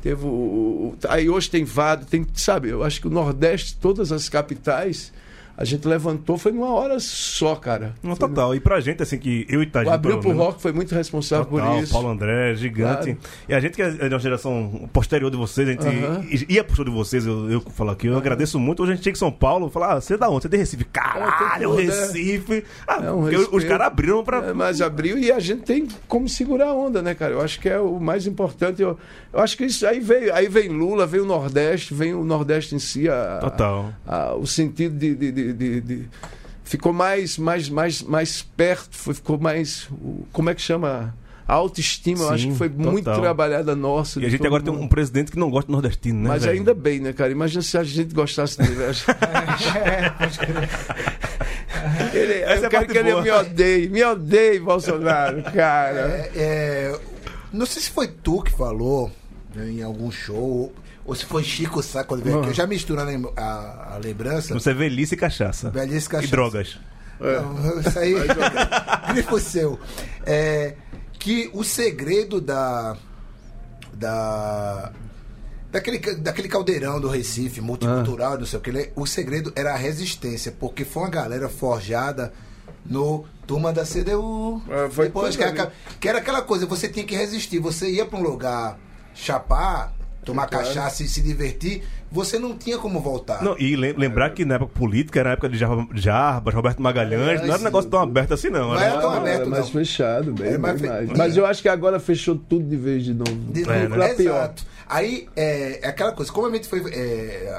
Teve 0.04 0.26
o, 0.26 0.28
o- 0.28 0.98
aí 1.08 1.30
hoje 1.30 1.50
tem 1.50 1.63
Vado, 1.63 2.06
tem, 2.06 2.28
sabe, 2.36 2.68
eu 2.70 2.84
acho 2.84 3.00
que 3.00 3.08
o 3.08 3.10
Nordeste, 3.10 3.78
todas 3.78 4.12
as 4.12 4.28
capitais, 4.28 5.13
a 5.56 5.63
gente 5.66 5.88
levantou, 5.88 6.38
foi 6.38 6.52
numa 6.52 6.74
hora 6.74 7.00
só, 7.00 7.56
cara. 7.56 7.94
Foi 8.02 8.16
total. 8.16 8.56
E 8.56 8.60
pra 8.60 8.80
gente, 8.80 9.04
assim, 9.04 9.18
que 9.18 9.46
eu 9.50 9.62
e. 9.62 9.70
Abril 9.89 10.20
pelo 10.20 10.34
pro 10.36 10.44
Rock 10.46 10.62
foi 10.62 10.72
muito 10.74 10.94
responsável 10.96 11.46
Total, 11.46 11.74
por 11.76 11.84
isso. 11.84 11.92
Paulo 11.94 12.10
André, 12.10 12.56
gigante. 12.56 13.13
Claro. 13.13 13.18
E 13.48 13.54
a 13.54 13.60
gente 13.60 13.74
que 13.76 13.82
é 13.82 13.89
de 13.92 14.13
uma 14.13 14.20
geração 14.20 14.89
posterior 14.92 15.30
de 15.30 15.38
vocês, 15.38 15.68
a 15.68 15.72
gente 15.72 15.86
Aham. 15.88 16.24
ia 16.50 16.63
pro 16.63 16.76
show 16.76 16.86
de 16.86 16.92
vocês, 16.92 17.26
eu, 17.26 17.50
eu 17.52 17.62
falo 17.62 17.92
aqui, 17.92 18.08
eu 18.08 18.18
agradeço 18.18 18.60
muito. 18.60 18.82
Hoje 18.84 18.94
a 18.94 18.96
gente 18.96 19.04
chega 19.04 19.16
em 19.16 19.20
São 19.20 19.32
Paulo, 19.32 19.70
fala, 19.70 19.94
ah, 19.94 20.02
você 20.02 20.16
é 20.16 20.18
da 20.18 20.30
onde? 20.30 20.42
Você 20.44 20.48
é 20.48 20.52
de 20.52 20.58
Recife? 20.58 20.84
Caralho, 20.86 21.80
É, 21.80 21.86
tudo, 21.86 21.92
Recife! 21.92 22.63
Ah, 22.88 23.02
É 23.04 23.12
um 23.12 23.22
porque 23.22 23.36
os- 23.36 23.63
caras 23.63 23.88
abriram 23.88 24.24
pra. 24.24 24.38
É, 24.39 24.54
mas 24.54 24.82
abriu 24.82 25.18
e 25.18 25.32
a 25.32 25.39
gente 25.39 25.62
tem 25.63 25.88
como 26.08 26.28
segurar 26.28 26.70
a 26.70 26.74
onda, 26.74 27.02
né, 27.02 27.13
cara? 27.13 27.34
Eu 27.34 27.42
acho 27.42 27.60
que 27.60 27.70
é 27.70 27.80
o 27.80 28.00
mais 28.00 28.26
importante. 28.28 28.82
Eu, 28.82 28.98
eu 29.32 29.39
acho 29.39 29.56
que 29.58 29.66
isso 29.66 29.86
aí 29.86 30.00
veio, 30.00 30.34
aí 30.34 30.48
vem 30.48 30.70
Lula, 30.70 31.06
vem 31.06 31.22
o 31.22 31.26
Nordeste, 31.26 31.94
vem 31.94 32.13
o 32.13 32.24
Nordeste 32.24 32.76
em 32.76 32.80
si, 32.80 33.08
a, 33.08 33.38
Total. 33.42 33.94
a- 34.08 34.34
o 34.36 34.46
sentido 34.48 34.98
de, 34.98 35.16
de- 35.16 35.32
de- 35.32 35.42
de- 35.51 35.82
de- 35.82 36.08
ficou 36.63 36.93
mais, 36.93 37.38
mais, 37.38 37.67
mais, 37.69 38.01
mais 38.01 38.41
perto, 38.56 38.95
foi- 38.95 39.13
ficou 39.15 39.38
mais, 39.38 39.89
como 40.32 40.49
é 40.49 40.56
que 40.56 40.62
chama? 40.62 41.13
A 41.45 41.56
autoestima, 41.56 42.21
eu 42.23 42.27
Sim, 42.29 42.34
acho 42.34 42.47
que 42.47 42.56
foi 42.56 42.69
muito 42.69 43.03
total. 43.03 43.19
trabalhada 43.19 43.75
nossa. 43.75 44.17
E 44.17 44.21
de 44.21 44.27
a 44.27 44.29
gente 44.29 44.47
agora 44.47 44.63
tem 44.63 44.71
mundo. 44.73 44.84
um 44.84 44.88
presidente 44.88 45.29
que 45.29 45.38
não 45.38 45.51
gosta 45.51 45.67
de 45.67 45.73
nordestino, 45.73 46.21
né? 46.21 46.29
Mas 46.29 46.45
velho? 46.45 46.58
ainda 46.58 46.73
bem, 46.73 47.01
né, 47.01 47.12
cara? 47.12 47.34
Imagina 47.34 47.62
se 47.62 47.77
a 47.77 47.84
gente 47.84 48.15
gostasse 48.15 48.58
dele. 48.58 48.82
eu 48.82 48.89
acho- 48.89 49.06
ele, 52.13 52.34
Essa 52.43 52.53
é 52.53 52.63
eu 52.63 52.67
a 52.67 52.69
quero 52.69 52.71
parte 52.71 52.91
que 52.93 52.97
ele 52.97 53.12
boa. 53.12 53.23
me 53.23 53.32
odeie. 53.32 53.89
Me 53.89 54.03
odeie, 54.03 54.60
Bolsonaro, 54.60 55.43
cara. 55.53 55.99
É, 56.10 56.32
é, 56.36 56.99
não 57.51 57.65
sei 57.65 57.82
se 57.82 57.89
foi 57.91 58.08
tu 58.08 58.41
que 58.41 58.51
falou 58.51 59.12
né, 59.53 59.69
em 59.69 59.84
algum 59.84 60.10
show, 60.12 60.73
ou 61.06 61.13
se 61.16 61.26
foi 61.26 61.44
Chico 61.44 61.82
Sá 61.84 62.04
quando 62.04 62.24
veio 62.24 62.39
aqui. 62.39 62.50
Eu 62.50 62.54
já 62.54 62.66
misturo 62.68 63.02
a, 63.02 63.04
lem- 63.04 63.32
a- 63.36 63.94
a 63.96 63.98
lembrança. 64.04 64.54
Você 64.54 64.72
é 64.72 64.74
velhice 64.74 65.16
e 65.16 65.18
cachaça. 65.18 65.70
Velhice 65.70 66.08
e 66.08 66.10
cachaça. 66.10 66.28
E 66.28 66.32
drogas. 66.32 66.78
Não, 67.20 67.80
isso 67.80 68.00
aí. 68.00 68.13
grifo 69.13 69.39
seu. 69.42 69.80
É, 70.26 70.76
que 71.20 71.50
o 71.54 71.63
segredo 71.63 72.39
da. 72.42 72.98
Da. 73.94 74.92
Daquele, 75.72 75.98
daquele 76.18 76.48
caldeirão 76.48 77.00
do 77.02 77.10
Recife, 77.10 77.60
multicultural, 77.60 78.38
não 78.38 78.46
sei 78.46 78.60
o 78.60 78.62
que, 78.62 78.92
o 78.96 79.08
segredo 79.08 79.52
era 79.56 79.74
a 79.74 79.76
resistência, 79.76 80.52
porque 80.60 80.86
foi 80.86 81.02
uma 81.02 81.10
galera 81.10 81.50
forjada 81.50 82.32
no 82.86 83.26
Turma 83.48 83.74
da 83.74 83.84
CDU. 83.84 84.62
É, 84.70 84.88
foi 84.92 85.06
Depois, 85.08 85.36
tudo 85.36 85.38
que, 85.52 85.60
era, 85.62 85.72
que 86.00 86.08
era 86.08 86.20
aquela 86.20 86.44
coisa, 86.44 86.68
você 86.68 86.88
tinha 86.88 87.04
que 87.04 87.16
resistir. 87.16 87.58
Você 87.58 87.89
ia 87.89 88.06
para 88.06 88.20
um 88.20 88.22
lugar 88.22 88.78
chapar, 89.16 89.92
tomar 90.23 90.47
Claro. 90.47 90.65
cachaça 90.65 91.03
e 91.03 91.07
se 91.07 91.21
divertir, 91.21 91.83
você 92.12 92.38
não 92.39 92.57
tinha 92.57 92.77
como 92.77 92.99
voltar. 92.99 93.43
Não, 93.43 93.57
e 93.57 93.75
lem- 93.75 93.93
lembrar 93.97 94.29
que 94.31 94.45
na 94.45 94.55
época 94.55 94.71
política 94.79 95.19
era 95.19 95.29
a 95.31 95.33
época 95.33 95.49
de 95.49 95.57
Jarba- 95.57 95.88
Jarbas, 95.95 96.53
Roberto 96.53 96.81
Magalhães, 96.81 97.41
não 97.41 97.49
era 97.53 97.59
um 97.62 97.63
negócio 97.63 97.89
tão 97.89 97.99
aberto 98.01 98.33
assim, 98.33 98.49
não. 98.49 98.69
Não 98.69 98.75
Era- 98.75 98.86
era 98.86 99.01
tão 99.01 99.12
Não, 99.12 99.17
aberto, 99.17 99.41
era 99.41 99.49
mais 99.49 99.65
não. 99.65 99.71
fechado, 99.71 100.33
bem, 100.33 100.47
Era 100.49 100.59
mais 100.59 100.81
bem 100.81 100.89
mais. 100.89 101.09
Mas 101.17 101.38
eu 101.38 101.45
acho 101.45 101.62
que 101.62 101.69
agora 101.69 101.99
fechou 101.99 102.36
tudo 102.36 102.67
de 102.67 102.75
vez 102.75 103.03
de 103.03 103.13
novo. 103.13 103.33
De 103.51 103.62
É, 103.69 103.83
novo, 103.83 103.95
né? 103.97 104.05
Exato. 104.05 104.17
pior. 104.17 104.53
Aí 104.88 105.27
é, 105.36 105.79
é 105.83 105.88
aquela 105.88 106.12
coisa, 106.12 106.31
como 106.31 106.47
a 106.47 106.51
gente 106.51 106.67
foi. 106.67 106.81
é, 106.93 107.49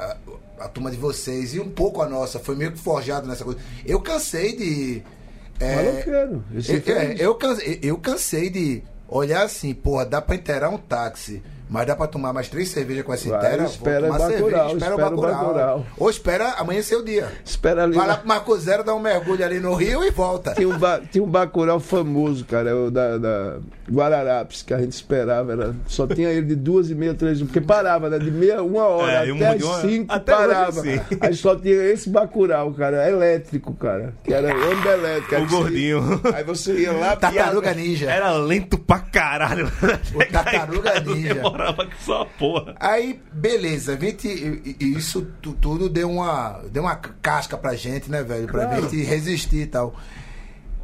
a, 0.60 0.64
a 0.64 0.68
turma 0.68 0.90
de 0.90 0.96
vocês 0.96 1.54
e 1.54 1.60
um 1.60 1.68
pouco 1.68 2.00
a 2.00 2.08
nossa 2.08 2.38
foi 2.38 2.54
meio 2.54 2.70
que 2.72 2.78
forjado 2.78 3.26
nessa 3.26 3.44
coisa. 3.44 3.58
Eu 3.84 4.00
cansei 4.00 4.56
de. 4.56 5.02
É, 5.60 5.76
Maloqueiro. 5.76 6.44
Eu, 6.54 6.62
foi- 6.62 6.92
é, 6.92 7.16
eu, 7.18 7.34
cansei, 7.34 7.78
eu 7.82 7.98
cansei 7.98 8.50
de 8.50 8.82
olhar 9.08 9.42
assim, 9.44 9.72
porra, 9.74 10.04
dá 10.06 10.20
pra 10.22 10.34
inteirar 10.36 10.68
um 10.70 10.78
táxi. 10.78 11.42
Mas 11.68 11.86
dá 11.86 11.96
pra 11.96 12.06
tomar 12.06 12.32
mais 12.32 12.48
três 12.48 12.68
cervejas 12.68 13.04
com 13.04 13.12
essa 13.14 13.28
Vai, 13.28 13.38
inteira? 13.38 13.56
vou 13.62 13.66
espera 13.66 14.06
tomar 14.06 14.18
Bacurau, 14.18 14.30
cerveja, 14.38 14.56
espera 14.56 14.74
o 14.74 14.76
espera 14.76 14.94
o 14.94 14.98
Bacurau. 15.10 15.44
Bacurau. 15.46 15.86
Ou 15.98 16.10
espera 16.10 16.48
amanhecer 16.58 16.96
o 16.96 17.02
dia. 17.02 17.28
Espera 17.44 17.84
ali. 17.84 17.96
Vai 17.96 18.06
lá 18.06 18.16
pro 18.18 18.28
Marco 18.28 18.56
Zero, 18.58 18.84
dá 18.84 18.94
um 18.94 19.00
mergulho 19.00 19.44
ali 19.44 19.58
no 19.58 19.74
rio 19.74 20.04
e 20.04 20.10
volta. 20.10 20.52
Tinha 20.54 20.68
um, 20.68 20.78
ba... 20.78 21.00
Tinha 21.10 21.24
um 21.24 21.26
Bacurau 21.26 21.80
famoso, 21.80 22.44
cara, 22.44 22.70
é 22.70 22.74
o 22.74 22.90
da, 22.90 23.16
da 23.18 23.56
Guararapes, 23.90 24.62
que 24.62 24.74
a 24.74 24.78
gente 24.78 24.92
esperava. 24.92 25.52
Era... 25.52 25.74
Só 25.86 26.06
tinha 26.06 26.28
ele 26.28 26.46
de 26.46 26.54
duas 26.56 26.90
e 26.90 26.94
meia, 26.94 27.14
três, 27.14 27.40
porque 27.40 27.60
parava, 27.60 28.10
né? 28.10 28.18
De 28.18 28.30
meia, 28.30 28.62
uma 28.62 28.84
hora 28.86 29.12
É, 29.12 29.16
até 29.22 29.32
uma- 29.32 29.48
às 29.50 29.58
de 29.58 29.64
uma- 29.64 29.80
cinco 29.80 30.12
até 30.14 30.32
parava. 30.34 30.68
assim. 30.80 31.00
Aí 31.20 31.34
só 31.34 31.56
tinha 31.56 31.74
esse 31.84 32.10
Bacurau, 32.10 32.72
cara, 32.74 33.08
elétrico, 33.08 33.72
cara, 33.74 34.12
que 34.22 34.32
era 34.34 34.48
onda 34.54 34.90
elétrica. 34.90 35.36
O 35.36 35.38
Aí 35.40 35.46
você- 35.46 35.56
gordinho. 35.56 36.20
Aí 36.34 36.44
você 36.44 36.72
ia 36.74 36.92
lá... 36.92 37.16
Tartaruga 37.16 37.72
Ninja. 37.74 38.10
Era 38.10 38.32
lento 38.32 38.78
pra 38.78 38.98
caralho. 38.98 39.66
O 40.14 40.32
Tartaruga 40.32 41.00
Ninja. 41.00 41.53
Demorava 41.54 41.86
que 41.86 42.02
só 42.02 42.18
uma 42.18 42.26
porra. 42.26 42.74
Aí, 42.80 43.20
beleza, 43.32 43.94
a 43.94 43.96
gente, 43.96 44.28
e- 44.28 44.76
e 44.80 44.92
isso 44.96 45.26
tu- 45.40 45.52
tudo 45.54 45.88
deu 45.88 46.10
uma, 46.10 46.60
deu 46.70 46.82
uma 46.82 46.96
casca 46.96 47.56
pra 47.56 47.74
gente, 47.74 48.10
né, 48.10 48.22
velho? 48.22 48.46
Pra 48.46 48.66
Claro. 48.66 48.82
gente 48.82 49.02
resistir 49.04 49.62
e 49.62 49.66
tal. 49.66 49.94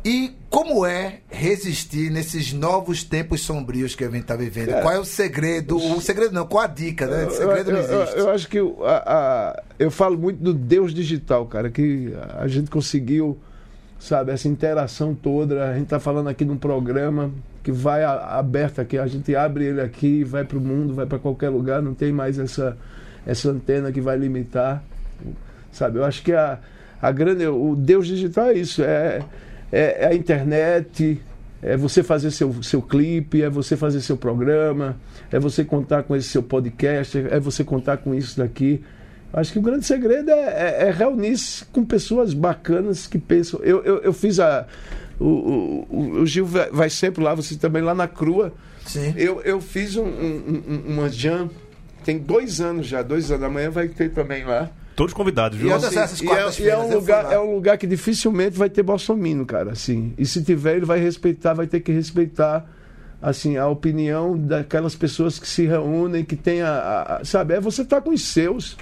E 0.02 0.33
como 0.48 0.87
é 0.87 1.20
resistir 1.28 2.11
nesses 2.11 2.54
novos 2.54 3.04
tempos 3.04 3.42
sombrios 3.42 3.94
que 3.94 4.02
a 4.02 4.09
gente 4.11 4.24
tá 4.24 4.35
vivendo? 4.35 4.68
Cara, 4.70 4.80
qual 4.83 4.94
é 4.94 4.98
o 4.98 5.04
segredo? 5.04 5.76
O 5.76 6.00
segredo 6.00 6.33
não, 6.33 6.46
qual 6.46 6.64
a 6.64 6.66
dica, 6.66 7.06
né? 7.06 7.26
O 7.26 7.30
segredo 7.30 7.70
eu, 7.70 7.74
não 7.76 7.83
eu- 7.83 8.02
existe. 8.02 8.18
eu 8.18 8.30
acho 8.30 8.48
que 8.48 8.59
a- 8.59 9.04
a- 9.06 9.62
eu 9.78 9.90
falo 9.90 10.16
muito 10.16 10.42
do 10.42 10.54
Deus 10.54 10.94
digital, 10.94 11.44
cara, 11.46 11.68
que 11.70 12.14
a 12.38 12.48
gente 12.48 12.70
conseguiu, 12.70 13.38
sabe, 13.98 14.33
essa 14.33 14.48
interação 14.48 15.14
toda. 15.14 15.68
A 15.70 15.74
gente 15.76 15.88
tá 15.88 16.00
falando 16.00 16.28
aqui 16.30 16.46
num 16.46 16.56
programa 16.56 17.30
que 17.62 17.70
vai 17.73 18.03
a- 18.05 18.38
aberto 18.38 18.81
aqui, 18.81 18.96
a 18.99 19.07
gente 19.07 19.35
abre 19.37 19.64
ele 19.64 19.81
aqui, 19.81 20.25
vai 20.25 20.44
para 20.44 20.57
o 20.59 20.61
mundo, 20.61 20.94
vai 20.94 21.07
para 21.07 21.18
qualquer 21.18 21.49
lugar, 21.51 21.83
não 21.83 21.94
tem 21.94 22.12
mais 22.12 22.38
essa, 22.38 22.77
essa 23.27 23.51
antena 23.51 23.92
que 23.92 24.01
vai 24.01 24.16
limitar, 24.16 24.83
sabe? 25.73 25.99
Eu 25.99 26.05
acho 26.05 26.23
que 26.23 26.33
a, 26.33 26.59
a 27.01 27.12
grande, 27.12 27.46
o 27.46 27.75
Deus 27.77 28.07
digital 28.07 28.46
é 28.46 28.55
isso, 28.55 28.83
é, 28.83 29.20
é, 29.70 30.05
é 30.05 30.07
a 30.09 30.14
internet, 30.14 31.20
é 31.62 31.77
você 31.77 32.03
fazer 32.03 32.31
seu, 32.31 32.62
seu 32.62 32.81
clipe, 32.81 33.42
é 33.42 33.51
você 33.51 33.77
fazer 33.77 34.01
seu 34.01 34.16
programa, 34.16 34.96
é 35.31 35.38
você 35.38 35.62
contar 35.64 36.03
com 36.05 36.16
esse 36.16 36.29
seu 36.29 36.42
podcast, 36.42 37.18
é 37.18 37.38
você 37.38 37.62
contar 37.62 37.99
com 37.99 38.14
isso 38.14 38.38
daqui. 38.38 38.83
Acho 39.33 39.53
que 39.53 39.59
o 39.59 39.62
grande 39.62 39.85
segredo 39.85 40.31
é, 40.31 40.35
é- 40.35 40.88
é 40.88 40.90
reunir-se 40.90 41.64
com 41.66 41.85
pessoas 41.85 42.33
bacanas 42.35 43.07
que 43.07 43.18
pensam. 43.18 43.61
Eu, 43.62 43.81
eu, 43.85 43.99
eu 43.99 44.12
fiz 44.12 44.40
a. 44.40 44.66
O, 45.20 45.87
o, 45.90 46.20
o- 46.22 46.26
Gil 46.26 46.46
vai, 46.46 46.70
vai 46.70 46.90
sempre 46.90 47.22
lá, 47.22 47.35
você 47.35 47.54
também 47.56 47.83
lá 47.83 47.94
na 47.94 48.09
Crua. 48.09 48.52
Sim. 48.87 49.12
Eu, 49.16 49.40
eu 49.42 49.61
fiz 49.61 49.94
um, 49.96 50.04
um- 50.04 50.62
um- 50.68 50.92
uma 50.94 51.09
jam, 51.11 51.50
tem 52.04 52.18
dois 52.18 52.61
anos 52.61 52.87
já, 52.87 53.02
dois 53.02 53.30
anos. 53.30 53.44
Amanhã 53.44 53.70
vai 53.70 53.87
ter 53.88 54.11
também 54.11 54.44
lá. 54.44 54.70
Todos 54.96 55.14
convidados, 55.14 55.56
viu? 55.59 55.68
E 55.68 55.70
Todas 55.72 55.96
essas 55.96 56.20
e 56.20 56.28
é, 56.28 56.50
e 56.62 56.68
é 56.68 56.76
um 56.78 56.92
lugar, 56.94 57.33
é 57.33 57.38
um 57.38 57.54
lugar 57.54 57.78
que 57.78 57.87
dificilmente 57.87 58.56
vai 58.59 58.68
ter 58.68 58.83
bolsominion, 58.83 59.44
cara, 59.44 59.72
assim. 59.72 60.12
E 60.18 60.26
se 60.26 60.42
tiver, 60.42 60.76
ele 60.76 60.85
vai 60.87 60.98
respeitar, 60.98 61.52
vai 61.54 61.66
ter 61.66 61.80
que 61.80 61.92
respeitar 61.92 62.66
assim 63.22 63.56
a 63.59 63.66
opinião 63.68 64.37
daquelas 64.37 64.94
pessoas 64.94 65.38
que 65.38 65.46
se 65.46 65.66
reúnem, 65.66 66.24
que 66.24 66.35
tem 66.37 66.62
a, 66.62 66.70
a- 66.70 67.16
a- 67.18 67.24
sabe, 67.24 67.54
é 67.54 67.61
você 67.61 67.85
tá 67.85 68.00
com 68.00 68.11
os 68.11 68.22
seus, 68.22 68.76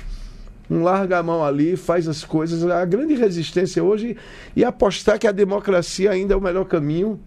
um 0.70 0.82
larga 0.82 1.18
a 1.18 1.22
mão 1.22 1.44
ali, 1.44 1.76
faz 1.76 2.06
as 2.08 2.24
coisas. 2.24 2.62
A 2.70 2.84
grande 2.84 3.14
resistência 3.14 3.82
hoje 3.82 4.16
e 4.54 4.64
apostar 4.64 5.18
que 5.18 5.26
a 5.26 5.32
democracia 5.32 6.10
ainda 6.10 6.34
é 6.34 6.36
o 6.36 6.40
melhor 6.40 6.64
caminho 6.66 7.18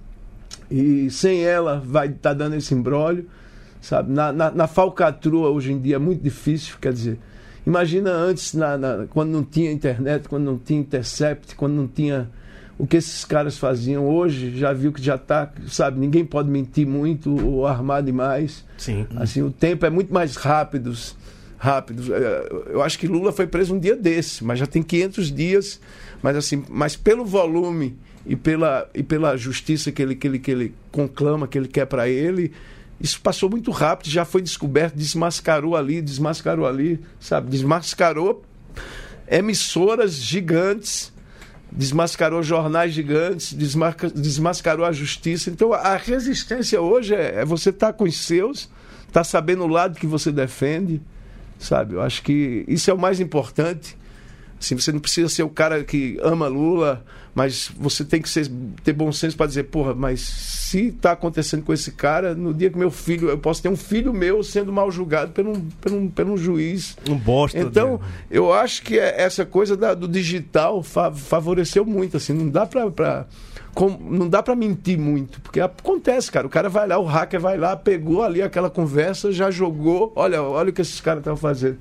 e 0.69 1.09
sem 1.09 1.43
ela 1.43 1.81
vai 1.85 2.07
estar 2.07 2.33
dando 2.33 2.55
esse 2.55 2.73
embrólio, 2.73 3.25
sabe? 3.81 4.11
Na, 4.11 4.31
na, 4.31 4.51
na 4.51 4.67
falcatrua 4.67 5.49
hoje 5.49 5.71
em 5.73 5.79
dia 5.79 5.95
é 5.95 5.99
muito 5.99 6.21
difícil, 6.21 6.75
quer 6.79 6.93
dizer, 6.93 7.17
imagina 7.65 8.11
antes, 8.11 8.53
na, 8.53 8.77
na- 8.77 9.05
quando 9.09 9.29
não 9.31 9.43
tinha 9.43 9.71
internet, 9.71 10.27
quando 10.29 10.43
não 10.43 10.57
tinha 10.57 10.79
intercept, 10.79 11.55
quando 11.55 11.73
não 11.73 11.87
tinha 11.87 12.29
o 12.77 12.87
que 12.87 12.97
esses 12.97 13.23
caras 13.25 13.57
faziam. 13.57 14.07
Hoje 14.07 14.57
já 14.57 14.73
viu 14.73 14.91
que 14.91 15.01
já 15.01 15.15
está, 15.15 15.51
sabe? 15.67 15.99
Ninguém 15.99 16.25
pode 16.25 16.49
mentir 16.49 16.87
muito 16.87 17.35
ou 17.45 17.67
armar 17.67 18.01
demais. 18.01 18.65
Sim. 18.77 19.05
Assim, 19.17 19.41
o 19.43 19.51
tempo 19.51 19.85
é 19.85 19.89
muito 19.89 20.11
mais 20.13 20.35
rápido. 20.35 20.91
Rápido. 21.63 22.13
É, 22.13 22.49
Eu 22.73 22.81
acho 22.81 22.97
que 22.97 23.07
Lula 23.07 23.31
foi 23.31 23.45
preso 23.45 23.75
um 23.75 23.79
dia 23.79 23.95
desse, 23.95 24.43
mas 24.43 24.57
já 24.57 24.65
tem 24.65 24.81
500 24.81 25.31
dias. 25.31 25.79
Mas 26.23 26.35
assim, 26.35 26.63
mas 26.67 26.95
pelo 26.95 27.23
volume 27.23 27.95
e 28.25 28.35
pela, 28.35 28.89
e 28.95 29.03
pela 29.03 29.37
justiça 29.37 29.91
que 29.91 30.01
ele, 30.01 30.15
que, 30.15 30.27
ele, 30.27 30.39
que 30.39 30.49
ele 30.51 30.73
conclama, 30.91 31.47
que 31.47 31.57
ele 31.57 31.67
quer 31.67 31.85
para 31.85 32.09
ele, 32.09 32.51
isso 32.99 33.21
passou 33.21 33.47
muito 33.49 33.69
rápido, 33.71 34.09
já 34.09 34.25
foi 34.25 34.41
descoberto, 34.41 34.95
desmascarou 34.95 35.75
ali, 35.75 36.01
desmascarou 36.01 36.67
ali, 36.67 36.99
sabe? 37.19 37.49
Desmascarou 37.51 38.43
emissoras 39.27 40.15
gigantes, 40.15 41.11
desmascarou 41.71 42.41
jornais 42.43 42.93
gigantes, 42.93 43.53
desmarca- 43.53 44.09
desmascarou 44.09 44.85
a 44.85 44.91
justiça. 44.91 45.49
Então 45.49 45.73
a 45.73 45.95
resistência 45.95 46.81
hoje 46.81 47.13
é, 47.15 47.41
é 47.41 47.45
você 47.45 47.69
estar 47.69 47.93
com 47.93 48.03
os 48.03 48.19
seus, 48.19 48.69
estar 49.07 49.23
sabendo 49.23 49.63
o 49.63 49.67
lado 49.67 49.97
que 49.99 50.07
você 50.07 50.31
defende, 50.31 51.01
sabe? 51.61 51.93
Eu 51.95 52.01
acho 52.01 52.21
que 52.23 52.65
isso 52.67 52.89
é 52.91 52.93
o 52.93 52.97
mais 52.99 53.19
importante. 53.19 53.97
Assim, 54.59 54.75
você 54.77 54.91
não 54.91 54.99
precisa 54.99 55.27
ser 55.27 55.41
o 55.41 55.49
cara 55.49 55.83
que 55.83 56.19
ama 56.21 56.47
Lula, 56.47 57.03
mas 57.33 57.71
você 57.79 58.05
tem 58.05 58.21
que 58.21 58.29
ser- 58.29 58.47
ter 58.83 58.93
bom 58.93 59.11
senso 59.11 59.35
para 59.35 59.47
dizer, 59.47 59.63
porra, 59.63 59.95
mas 59.95 60.19
se 60.21 60.89
está 60.89 61.13
acontecendo 61.13 61.63
com 61.63 61.73
esse 61.73 61.91
cara, 61.93 62.35
no 62.35 62.53
dia 62.53 62.69
que 62.69 62.77
meu 62.77 62.91
filho, 62.91 63.29
eu 63.29 63.39
posso 63.39 63.59
ter 63.59 63.69
um 63.69 63.75
filho 63.75 64.13
meu 64.13 64.43
sendo 64.43 64.71
mal 64.71 64.91
julgado 64.91 65.31
por 65.31 65.47
um, 65.47 65.53
por 65.81 65.91
um, 65.91 66.07
por 66.07 66.25
um 66.27 66.37
juiz. 66.37 66.95
Um 67.09 67.15
bosta. 67.15 67.57
Então, 67.57 67.97
de- 68.29 68.37
eu 68.37 68.53
acho 68.53 68.83
que 68.83 68.99
é- 68.99 69.19
essa 69.23 69.47
coisa 69.47 69.75
da- 69.75 69.95
do 69.95 70.07
digital 70.07 70.83
fa- 70.83 71.11
favoreceu 71.11 71.83
muito, 71.83 72.17
assim, 72.17 72.31
não 72.33 72.47
dá 72.47 72.63
pra, 72.67 72.91
pra- 72.91 73.25
com- 73.73 73.97
não 74.01 74.27
dá 74.27 74.41
para 74.43 74.55
mentir 74.55 74.97
muito, 74.97 75.39
porque 75.41 75.59
acontece, 75.59 76.31
cara, 76.31 76.45
o 76.45 76.49
cara 76.49 76.69
vai 76.69 76.87
lá, 76.87 76.97
o 76.99 77.05
hacker 77.05 77.39
vai 77.39 77.57
lá, 77.57 77.75
pegou 77.75 78.23
ali 78.23 78.41
aquela 78.41 78.69
conversa, 78.69 79.31
já 79.31 79.49
jogou, 79.51 80.11
olha, 80.15 80.41
olha 80.43 80.69
o 80.69 80.73
que 80.73 80.81
esses 80.81 80.99
caras 81.01 81.19
estão 81.21 81.37
fazendo. 81.37 81.77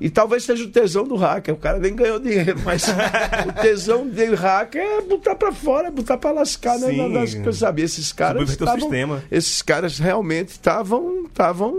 E 0.00 0.08
talvez 0.08 0.44
seja 0.44 0.62
o 0.62 0.68
tesão 0.68 1.02
do 1.02 1.16
hacker, 1.16 1.52
o 1.52 1.58
cara 1.58 1.78
nem 1.80 1.92
ganhou 1.94 2.20
dinheiro, 2.20 2.56
mas 2.64 2.84
o 2.88 3.52
tesão 3.60 4.06
do 4.06 4.34
hacker 4.36 4.80
é 4.80 5.00
botar 5.02 5.34
pra 5.34 5.50
fora, 5.50 5.90
botar 5.90 6.16
pra 6.16 6.30
lascar, 6.30 6.78
né? 6.78 6.86
Nas 7.08 7.34
sabe? 7.58 7.82
Esses 7.82 8.12
caras 8.12 8.42
sistema. 8.82 9.22
esses 9.30 9.60
caras 9.60 9.98
realmente 9.98 10.50
estavam 10.50 11.24
estavam 11.26 11.74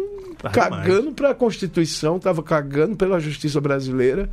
cagando 0.51 1.11
para 1.13 1.29
a 1.31 1.33
Constituição, 1.35 2.17
estavam 2.17 2.43
cagando 2.43 2.95
pela 2.97 3.19
justiça 3.21 3.59
brasileira. 3.61 4.29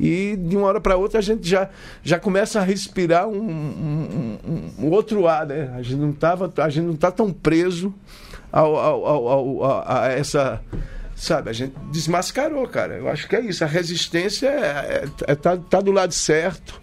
E 0.00 0.36
de 0.36 0.56
uma 0.56 0.66
hora 0.66 0.80
para 0.80 0.96
outra 0.96 1.18
a 1.18 1.22
gente 1.22 1.48
já, 1.48 1.68
já 2.02 2.18
começa 2.18 2.58
a 2.60 2.62
respirar 2.62 3.28
um, 3.28 3.38
um- 3.40 4.38
um- 4.78 4.90
outro 4.90 5.26
ar, 5.28 5.46
né? 5.46 5.72
A 5.76 5.82
gente 5.82 5.96
não 6.00 6.12
tava, 6.12 6.52
a 6.56 6.68
gente 6.68 6.86
não 6.86 6.96
tá 6.96 7.10
tão 7.10 7.32
preso 7.32 7.94
ao, 8.50 8.76
ao- 8.76 9.06
ao- 9.06 9.28
ao- 9.62 9.84
a, 9.86 10.08
essa 10.08 10.60
sabe, 11.14 11.50
a 11.50 11.52
gente 11.52 11.72
desmascarou, 11.92 12.66
cara. 12.66 12.94
Eu 12.94 13.08
acho 13.08 13.28
que 13.28 13.36
é 13.36 13.40
isso. 13.40 13.62
A 13.62 13.66
resistência 13.66 14.48
é, 14.48 15.04
é- 15.26 15.32
é- 15.32 15.34
tá, 15.36 15.56
tá 15.56 15.80
do 15.80 15.92
lado 15.92 16.12
certo. 16.12 16.80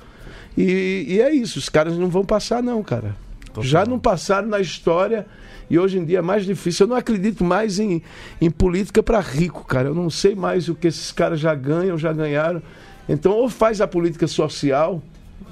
E, 0.58 1.06
e 1.08 1.22
é 1.22 1.34
isso. 1.34 1.60
Os 1.60 1.68
caras 1.68 1.98
não 1.98 2.08
vão 2.10 2.24
passar, 2.24 2.64
não, 2.64 2.82
cara. 2.84 3.16
Já 3.62 3.86
não 3.86 4.00
passaram 4.00 4.48
na 4.48 4.60
história 4.60 5.26
e 5.70 5.78
hoje 5.78 5.98
em 5.98 6.06
dia 6.06 6.20
é 6.20 6.22
mais 6.22 6.46
difícil. 6.46 6.86
Eu 6.86 6.90
não 6.92 6.96
acredito 6.96 7.44
mais 7.44 7.80
em, 7.80 8.02
em 8.40 8.50
política 8.50 9.04
para 9.04 9.20
rico, 9.20 9.66
cara. 9.66 9.90
Eu 9.90 9.96
não 9.96 10.10
sei 10.10 10.36
mais 10.36 10.70
o 10.70 10.76
que 10.76 10.88
esses 10.88 11.12
caras 11.12 11.40
já 11.40 11.54
ganham, 11.54 11.98
já 11.98 12.14
ganharam. 12.14 12.62
Então, 13.10 13.32
ou 13.34 13.50
faz 13.50 13.82
a 13.82 13.88
política 13.88 14.28
social, 14.28 15.02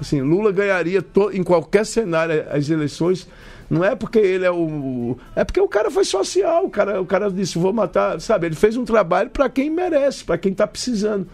assim, 0.00 0.20
Lula 0.22 0.52
ganharia 0.52 1.04
em 1.32 1.42
qualquer 1.42 1.84
cenário 1.84 2.44
as 2.50 2.70
eleições. 2.70 3.26
Não 3.68 3.84
é 3.84 3.94
porque 3.94 4.18
ele 4.18 4.46
é 4.46 4.50
o. 4.50 5.18
É 5.36 5.44
porque 5.44 5.60
o 5.60 5.68
cara 5.68 5.90
foi 5.90 6.04
social. 6.04 6.64
O 6.64 6.70
cara, 6.70 7.02
o 7.02 7.04
cara 7.04 7.30
disse: 7.30 7.58
vou 7.58 7.72
matar. 7.72 8.18
Sabe, 8.20 8.46
ele 8.46 8.54
fez 8.54 8.76
um 8.78 8.84
trabalho 8.84 9.28
para 9.28 9.48
quem 9.50 9.68
merece, 9.68 10.24
para 10.24 10.38
quem 10.38 10.52
está 10.52 10.66
precisando. 10.66 11.26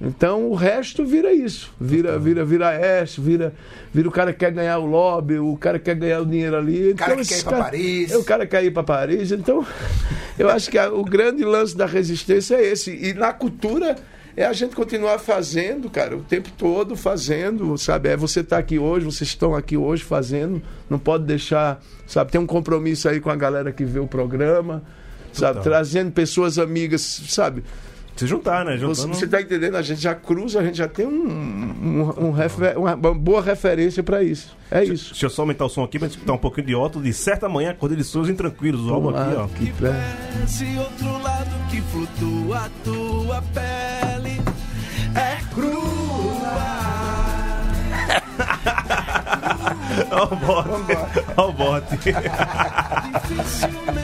Então 0.00 0.48
o 0.50 0.54
resto 0.54 1.04
vira 1.04 1.30
isso. 1.32 1.70
Vira, 1.78 2.18
vira, 2.18 2.42
vira 2.44 2.72
S, 2.72 3.20
vira, 3.20 3.52
vira 3.92 4.08
o 4.08 4.10
cara 4.10 4.32
que 4.32 4.38
quer 4.38 4.50
ganhar 4.50 4.78
o 4.78 4.86
lobby, 4.86 5.38
o 5.38 5.56
cara 5.58 5.78
que 5.78 5.84
quer 5.84 5.94
ganhar 5.94 6.22
o 6.22 6.26
dinheiro 6.26 6.56
ali. 6.56 6.94
cara 6.94 7.14
que 7.16 7.20
esses 7.20 7.34
quer 7.34 7.40
ir 7.40 7.44
pra 7.44 7.52
caras- 7.52 7.64
Paris. 7.70 8.14
O 8.14 8.24
cara 8.24 8.46
que 8.46 8.50
quer 8.50 8.64
ir 8.64 8.70
para 8.72 8.82
Paris. 8.82 9.30
Então, 9.30 9.64
eu 10.38 10.48
acho 10.48 10.70
que 10.70 10.78
a- 10.78 10.90
o 10.90 11.04
grande 11.04 11.44
lance 11.44 11.76
da 11.76 11.84
resistência 11.84 12.56
é 12.56 12.64
esse. 12.72 12.90
E 12.90 13.12
na 13.12 13.32
cultura 13.34 13.94
é 14.36 14.44
a 14.44 14.52
gente 14.52 14.74
continuar 14.76 15.18
fazendo, 15.18 15.90
cara, 15.90 16.16
o 16.16 16.20
tempo 16.22 16.48
todo 16.56 16.96
fazendo, 16.96 17.76
sabe? 17.76 18.08
É 18.08 18.16
você 18.16 18.40
estar 18.40 18.58
aqui 18.58 18.78
hoje, 18.78 19.04
vocês 19.06 19.30
estão 19.30 19.54
aqui 19.54 19.76
hoje 19.76 20.02
fazendo, 20.04 20.62
não 20.88 20.98
pode 20.98 21.24
deixar, 21.24 21.80
sabe? 22.06 22.30
Tem 22.32 22.40
um 22.40 22.46
compromisso 22.46 23.08
aí 23.08 23.20
com 23.20 23.30
a 23.30 23.36
galera 23.36 23.72
que 23.72 23.84
vê 23.84 23.98
o 24.00 24.06
programa, 24.06 24.82
sabe? 25.32 25.60
Trazendo 25.62 26.10
pessoas 26.12 26.58
amigas, 26.58 27.00
sabe? 27.28 27.62
Se 28.16 28.26
juntar, 28.26 28.66
né? 28.66 28.72
Você, 28.76 29.02
Juntando... 29.02 29.14
você 29.16 29.26
tá 29.26 29.40
entendendo? 29.40 29.76
A 29.76 29.82
gente 29.82 30.02
já 30.02 30.14
cruza, 30.14 30.60
a 30.60 30.64
gente 30.64 30.76
já 30.76 30.86
tem 30.86 31.06
um, 31.06 31.10
um- 31.10 32.26
um 32.26 32.30
refer- 32.32 32.76
uma 32.76 32.94
boa 32.94 33.40
referência 33.40 34.02
para 34.02 34.22
isso. 34.22 34.54
É 34.70 34.84
isso. 34.84 35.10
Deixa 35.12 35.24
eu 35.24 35.30
só 35.30 35.40
aumentar 35.40 35.64
o 35.64 35.70
som 35.70 35.82
aqui 35.84 35.98
pra 35.98 36.06
gente 36.06 36.16
escutar 36.18 36.34
um 36.34 36.38
pouquinho 36.38 36.66
de 36.66 36.74
Otto. 36.74 37.00
De 37.00 37.14
certa 37.14 37.48
manhã, 37.48 37.70
acordei 37.70 37.96
de 37.96 38.04
sonhos 38.04 38.28
intranquilos. 38.28 38.82
O 38.86 38.92
álbum 38.92 39.08
aqui, 39.10 39.34
ó. 39.36 39.46
Que 39.46 39.72
pé. 39.72 39.94
Esse 40.44 40.66
outro 40.76 41.22
lado 41.22 41.48
que 41.70 41.80
flutua 41.80 42.58
a 42.58 42.68
tua 42.84 43.42
pele 43.54 44.19
é 45.14 45.38
crua. 45.54 45.90
Ó 50.12 50.24
o 50.24 50.36
bote. 50.36 50.98
Ó 51.36 51.48
o 51.48 51.52
bote. 51.52 51.98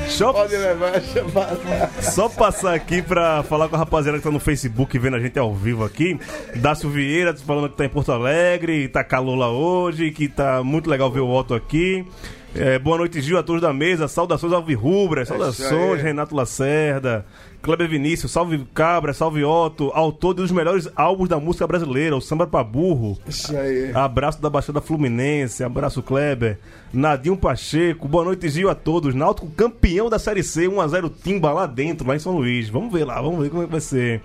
Só, 0.08 0.32
Pode 0.32 0.56
levar, 0.56 1.00
chamar. 1.02 1.56
só 2.00 2.28
passar 2.28 2.74
aqui 2.74 3.02
pra 3.02 3.42
falar 3.42 3.68
com 3.68 3.76
a 3.76 3.78
rapaziada 3.78 4.18
que 4.18 4.24
tá 4.24 4.30
no 4.30 4.38
Facebook 4.40 4.98
vendo 4.98 5.16
a 5.16 5.20
gente 5.20 5.38
ao 5.38 5.54
vivo 5.54 5.84
aqui. 5.84 6.18
Dácio 6.56 6.88
Vieira 6.88 7.34
falando 7.36 7.68
que 7.70 7.76
tá 7.76 7.84
em 7.84 7.88
Porto 7.88 8.12
Alegre, 8.12 8.88
tá 8.88 9.02
calor 9.04 9.36
lá 9.36 9.50
hoje, 9.50 10.10
que 10.10 10.28
tá 10.28 10.62
muito 10.62 10.88
legal 10.88 11.10
ver 11.10 11.20
o 11.20 11.28
Otto 11.30 11.54
aqui. 11.54 12.06
É, 12.58 12.78
boa 12.78 12.98
noite, 12.98 13.20
Gil, 13.20 13.38
a 13.38 13.42
todos 13.42 13.60
da 13.60 13.72
mesa. 13.72 14.08
Saudações 14.08 14.52
ao 14.52 14.62
Virrubra, 14.62 15.24
saudações, 15.24 15.98
aí. 15.98 16.02
Renato 16.02 16.34
Lacerda. 16.34 17.26
Kleber 17.62 17.88
Vinícius, 17.88 18.30
salve 18.30 18.64
Cabra, 18.72 19.12
salve 19.12 19.42
Otto, 19.42 19.90
autor 19.92 20.34
dos 20.34 20.52
melhores 20.52 20.88
álbuns 20.94 21.28
da 21.28 21.40
música 21.40 21.66
brasileira, 21.66 22.16
o 22.16 22.20
Samba 22.20 22.46
pra 22.46 22.62
Burro. 22.62 23.18
Isso 23.26 23.56
aí. 23.56 23.90
Abraço 23.92 24.40
da 24.40 24.48
Baixada 24.48 24.80
Fluminense, 24.80 25.64
abraço 25.64 26.00
Kleber. 26.00 26.60
Nadinho 26.92 27.36
Pacheco, 27.36 28.06
boa 28.06 28.24
noite, 28.24 28.48
Gil, 28.48 28.70
a 28.70 28.74
todos. 28.74 29.16
Náutico 29.16 29.48
campeão 29.48 30.08
da 30.08 30.18
Série 30.18 30.44
C, 30.44 30.68
1x0 30.68 31.10
Timba 31.24 31.52
lá 31.52 31.66
dentro, 31.66 32.06
lá 32.06 32.14
em 32.14 32.20
São 32.20 32.36
Luís. 32.36 32.68
Vamos 32.68 32.92
ver 32.92 33.04
lá, 33.04 33.20
vamos 33.20 33.42
ver 33.42 33.50
como 33.50 33.62
é 33.62 33.66
que 33.66 33.72
vai 33.72 33.80
ser. 33.80 34.22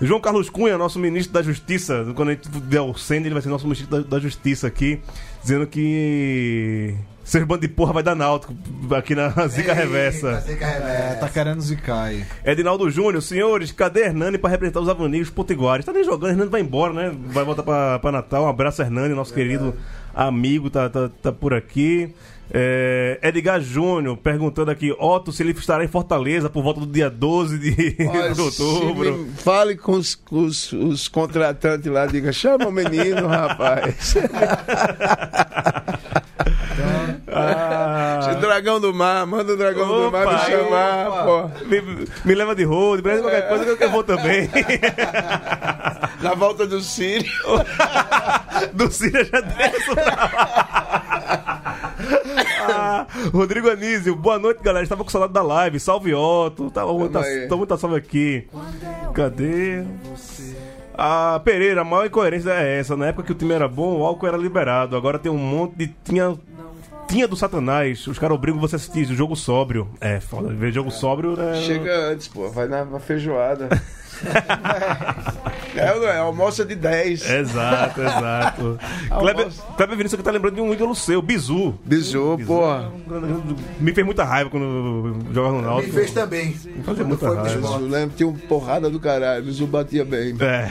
João 0.00 0.20
Carlos 0.20 0.50
Cunha, 0.50 0.76
nosso 0.76 0.98
ministro 0.98 1.32
da 1.32 1.42
Justiça, 1.42 2.12
quando 2.16 2.30
a 2.30 2.32
gente 2.32 2.48
der 2.48 2.80
o 2.80 2.94
Senna, 2.94 3.26
ele 3.26 3.34
vai 3.34 3.42
ser 3.42 3.50
nosso 3.50 3.66
ministro 3.66 3.88
da, 3.88 4.00
da 4.00 4.18
Justiça 4.18 4.66
aqui, 4.66 4.98
dizendo 5.40 5.64
que 5.64 6.96
seus 7.24 7.44
bandos 7.44 7.62
de 7.62 7.68
porra 7.74 7.92
vai 7.94 8.02
dar 8.02 8.14
Náutico 8.14 8.54
aqui 8.94 9.14
na 9.14 9.28
Zica 9.48 9.72
Reversa. 9.72 10.40
Zica 10.40 10.64
É, 10.64 10.72
Reversa. 10.78 11.16
tá 11.20 11.28
querendo 11.28 11.60
zicar 11.60 12.04
aí. 12.04 12.24
Edinaldo 12.44 12.88
Júnior, 12.90 13.22
senhores, 13.22 13.72
cadê 13.72 14.04
Hernani 14.04 14.36
pra 14.38 14.50
representar 14.50 14.80
os 14.80 14.88
avanicos 14.88 15.30
potiguares? 15.30 15.84
Tá 15.86 15.92
nem 15.92 16.04
jogando, 16.04 16.30
Hernani 16.30 16.50
vai 16.50 16.60
embora, 16.60 16.92
né? 16.92 17.12
Vai 17.28 17.44
voltar 17.44 17.62
pra, 17.62 17.98
pra 17.98 18.12
Natal. 18.12 18.44
Um 18.44 18.48
abraço, 18.48 18.82
Hernani, 18.82 19.14
nosso 19.14 19.32
querido 19.34 19.74
amigo, 20.14 20.70
tá, 20.70 20.88
tá, 20.88 21.08
tá 21.22 21.32
por 21.32 21.54
aqui. 21.54 22.14
É, 22.56 23.18
Edgar 23.20 23.60
Júnior 23.60 24.16
perguntando 24.16 24.70
aqui, 24.70 24.94
Otto, 24.96 25.32
se 25.32 25.42
ele 25.42 25.50
estará 25.50 25.82
em 25.84 25.88
Fortaleza 25.88 26.48
por 26.48 26.62
volta 26.62 26.78
do 26.78 26.86
dia 26.86 27.10
12 27.10 27.58
de, 27.58 27.96
Olha, 28.08 28.32
de 28.32 28.40
outubro. 28.40 29.16
me- 29.18 29.30
Fale 29.32 29.76
com 29.76 29.92
os, 29.92 30.16
os- 30.30 30.72
os 30.72 31.08
contratantes 31.08 31.90
lá, 31.90 32.06
diga, 32.06 32.32
chama 32.32 32.68
o 32.68 32.72
menino, 32.72 33.26
rapaz. 33.26 34.14
Ah, 37.36 38.36
dragão 38.40 38.78
do 38.80 38.94
mar, 38.94 39.26
manda 39.26 39.52
o 39.52 39.56
dragão 39.56 39.86
do 39.88 40.12
mar 40.12 40.24
me 40.26 40.34
Opa, 40.34 40.38
chamar, 40.44 41.08
opa. 41.08 41.24
pô. 41.24 41.66
me, 41.66 41.82
me 42.24 42.34
leva 42.34 42.54
de 42.54 42.62
road, 42.64 43.02
Brasil, 43.02 43.22
qualquer 43.22 43.48
coisa 43.48 43.76
que 43.76 43.84
eu 43.84 43.90
vou 43.90 44.04
também. 44.04 44.48
Na 46.22 46.34
volta 46.34 46.64
do 46.66 46.80
Sírio. 46.80 47.30
Do 48.72 48.90
Cira 48.90 49.24
já 49.24 49.40
desce. 49.40 49.90
Ah, 52.68 53.06
Rodrigo 53.32 53.68
Anísio, 53.70 54.14
boa 54.14 54.38
noite, 54.38 54.62
galera. 54.62 54.82
Estava 54.82 55.04
com 55.04 55.10
saudade 55.10 55.32
da 55.32 55.42
live. 55.42 55.78
Salve 55.78 56.14
Otto. 56.14 56.70
Tava 56.70 56.92
muita, 56.92 57.22
tô 57.48 57.56
muita 57.56 57.76
salve 57.76 57.96
aqui. 57.96 58.46
Cadê? 59.12 59.84
A 60.96 61.40
Pereira, 61.44 61.80
a 61.82 61.84
maior 61.84 62.06
incoerência 62.06 62.50
é 62.50 62.78
essa. 62.78 62.96
Na 62.96 63.06
época 63.06 63.26
que 63.26 63.32
o 63.32 63.34
time 63.34 63.52
era 63.52 63.68
bom, 63.68 63.98
o 63.98 64.04
álcool 64.04 64.26
era 64.26 64.36
liberado. 64.36 64.96
Agora 64.96 65.18
tem 65.18 65.30
um 65.30 65.38
monte 65.38 65.76
de. 65.76 65.88
Tinha. 66.04 66.38
Tinha 67.06 67.28
do 67.28 67.36
Satanás. 67.36 68.06
Os 68.06 68.18
caras 68.18 68.34
obrigam 68.36 68.60
você 68.60 68.76
a 68.76 68.78
assistir 68.78 69.10
o 69.10 69.14
jogo 69.14 69.36
sóbrio. 69.36 69.88
É, 70.00 70.20
foda. 70.20 70.48
Ver 70.54 70.72
jogo 70.72 70.90
sóbrio, 70.90 71.36
né? 71.36 71.60
Chega 71.60 71.94
antes, 72.10 72.28
pô, 72.28 72.48
vai 72.48 72.66
na 72.66 72.98
feijoada. 72.98 73.68
é, 75.76 75.92
ou 75.92 76.00
não 76.00 76.08
é, 76.08 76.18
almoça 76.18 76.64
de 76.64 76.74
10. 76.74 77.28
Exato, 77.30 78.00
exato. 78.00 78.78
Kleber, 79.18 79.48
Kleber 79.76 79.96
Vinícius 79.96 80.18
que 80.18 80.24
tá 80.24 80.30
lembrando 80.30 80.54
de 80.54 80.60
um 80.60 80.72
ídolo 80.72 80.94
seu, 80.94 81.20
Bizu. 81.20 81.74
Bizu, 81.84 82.38
porra. 82.46 82.92
Me 83.80 83.92
fez 83.92 84.04
muita 84.04 84.24
raiva 84.24 84.50
quando 84.50 85.16
jogava 85.32 85.54
no 85.54 85.60
Me 85.60 85.66
Náutico. 85.66 85.94
fez 85.94 86.10
também. 86.12 86.52
Fazia 86.84 87.04
muita 87.04 87.26
Foi 87.26 87.36
raiva. 87.36 87.68
Eu 87.68 87.88
lembro, 87.88 88.16
tinha 88.16 88.28
uma 88.28 88.38
porrada 88.38 88.88
do 88.88 89.00
caralho, 89.00 89.44
Bizu 89.44 89.66
batia 89.66 90.04
bem. 90.04 90.34
É. 90.40 90.70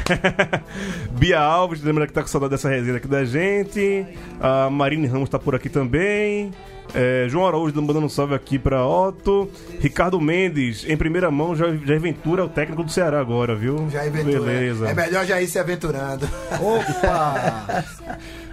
Bia 1.12 1.40
Alves, 1.40 1.82
lembra 1.84 2.08
que 2.08 2.14
tá 2.14 2.22
com 2.22 2.28
saudade 2.28 2.52
dessa 2.52 2.70
resenha 2.70 2.98
aqui 2.98 3.08
da 3.08 3.26
gente. 3.26 4.06
A 4.40 4.70
Marine 4.70 5.08
Ramos 5.08 5.30
tá 5.30 5.38
por 5.40 5.56
aqui 5.56 5.70
também. 5.70 6.52
É, 6.94 7.26
João 7.28 7.48
Araújo 7.48 7.76
mandando 7.82 8.06
um 8.06 8.10
salve 8.10 8.36
aqui 8.36 8.60
pra 8.60 8.86
Otto. 8.86 9.50
Ricardo 9.80 10.20
Mendes, 10.22 10.86
em 10.88 10.96
primeira 10.96 11.32
mão, 11.32 11.56
Jair 11.56 11.80
Jair 11.86 12.00
Ventura 12.00 12.44
é 12.44 12.46
o 12.46 12.50
técnico 12.50 12.84
do 12.84 12.92
Ceará 12.92 13.20
agora, 13.20 13.56
viu? 13.56 13.90
Já 13.90 14.02
aventura. 14.02 14.40
Beleza. 14.42 14.90
É 14.90 14.94
melhor 14.94 15.26
já 15.26 15.42
ir 15.42 15.48
se 15.48 15.58
aventurando. 15.60 16.30
Opa! 16.62 17.84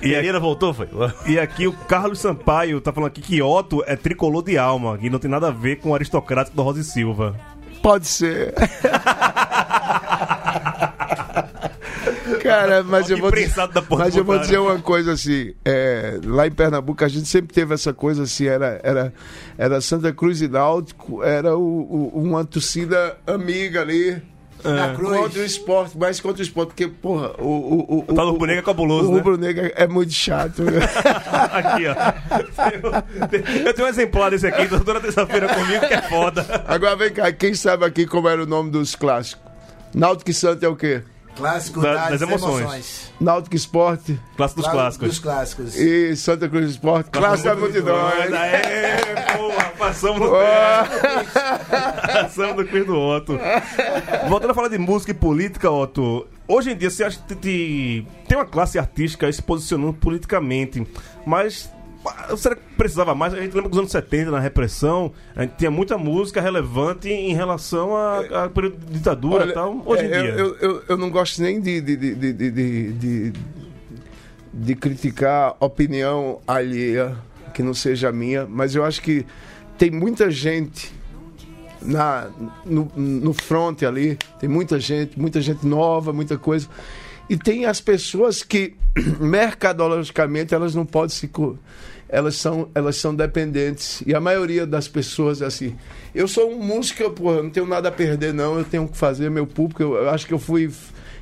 E, 0.00 0.10
Pereira 0.10 0.38
voltou, 0.38 0.72
foi? 0.72 0.88
e 1.26 1.40
aqui 1.40 1.66
o 1.66 1.72
Carlos 1.72 2.20
Sampaio 2.20 2.80
tá 2.80 2.92
falando 2.92 3.08
aqui 3.08 3.20
que 3.20 3.42
Otto 3.42 3.82
é 3.84 3.96
tricolor 3.96 4.44
de 4.44 4.56
alma, 4.56 4.96
que 4.96 5.10
não 5.10 5.18
tem 5.18 5.28
nada 5.28 5.48
a 5.48 5.50
ver 5.50 5.76
com 5.76 5.90
o 5.90 5.94
aristocrático 5.94 6.56
do 6.56 6.62
Rosa 6.62 6.80
e 6.80 6.84
Silva. 6.84 7.34
Pode 7.82 8.06
ser. 8.06 8.54
Cara, 12.46 12.82
mas 12.82 13.10
eu, 13.10 13.18
vou 13.18 13.30
mas 13.98 14.16
eu 14.16 14.24
vou 14.24 14.38
dizer 14.38 14.58
uma 14.58 14.78
coisa 14.78 15.12
assim. 15.12 15.52
é, 15.64 16.18
lá 16.24 16.46
em 16.46 16.50
Pernambuco 16.50 17.04
a 17.04 17.08
gente 17.08 17.26
sempre 17.26 17.52
teve 17.54 17.74
essa 17.74 17.92
coisa 17.92 18.22
assim. 18.24 18.46
Era, 18.46 18.80
era, 18.82 19.12
era 19.58 19.80
Santa 19.80 20.12
Cruz 20.12 20.40
e 20.42 20.48
Náutico, 20.48 21.22
era 21.22 21.56
o, 21.56 22.10
o- 22.14 22.22
uma 22.22 22.44
torcida 22.44 23.16
amiga 23.26 23.80
ali. 23.82 24.20
Na 24.64 24.94
cruz. 24.94 25.16
Contra 25.18 25.40
o 25.42 25.44
esporte, 25.44 25.98
mais 25.98 26.18
contra 26.18 26.40
o 26.40 26.42
esporte, 26.42 26.68
porque, 26.68 26.88
porra, 26.88 27.30
o. 27.38 27.44
o, 27.46 27.94
o 27.98 28.04
O 28.08 28.14
tal 28.14 28.24
do 28.26 28.32
rubro-negro 28.32 28.62
é 28.62 28.64
cabuloso, 28.64 29.08
O 29.08 29.12
né? 29.12 29.18
rubro-negro 29.18 29.70
é 29.76 29.86
muito 29.86 30.12
chato. 30.12 30.62
Aqui, 31.52 31.84
ó. 31.86 31.94
Eu 33.66 33.74
tenho 33.74 33.86
um 33.86 33.90
exemplar 33.90 34.30
desse 34.30 34.46
aqui, 34.46 34.66
toda 34.66 35.00
terça-feira 35.00 35.54
comigo, 35.54 35.86
que 35.86 35.94
é 35.94 36.02
foda. 36.02 36.44
Agora 36.66 36.96
vem 36.96 37.12
cá, 37.12 37.30
quem 37.32 37.54
sabe 37.54 37.84
aqui 37.84 38.06
como 38.06 38.28
era 38.28 38.42
o 38.42 38.46
nome 38.46 38.70
dos 38.70 38.94
clássicos? 38.96 39.44
Náutico 39.94 40.30
e 40.30 40.34
Santa 40.34 40.66
é 40.66 40.68
o 40.68 40.74
quê? 40.74 41.02
Clássico 41.36 41.80
Da- 41.80 41.94
das, 41.94 42.10
das 42.10 42.22
emoções. 42.22 42.60
emoções. 42.60 43.12
Náutico 43.20 43.56
Esporte 43.56 44.18
Clássico 44.36 44.60
dos 44.62 44.70
Clá- 44.70 44.80
clássicos. 44.82 45.08
Dos 45.08 45.18
clássicos. 45.18 45.76
e 45.76 46.16
Santa 46.16 46.48
Cruz 46.48 46.70
Esporte. 46.70 47.10
Clássico 47.10 47.48
da 47.48 47.54
multidão. 47.56 47.96
Aê, 48.06 49.36
porra, 49.36 49.72
passamos 49.78 50.20
no 50.20 50.30
pé. 50.30 50.86
Passamos 52.22 52.56
no 52.56 52.64
quiz 52.66 52.86
do 52.86 52.98
Otto. 52.98 53.38
Voltando 54.28 54.50
a 54.50 54.54
falar 54.54 54.68
de 54.68 54.78
música 54.78 55.10
e 55.10 55.14
política, 55.14 55.70
Otto. 55.70 56.26
Hoje 56.48 56.70
em 56.72 56.76
dia, 56.76 56.90
você 56.90 57.04
acha 57.04 57.18
que 57.26 57.34
te- 57.34 58.06
tem 58.28 58.36
uma 58.38 58.46
classe 58.46 58.78
artística 58.78 59.30
se 59.32 59.42
posicionando 59.42 59.92
politicamente, 59.94 60.86
mas 61.26 61.70
será 62.36 62.54
que 62.56 62.62
precisava 62.76 63.14
mais? 63.14 63.32
A 63.34 63.40
gente 63.40 63.54
lembra 63.54 63.68
nos 63.70 63.78
anos 63.78 63.90
70, 63.90 64.30
na 64.30 64.40
repressão, 64.40 65.12
a 65.34 65.42
gente 65.42 65.54
tinha 65.56 65.70
muita 65.70 65.96
música 65.98 66.40
relevante 66.40 67.08
em 67.08 67.32
relação 67.34 67.96
a- 67.96 68.44
a 68.44 68.48
período 68.48 68.76
de 68.86 68.92
ditadura 68.94 69.40
e 69.40 69.46
Olha, 69.46 69.54
tal. 69.54 69.82
Hoje 69.84 70.04
em 70.04 70.10
é, 70.12 70.22
dia. 70.22 70.30
Eu, 70.32 70.56
eu, 70.56 70.82
eu 70.88 70.96
não 70.96 71.10
gosto 71.10 71.40
nem 71.42 71.60
de, 71.60 71.80
de, 71.80 71.96
de, 71.96 72.14
de, 72.14 72.32
de, 72.92 73.32
de- 74.52 74.74
criticar 74.74 75.54
opinião 75.60 76.40
alheia, 76.46 77.16
que 77.54 77.62
não 77.62 77.74
seja 77.74 78.08
a 78.08 78.12
minha, 78.12 78.46
mas 78.46 78.74
eu 78.74 78.84
acho 78.84 79.00
que 79.02 79.24
tem 79.78 79.90
muita 79.90 80.30
gente 80.30 80.92
na, 81.82 82.28
no, 82.64 82.90
no 82.96 83.32
front 83.32 83.82
ali, 83.82 84.18
tem 84.40 84.48
muita 84.48 84.78
gente, 84.80 85.18
muita 85.18 85.40
gente 85.40 85.66
nova, 85.66 86.12
muita 86.12 86.36
coisa. 86.38 86.68
E 87.28 87.36
tem 87.36 87.66
as 87.66 87.80
pessoas 87.80 88.42
que, 88.42 88.74
mercadologicamente, 89.20 90.54
elas 90.54 90.74
não 90.74 90.86
podem 90.86 91.10
se. 91.10 91.30
Elas 92.08 92.36
são, 92.36 92.68
elas 92.74 92.96
são 92.96 93.14
dependentes. 93.14 94.02
E 94.06 94.14
a 94.14 94.20
maioria 94.20 94.66
das 94.66 94.86
pessoas 94.86 95.42
é 95.42 95.46
assim. 95.46 95.74
Eu 96.14 96.28
sou 96.28 96.50
um 96.50 96.62
músico, 96.62 97.10
porra, 97.10 97.42
não 97.42 97.50
tenho 97.50 97.66
nada 97.66 97.88
a 97.88 97.92
perder, 97.92 98.32
não. 98.32 98.58
Eu 98.58 98.64
tenho 98.64 98.86
que 98.86 98.96
fazer 98.96 99.30
meu 99.30 99.46
público. 99.46 99.82
Eu, 99.82 99.94
eu 99.96 100.10
acho 100.10 100.26
que 100.26 100.32
eu 100.32 100.38
fui 100.38 100.70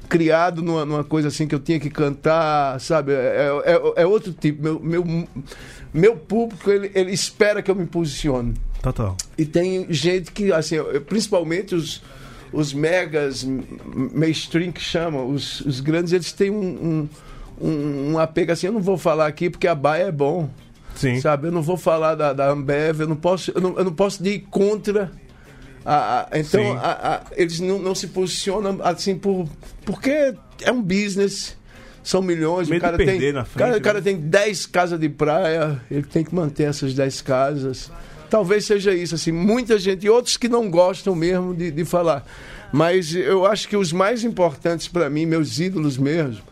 criado 0.09 0.62
numa, 0.62 0.85
numa 0.85 1.05
coisa 1.05 1.28
assim 1.28 1.47
que 1.47 1.55
eu 1.55 1.59
tinha 1.59 1.80
que 1.80 1.91
cantar, 1.91 2.78
sabe? 2.80 3.12
É, 3.12 3.51
é, 3.64 4.03
é 4.03 4.07
outro 4.07 4.32
tipo. 4.32 4.62
Meu, 4.62 4.80
meu, 4.80 5.28
meu 5.93 6.16
público, 6.16 6.70
ele, 6.70 6.91
ele 6.95 7.12
espera 7.12 7.62
que 7.62 7.70
eu 7.70 7.74
me 7.74 7.87
posicione. 7.87 8.55
Total. 8.82 9.16
E 9.39 9.47
tem 9.47 9.87
gente 9.89 10.30
que, 10.30 10.53
assim, 10.53 10.76
principalmente 11.07 11.74
os, 11.74 12.03
os 12.53 12.72
megas 12.74 13.45
mainstream 14.12 14.70
que 14.70 14.80
chamam, 14.80 15.30
os, 15.30 15.61
os 15.62 15.80
grandes, 15.80 16.12
eles 16.12 16.32
têm 16.32 16.51
um, 16.51 17.09
um, 17.61 17.66
um, 17.66 18.12
um 18.12 18.18
apego 18.18 18.53
assim. 18.53 18.66
Eu 18.66 18.72
não 18.72 18.80
vou 18.80 18.99
falar 18.99 19.26
aqui 19.26 19.49
porque 19.49 19.66
a 19.66 19.74
baia 19.74 20.05
é 20.05 20.12
bom, 20.12 20.51
Sim. 20.97 21.20
sabe? 21.20 21.49
Eu 21.49 21.53
não 21.53 21.62
vou 21.62 21.76
falar 21.76 22.14
da, 22.14 22.32
da 22.32 22.51
Ambev, 22.51 23.01
eu 23.01 23.09
não 23.09 23.16
posso, 23.16 23.51
eu 23.55 23.61
não, 23.61 23.76
eu 23.78 23.84
não 23.84 23.92
posso 23.92 24.24
ir 24.26 24.40
contra. 24.51 25.11
A, 25.84 26.26
a- 26.32 26.38
então, 26.38 26.72
a- 26.78 27.22
eles 27.36 27.61
não, 27.61 27.78
não 27.78 27.95
se 27.95 28.07
posicionam 28.09 28.78
assim 28.82 29.16
por, 29.16 29.47
porque 29.84 30.34
é 30.62 30.72
um 30.72 30.82
business. 30.82 31.57
São 32.03 32.20
milhões, 32.20 32.68
Medo 32.68 32.78
o 32.78 32.82
cara 32.82 32.97
tem, 32.99 33.07
frente, 33.07 33.32
cara, 33.57 33.76
o 33.78 33.80
cara 33.80 33.99
né? 33.99 34.05
tem 34.05 34.16
10 34.18 34.66
casas 34.66 35.01
de 35.01 35.09
praia, 35.09 35.80
ele 35.90 36.03
tem 36.03 36.22
que 36.22 36.34
manter 36.34 36.64
essas 36.64 36.92
10 36.92 37.22
casas. 37.22 37.90
Talvez 38.28 38.66
seja 38.66 38.92
isso, 38.92 39.14
assim, 39.14 39.32
muita 39.32 39.78
gente, 39.78 40.05
e 40.05 40.11
outros 40.11 40.36
que 40.36 40.47
não 40.47 40.68
gostam 40.70 41.14
mesmo 41.14 41.55
de, 41.55 41.70
de 41.70 41.82
falar. 41.86 42.26
Mas 42.70 43.14
eu 43.14 43.47
acho 43.47 43.66
que 43.68 43.76
os 43.76 43.90
mais 43.90 44.22
importantes 44.22 44.86
para 44.86 45.09
mim, 45.09 45.24
meus 45.24 45.59
ídolos 45.59 45.97
mesmo, 45.97 46.42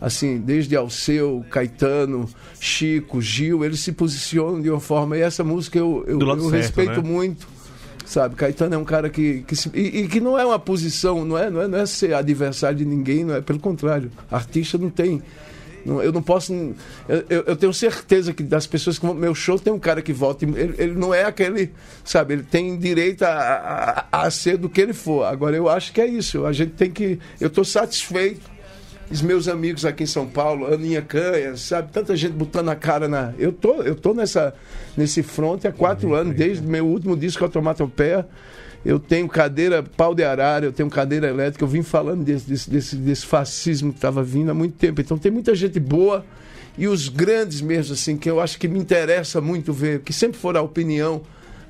assim, 0.00 0.38
desde 0.38 0.74
Alceu, 0.76 1.44
Caetano, 1.50 2.28
Chico, 2.58 3.20
Gil, 3.20 3.64
eles 3.64 3.80
se 3.80 3.92
posicionam 3.92 4.60
de 4.60 4.70
uma 4.70 4.80
forma, 4.80 5.16
e 5.16 5.20
essa 5.20 5.44
música 5.44 5.78
eu, 5.78 6.04
eu, 6.06 6.18
eu 6.20 6.26
certo, 6.40 6.50
respeito 6.50 7.02
né? 7.02 7.08
muito. 7.08 7.46
Sabe, 8.06 8.34
Caetano 8.34 8.74
é 8.74 8.78
um 8.78 8.84
cara 8.84 9.08
que, 9.08 9.44
que 9.46 9.54
se- 9.54 9.70
e, 9.72 10.00
e 10.00 10.08
que 10.08 10.20
não 10.20 10.36
é 10.36 10.44
uma 10.44 10.58
posição, 10.58 11.24
não 11.24 11.38
é, 11.38 11.48
não 11.48 11.62
é, 11.62 11.68
não 11.68 11.78
é 11.78 11.86
ser 11.86 12.12
adversário 12.14 12.78
de 12.78 12.84
ninguém, 12.84 13.24
não 13.24 13.34
é 13.36 13.40
pelo 13.40 13.60
contrário. 13.60 14.10
Artista 14.28 14.76
não 14.76 14.90
tem. 14.90 15.22
não- 15.86 16.02
eu 16.02 16.10
não 16.12 16.20
posso. 16.20 16.52
Eu, 17.08 17.44
eu- 17.46 17.56
tenho 17.56 17.72
certeza 17.72 18.32
que 18.32 18.42
das 18.42 18.66
pessoas 18.66 18.98
que 18.98 19.06
vão. 19.06 19.14
Meu 19.14 19.32
show 19.32 19.60
tem 19.60 19.72
um 19.72 19.78
cara 19.78 20.02
que 20.02 20.12
volta. 20.12 20.44
e 20.44 20.48
Ele, 20.48 20.74
ele 20.76 20.94
não 20.94 21.14
é 21.14 21.22
aquele. 21.24 21.70
Sabe, 22.04 22.34
ele 22.34 22.42
tem 22.42 22.76
direito 22.76 23.22
a, 23.22 24.06
a, 24.10 24.22
a 24.22 24.30
ser 24.32 24.56
do 24.56 24.68
que 24.68 24.80
ele 24.80 24.92
for. 24.92 25.24
Agora 25.24 25.56
eu 25.56 25.68
acho 25.68 25.92
que 25.92 26.00
é 26.00 26.06
isso. 26.06 26.44
A 26.46 26.52
gente 26.52 26.72
tem 26.72 26.90
que. 26.90 27.16
Eu 27.40 27.46
estou 27.46 27.64
satisfeito 27.64 28.40
os 29.10 29.20
meus 29.20 29.48
amigos 29.48 29.84
aqui 29.84 30.04
em 30.04 30.06
São 30.06 30.26
Paulo, 30.26 30.72
Aninha 30.72 31.02
Canha, 31.02 31.56
sabe? 31.56 31.90
Tanta 31.92 32.14
gente 32.16 32.32
botando 32.32 32.68
a 32.68 32.76
cara 32.76 33.08
na. 33.08 33.32
Eu 33.38 33.52
tô, 33.52 33.82
eu 33.82 33.94
tô 33.96 34.14
nessa, 34.14 34.54
nesse 34.96 35.22
front 35.22 35.64
há 35.64 35.72
quatro 35.72 36.14
anos, 36.14 36.36
desde 36.36 36.66
meu 36.66 36.86
último 36.86 37.16
disco 37.16 37.42
Automatopeia. 37.42 38.26
Eu 38.84 38.98
tenho 38.98 39.28
cadeira 39.28 39.82
pau 39.82 40.14
de 40.14 40.24
arara, 40.24 40.64
eu 40.64 40.72
tenho 40.72 40.88
cadeira 40.88 41.28
elétrica, 41.28 41.62
eu 41.64 41.68
vim 41.68 41.82
falando 41.82 42.24
desse, 42.24 42.48
desse, 42.48 42.70
desse, 42.70 42.96
desse 42.96 43.26
fascismo 43.26 43.92
que 43.92 43.98
estava 43.98 44.22
vindo 44.22 44.50
há 44.50 44.54
muito 44.54 44.76
tempo. 44.76 45.00
Então 45.00 45.18
tem 45.18 45.30
muita 45.30 45.54
gente 45.54 45.78
boa 45.78 46.24
e 46.78 46.86
os 46.86 47.08
grandes 47.08 47.60
mesmo, 47.60 47.92
assim, 47.92 48.16
que 48.16 48.30
eu 48.30 48.40
acho 48.40 48.58
que 48.58 48.68
me 48.68 48.78
interessa 48.78 49.40
muito 49.40 49.72
ver, 49.72 50.00
que 50.00 50.12
sempre 50.12 50.38
foram 50.38 50.60
a 50.60 50.62
opinião 50.62 51.20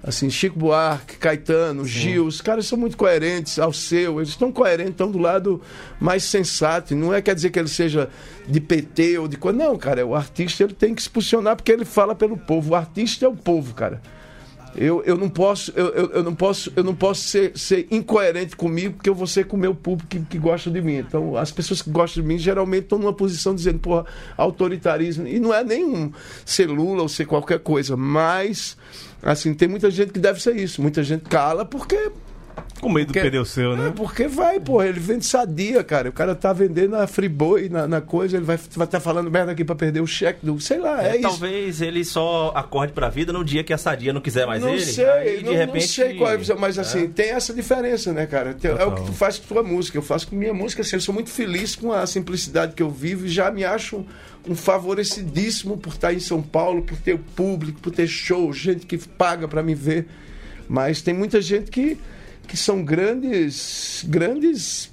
Assim, 0.03 0.31
Chico 0.31 0.59
Buarque, 0.59 1.19
Caetano, 1.19 1.85
Gil, 1.85 2.25
os 2.25 2.41
caras 2.41 2.67
são 2.67 2.79
muito 2.79 2.97
coerentes 2.97 3.59
ao 3.59 3.71
seu, 3.71 4.19
eles 4.19 4.31
estão 4.31 4.51
coerentes, 4.51 4.93
estão 4.93 5.11
do 5.11 5.19
lado 5.19 5.61
mais 6.01 6.25
sensato. 6.25 6.95
E 6.95 6.97
não 6.97 7.13
é 7.13 7.21
quer 7.21 7.35
dizer 7.35 7.51
que 7.51 7.59
ele 7.59 7.69
seja 7.69 8.09
de 8.49 8.61
PT 8.61 9.19
ou 9.19 9.29
de 9.29 9.37
coisa. 9.37 9.59
Não, 9.59 9.77
cara, 9.77 10.07
o 10.07 10.15
artista 10.15 10.65
ele 10.65 10.73
tem 10.73 10.95
que 10.95 11.03
se 11.03 11.11
posicionar 11.11 11.55
porque 11.55 11.71
ele 11.71 11.85
fala 11.85 12.15
pelo 12.15 12.37
povo. 12.37 12.71
O 12.71 12.75
artista 12.75 13.27
é 13.27 13.29
o 13.29 13.37
povo, 13.37 13.75
cara. 13.75 14.01
Eu, 14.77 15.03
eu 15.05 15.17
não 15.17 15.29
posso, 15.29 15.73
eu, 15.75 15.89
eu, 15.89 16.23
não 16.23 16.35
posso, 16.35 16.73
eu 16.77 16.85
não 16.85 16.95
posso 16.95 17.23
ser, 17.23 17.59
ser 17.59 17.89
incoerente 17.91 18.55
comigo 18.57 18.95
porque 18.95 19.11
eu 19.11 19.15
vou 19.15 19.27
ser 19.27 19.47
com 19.47 19.57
o 19.57 19.61
meu 19.61 19.75
público 19.75 20.09
que, 20.09 20.21
que 20.21 20.39
gosta 20.39 20.71
de 20.71 20.81
mim. 20.81 20.97
Então, 20.97 21.37
as 21.37 21.51
pessoas 21.51 21.83
que 21.83 21.91
gostam 21.91 22.23
de 22.23 22.29
mim 22.29 22.39
geralmente 22.39 22.85
estão 22.85 22.99
numa 22.99 23.13
posição 23.13 23.55
dizendo, 23.55 23.79
porra, 23.79 24.07
autoritarismo. 24.37 25.27
E 25.27 25.41
não 25.41 25.53
é 25.53 25.65
nenhum 25.65 26.13
ser 26.45 26.67
Lula 26.67 27.03
ou 27.03 27.09
ser 27.09 27.27
qualquer 27.27 27.59
coisa, 27.61 27.97
mas 27.97 28.77
assim, 29.23 29.53
tem 29.55 29.69
muita 29.69 29.91
gente 29.91 30.13
que 30.13 30.21
deve 30.21 30.41
ser 30.41 30.57
isso. 30.57 30.81
Muita 30.81 31.03
gente 31.03 31.23
cala 31.23 31.65
porque 31.65 32.11
Com 32.81 32.89
medo 32.89 33.01
de 33.01 33.07
Porque- 33.09 33.21
perder 33.21 33.39
o 33.39 33.45
seu, 33.45 33.73
é, 33.73 33.77
né? 33.77 33.93
porque 33.95 34.27
vai, 34.29 34.59
porra, 34.59 34.87
ele 34.87 34.99
vende 35.01 35.27
sadia, 35.27 35.83
cara. 35.85 36.09
O 36.09 36.13
cara 36.13 36.35
tá 36.35 36.53
vendendo 36.53 36.97
a 36.97 37.07
Friboi 37.07 37.69
na, 37.69 37.87
na 37.87 38.01
coisa, 38.01 38.37
ele 38.37 38.45
vai 38.45 38.57
estar 38.57 38.87
tá 38.87 39.01
falando 39.01 39.31
merda 39.31 39.53
aqui 39.53 39.65
pra 39.65 39.75
perder 39.75 40.01
o 40.01 40.07
cheque 40.07 40.45
do. 40.45 40.59
Sei 40.61 40.79
lá, 40.79 41.03
é, 41.05 41.11
É, 41.11 41.13
isso. 41.15 41.23
talvez 41.23 41.81
ele 41.83 42.05
só 42.05 42.53
acorde 42.55 42.93
pra 42.93 43.09
vida 43.09 43.33
no 43.33 43.45
dia 43.45 43.63
que 43.65 43.73
a 43.73 43.79
Sadia 43.79 44.13
não 44.13 44.21
quiser 44.21 44.47
mais 44.47 44.63
não 44.63 44.71
ele. 44.71 44.85
sei, 44.85 45.05
aí, 45.05 45.39
de 45.39 45.45
não, 45.45 45.53
repente, 45.53 45.75
não 45.83 45.89
sei 45.89 46.15
qual 46.17 46.31
é 46.31 46.35
a 46.35 46.37
visão, 46.37 46.57
mas 46.59 46.79
assim, 46.79 47.09
tem 47.09 47.31
essa 47.31 47.53
diferença, 47.53 48.13
né, 48.13 48.27
cara? 48.27 48.55
Tem- 48.55 48.71
é 48.71 48.85
o 48.85 48.95
que 48.95 49.05
tu 49.07 49.13
faz 49.13 49.39
com 49.39 49.47
tua 49.55 49.63
música. 49.63 49.99
Eu 49.99 50.03
faço 50.03 50.29
com 50.29 50.37
minha 50.37 50.55
música, 50.55 50.83
assim, 50.83 50.97
eu 50.97 51.01
sou 51.01 51.15
muito 51.15 51.31
feliz 51.31 51.75
com 51.77 51.93
a 51.93 52.07
simplicidade 52.07 52.75
que 52.75 52.83
eu 52.83 52.91
vivo 52.91 53.27
e 53.27 53.29
já 53.29 53.51
me 53.51 53.65
acho 53.65 54.05
um 54.49 54.55
favorecidíssimo 54.55 55.77
por 55.77 55.93
estar 55.93 56.13
em 56.15 56.19
São 56.21 56.43
Paulo, 56.43 56.83
por 56.83 56.97
ter 56.99 57.15
o 57.15 57.19
público, 57.19 57.81
por 57.81 57.93
ter 57.93 58.07
show, 58.07 58.53
gente 58.53 58.87
que 58.87 58.97
paga 58.99 59.47
pra 59.47 59.63
me 59.63 59.75
ver. 59.75 60.07
Mas 60.69 61.03
tem 61.03 61.13
muita 61.15 61.41
gente 61.41 61.71
que, 61.71 61.99
que 62.51 62.57
são 62.57 62.83
grandes, 62.85 64.05
grandes, 64.09 64.91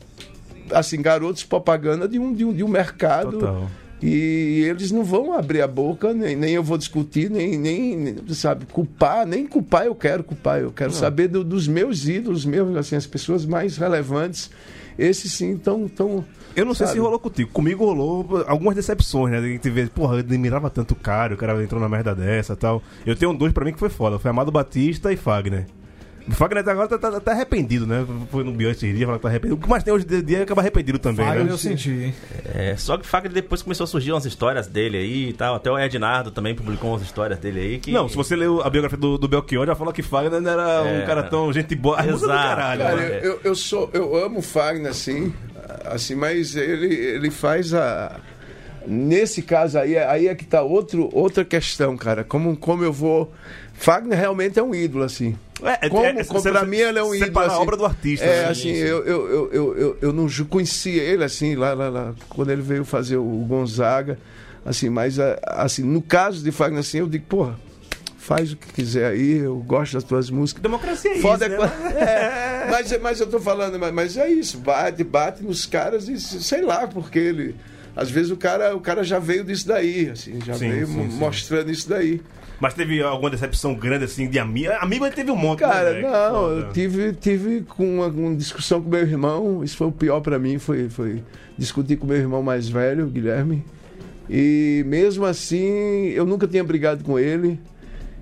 assim, 0.72 1.02
garotos 1.02 1.44
propaganda 1.44 2.08
de 2.08 2.20
um, 2.20 2.32
de 2.34 2.46
um, 2.46 2.54
de 2.54 2.64
um 2.64 2.68
mercado. 2.68 3.40
Total. 3.40 3.68
E 4.02 4.64
eles 4.70 4.92
não 4.92 5.04
vão 5.04 5.34
abrir 5.34 5.60
a 5.64 5.68
boca, 5.68 6.14
nem, 6.14 6.36
nem 6.36 6.54
eu 6.54 6.62
vou 6.64 6.78
discutir, 6.78 7.32
nem, 7.32 7.58
nem, 7.58 8.16
sabe, 8.30 8.68
culpar, 8.68 9.26
nem 9.26 9.48
culpar 9.48 9.88
eu 9.88 9.96
quero 9.96 10.24
culpar, 10.24 10.60
eu 10.60 10.72
quero 10.72 10.92
saber 10.92 11.28
do- 11.30 11.44
dos 11.44 11.68
meus 11.68 12.08
ídolos 12.08 12.46
mesmo, 12.46 12.78
assim, 12.78 12.96
as 12.96 13.08
pessoas 13.08 13.44
mais 13.44 13.76
relevantes. 13.76 14.52
Esses 15.00 15.34
sim 15.34 15.54
estão. 15.54 15.88
Tão, 15.88 16.24
Eu 16.56 16.66
não 16.66 16.74
sei 16.76 16.86
sabe? 16.88 16.98
se 16.98 17.02
rolou 17.04 17.20
contigo. 17.20 17.50
Comigo 17.52 17.86
rolou 17.86 18.44
algumas 18.48 18.76
decepções, 18.76 19.32
né? 19.32 19.40
De 19.42 19.52
gente 19.54 19.70
ver, 19.70 19.90
porra, 19.90 20.16
eu 20.16 20.20
admirava 20.20 20.70
tanto 20.72 20.92
o 20.92 20.96
cara, 20.96 21.34
o 21.36 21.38
cara 21.38 21.64
entrou 21.64 21.80
na 21.82 21.88
merda 21.90 22.14
dessa 22.16 22.54
e 22.54 22.56
tal. 22.56 22.82
Eu 23.06 23.16
tenho 23.16 23.32
dois 23.34 23.54
pra 23.54 23.64
mim 23.66 23.74
que 23.74 23.78
foi 23.80 23.90
foda. 23.90 24.18
Foi 24.18 24.30
Amado 24.32 24.52
Batista 24.52 25.12
e 25.14 25.16
Fagner. 25.18 25.68
O 26.28 26.32
Fagner 26.34 26.62
até 26.62 26.72
agora 26.72 26.88
tá, 26.88 26.98
tá, 26.98 27.20
tá 27.20 27.32
arrependido, 27.32 27.88
né? 27.88 28.06
Foi 28.30 28.44
no 28.44 28.52
Bianchi 28.52 28.78
esses 28.86 28.90
dias, 28.96 29.06
falou 29.06 29.18
que 29.18 29.24
tá 29.24 29.30
arrependido. 29.30 29.56
O 29.56 29.64
que 29.64 29.70
mais 29.70 29.84
tem 29.84 29.94
hoje 29.94 30.06
em 30.10 30.24
dia 30.24 30.44
acaba 30.44 30.62
arrependido 30.62 31.00
também, 31.00 31.26
Fagner 31.26 31.46
né? 31.46 31.52
eu 31.52 31.58
senti, 31.58 31.90
hein? 31.90 32.16
É, 32.54 32.76
só 32.78 32.98
que 32.98 33.06
o 33.06 33.08
Fagner 33.08 33.32
depois 33.32 33.62
começou 33.62 33.86
a 33.86 33.88
surgir 33.88 34.12
umas 34.12 34.26
histórias 34.26 34.68
dele 34.68 34.98
aí 34.98 35.30
e 35.30 35.34
tal. 35.34 35.56
Até 35.56 35.72
o 35.72 35.80
Ednardo 35.80 36.30
também 36.32 36.54
publicou 36.54 36.92
umas 36.92 37.02
histórias 37.02 37.40
dele 37.40 37.60
aí. 37.60 37.80
Que... 37.80 37.92
Não, 37.92 38.10
se 38.10 38.16
você 38.16 38.36
leu 38.36 38.62
a 38.62 38.70
biografia 38.70 38.98
do, 38.98 39.18
do 39.18 39.28
Belchior, 39.28 39.66
já 39.66 39.76
falou 39.76 39.94
que 39.94 40.02
Fagner 40.04 40.42
não 40.42 40.52
era 40.52 40.88
É. 40.88 41.02
um 41.02 41.06
cara 41.06 41.24
tão 41.24 41.52
gente 41.54 41.74
boa. 41.76 41.98
Exato. 42.06 42.28
caralho. 42.28 42.82
Cara, 42.82 42.96
né? 42.98 43.20
eu, 43.24 43.32
eu, 43.32 43.40
eu 43.46 43.56
sou, 43.56 43.90
eu 43.94 44.16
amo 44.16 44.40
o 44.40 44.42
Fagner, 44.42 44.92
assim. 44.92 45.34
assim, 45.86 46.16
mas 46.16 46.56
ele, 46.56 46.94
ele 46.94 47.32
faz 47.32 47.74
a. 47.74 48.20
Nesse 48.90 49.42
caso 49.42 49.78
aí, 49.78 49.98
aí 49.98 50.28
é 50.28 50.34
que 50.36 50.46
tá 50.46 50.62
outro, 50.62 51.10
outra 51.12 51.44
questão, 51.44 51.98
cara. 51.98 52.24
Como, 52.24 52.56
como 52.56 52.84
eu 52.84 52.94
vou. 52.94 53.32
Fagner 53.74 54.18
realmente 54.18 54.58
é 54.58 54.64
um 54.64 54.74
ídolo, 54.74 55.04
assim. 55.04 55.38
É, 55.62 55.86
é, 55.88 55.90
Como, 55.90 56.06
é, 56.06 56.24
como 56.24 56.42
pra 56.42 56.66
mim 56.66 56.78
ele 56.78 56.98
é 57.00 57.04
um 57.04 57.14
ídolo. 57.14 57.26
separar 57.28 57.48
a 57.48 57.52
assim. 57.54 57.62
obra 57.62 57.78
do 57.78 57.86
artista, 57.86 58.26
É, 58.26 58.44
né? 58.44 58.50
assim, 58.50 58.70
eu, 58.72 59.06
eu, 59.06 59.30
eu, 59.52 59.78
eu, 59.78 59.98
eu, 60.02 60.14
não 60.14 60.28
conhecia 60.50 61.02
ele, 61.04 61.24
assim, 61.24 61.56
lá, 61.56 61.74
lá, 61.74 61.90
lá, 61.90 62.14
quando 62.30 62.50
ele 62.52 62.62
veio 62.62 62.86
fazer 62.86 63.18
o 63.18 63.24
Gonzaga, 63.48 64.18
assim, 64.66 64.90
mas, 64.90 65.20
a- 65.20 65.38
assim, 65.48 65.84
no 65.84 66.02
caso 66.02 66.44
de 66.44 66.52
Fagner, 66.52 66.80
assim, 66.80 67.00
eu 67.00 67.08
digo, 67.08 67.26
porra, 67.26 67.60
faz 68.18 68.52
o 68.54 68.58
que 68.58 68.72
quiser 68.74 69.12
aí, 69.12 69.38
eu 69.40 69.58
gosto 69.58 69.94
das 69.94 70.04
tuas 70.04 70.30
músicas. 70.30 70.62
Democracia 70.62 71.12
é 71.16 71.20
Foda 71.20 71.46
isso, 71.48 71.56
é 71.56 71.60
né? 71.60 71.72
É, 72.68 72.72
mas, 72.72 73.02
mas 73.02 73.20
eu 73.20 73.28
tô 73.28 73.40
falando, 73.40 73.78
mas, 73.80 73.94
mas 73.94 74.18
é 74.18 74.30
isso, 74.30 74.58
bate, 74.60 75.04
bate 75.04 75.44
nos 75.44 75.66
caras 75.66 76.08
e 76.08 76.20
sei 76.20 76.62
lá, 76.62 76.88
porque 76.88 77.20
ele. 77.20 77.56
Às 77.98 78.12
vezes 78.12 78.30
o 78.32 78.38
cara, 78.38 78.76
o 78.76 78.80
cara 78.80 79.04
já 79.04 79.18
veio 79.18 79.44
disso 79.44 79.68
daí, 79.68 80.10
assim, 80.12 80.40
já 80.46 80.54
Sim, 80.54 80.70
veio 80.70 80.86
sim, 80.88 80.94
mo- 80.94 81.12
sim. 81.12 81.18
mostrando 81.18 81.72
isso 81.72 81.90
daí. 81.90 82.22
Mas 82.60 82.74
teve 82.76 83.02
alguma 83.02 83.30
decepção 83.32 83.74
grande, 83.74 84.06
assim, 84.06 84.30
de 84.30 84.38
amigo? 84.40 84.72
Amigo 84.80 85.06
ele 85.06 85.16
teve 85.16 85.32
um 85.32 85.36
monte, 85.36 85.62
né, 85.62 85.68
Cara? 85.68 85.96
Que 85.96 86.02
não, 86.04 86.50
eu 86.52 86.70
tive, 86.72 87.14
tive 87.14 87.62
com 87.62 87.98
uma, 87.98 88.08
uma 88.08 88.36
discussão 88.36 88.82
com 88.82 88.90
meu 88.90 89.02
irmão, 89.02 89.64
isso 89.64 89.76
foi 89.76 89.88
o 89.88 89.92
pior 89.92 90.22
pra 90.22 90.38
mim, 90.40 90.58
foi, 90.60 90.88
foi 90.90 91.24
discutir 91.58 91.98
com 91.98 92.06
meu 92.06 92.18
irmão 92.18 92.42
mais 92.44 92.70
velho, 92.70 93.08
Guilherme. 93.08 93.64
E 94.30 94.84
mesmo 94.86 95.26
assim, 95.26 96.08
eu 96.10 96.26
nunca 96.26 96.48
tinha 96.48 96.64
brigado 96.64 97.04
com 97.04 97.18
ele, 97.18 97.60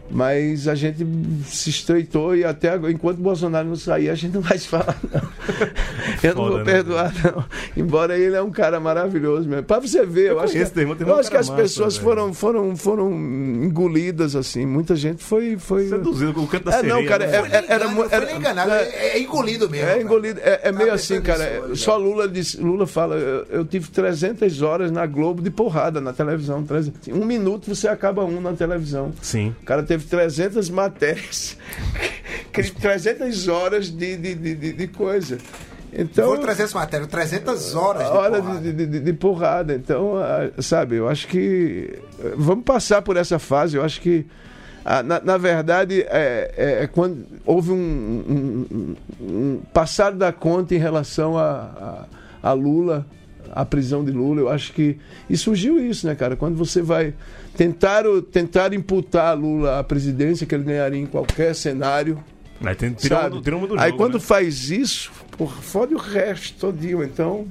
mas 0.10 0.68
a 0.68 0.76
gente 0.76 1.06
se 1.46 1.70
estreitou 1.70 2.36
e 2.36 2.44
até 2.44 2.70
agora, 2.70 2.92
enquanto 2.92 3.18
o 3.20 3.22
Bolsonaro 3.22 3.68
não 3.68 3.76
sair, 3.76 4.10
a 4.10 4.16
gente 4.16 4.34
não 4.34 4.42
vai 4.42 4.58
se 4.58 4.68
falar, 4.68 4.98
não. 5.12 5.22
Eu 6.24 6.34
não 6.36 6.44
Foda, 6.44 6.50
vou 6.56 6.58
né, 6.60 6.64
perdoar, 6.64 7.14
não. 7.24 7.46
Embora 7.78 8.18
ele 8.18 8.36
é 8.36 8.42
um 8.42 8.50
cara 8.50 8.80
maravilhoso 8.80 9.48
mesmo. 9.48 9.64
Pra 9.64 9.80
você 9.80 10.06
ver, 10.06 10.28
eu, 10.30 10.34
Eu 10.34 10.40
acho 10.40 10.54
que, 10.54 10.80
irmão, 10.80 10.96
eu 11.00 11.08
é 11.10 11.14
um 11.14 11.20
acho 11.20 11.30
que 11.30 11.38
as 11.38 11.50
massa, 11.50 11.62
pessoas 11.62 11.98
velho. 11.98 12.06
foram, 12.10 12.34
foram, 12.34 12.76
foram 12.76 13.12
engolidas, 13.64 14.36
assim. 14.36 14.66
Muita 14.66 14.96
gente 14.96 15.24
foi. 15.24 15.58
foi... 15.58 15.88
Seduzido 15.88 16.34
com 16.34 16.42
o 16.42 16.48
canto 16.48 16.66
da 16.66 16.80
É, 16.80 16.84
não, 16.84 17.06
cara, 17.06 17.28
né? 17.28 17.36
é- 17.36 17.40
Foi 17.42 17.50
nem 17.50 17.66
era 17.70 17.86
não 17.88 17.96
foi 17.96 18.08
era- 18.12 18.26
nem 18.26 18.38
enganado, 18.38 18.72
é- 18.72 18.84
é, 18.84 19.18
é 19.18 19.22
engolido 19.22 19.70
mesmo. 19.70 19.88
É 19.88 20.02
engolido, 20.02 20.40
é, 20.44 20.62
é 20.64 20.72
meio 20.72 20.90
Tá 20.90 20.96
assim, 20.96 21.22
pensando 21.22 21.38
cara. 21.40 21.64
hoje, 21.66 21.82
Só? 21.82 21.98
Lula 21.98 22.28
disse, 22.28 22.58
Lula 22.60 22.88
fala, 22.88 23.16
eu, 23.16 23.46
eu 23.50 23.66
tive 23.66 23.90
300 23.90 24.62
horas 24.62 24.92
na 24.92 25.06
Globo 25.06 25.42
de 25.42 25.50
porrada 25.50 26.00
na 26.02 26.14
televisão. 26.14 26.64
300. 26.64 27.08
Um 27.10 27.26
minuto 27.26 27.74
você 27.74 27.88
acaba 27.88 28.24
um 28.24 28.40
na 28.42 28.54
televisão. 28.54 29.12
Sim. 29.22 29.56
O 29.62 29.66
cara 29.66 29.84
teve 29.84 29.95
300 30.04 30.70
matérias, 30.70 31.58
300 32.82 33.48
horas 33.48 33.90
de, 33.90 34.18
de, 34.18 34.36
de, 34.36 34.74
de- 34.74 34.88
coisa. 34.88 35.38
Então, 35.98 36.28
Foram 36.28 36.42
300 36.42 36.74
matérias, 36.74 37.10
300 37.10 37.76
horas 37.76 38.04
de 38.06 38.12
hora 38.12 38.42
porrada. 38.42 38.60
de, 38.62 38.86
de, 38.86 39.00
de- 39.00 39.14
porrada. 39.14 39.74
Então, 39.76 40.18
ah, 40.18 40.50
sabe, 40.62 40.98
eu 40.98 41.08
acho 41.08 41.28
que. 41.28 41.98
Vamos 42.36 42.66
passar 42.66 43.02
por 43.02 43.16
essa 43.16 43.40
fase. 43.40 43.78
Eu 43.78 43.84
acho 43.84 44.02
que. 44.02 44.26
ah, 44.84 45.02
na, 45.02 45.22
na 45.22 45.38
verdade, 45.38 46.02
é, 46.02 46.52
é- 46.58 46.84
é 46.84 46.88
quando 46.88 47.26
houve 47.46 47.72
um, 47.72 47.76
um, 48.70 48.96
um- 49.22 49.62
passar 49.74 50.12
da 50.12 50.34
conta 50.34 50.76
em 50.76 50.80
relação 50.80 51.38
a, 51.38 52.06
a, 52.44 52.50
a 52.50 52.52
Lula, 52.52 53.06
a 53.54 53.64
prisão 53.64 54.04
de 54.04 54.12
Lula. 54.12 54.42
Eu 54.42 54.50
acho 54.50 54.74
que. 54.74 54.98
E 55.30 55.38
surgiu 55.38 55.80
isso, 55.80 56.06
né, 56.08 56.14
cara? 56.16 56.36
Quando 56.36 56.58
você 56.58 56.82
vai. 56.82 57.14
Tentaram, 57.56 58.22
tentaram 58.22 58.76
imputar 58.76 59.28
a 59.30 59.34
Lula 59.34 59.80
à 59.80 59.84
presidência, 59.84 60.46
que 60.46 60.54
ele 60.54 60.64
ganharia 60.64 61.00
em 61.02 61.06
qualquer 61.06 61.54
cenário. 61.56 62.20
Aí 62.64 62.76
tem, 62.76 62.90
um, 62.90 62.94
tira 62.94 63.30
uma 63.58 63.68
do 63.68 63.80
Aí 63.80 63.88
jogo, 63.90 63.98
quando 63.98 64.14
né? 64.16 64.20
faz 64.20 64.70
isso, 64.70 65.12
porra, 65.38 65.62
fode 65.62 65.94
o 65.94 65.98
resto 65.98 66.58
todinho. 66.58 67.04
Então, 67.04 67.48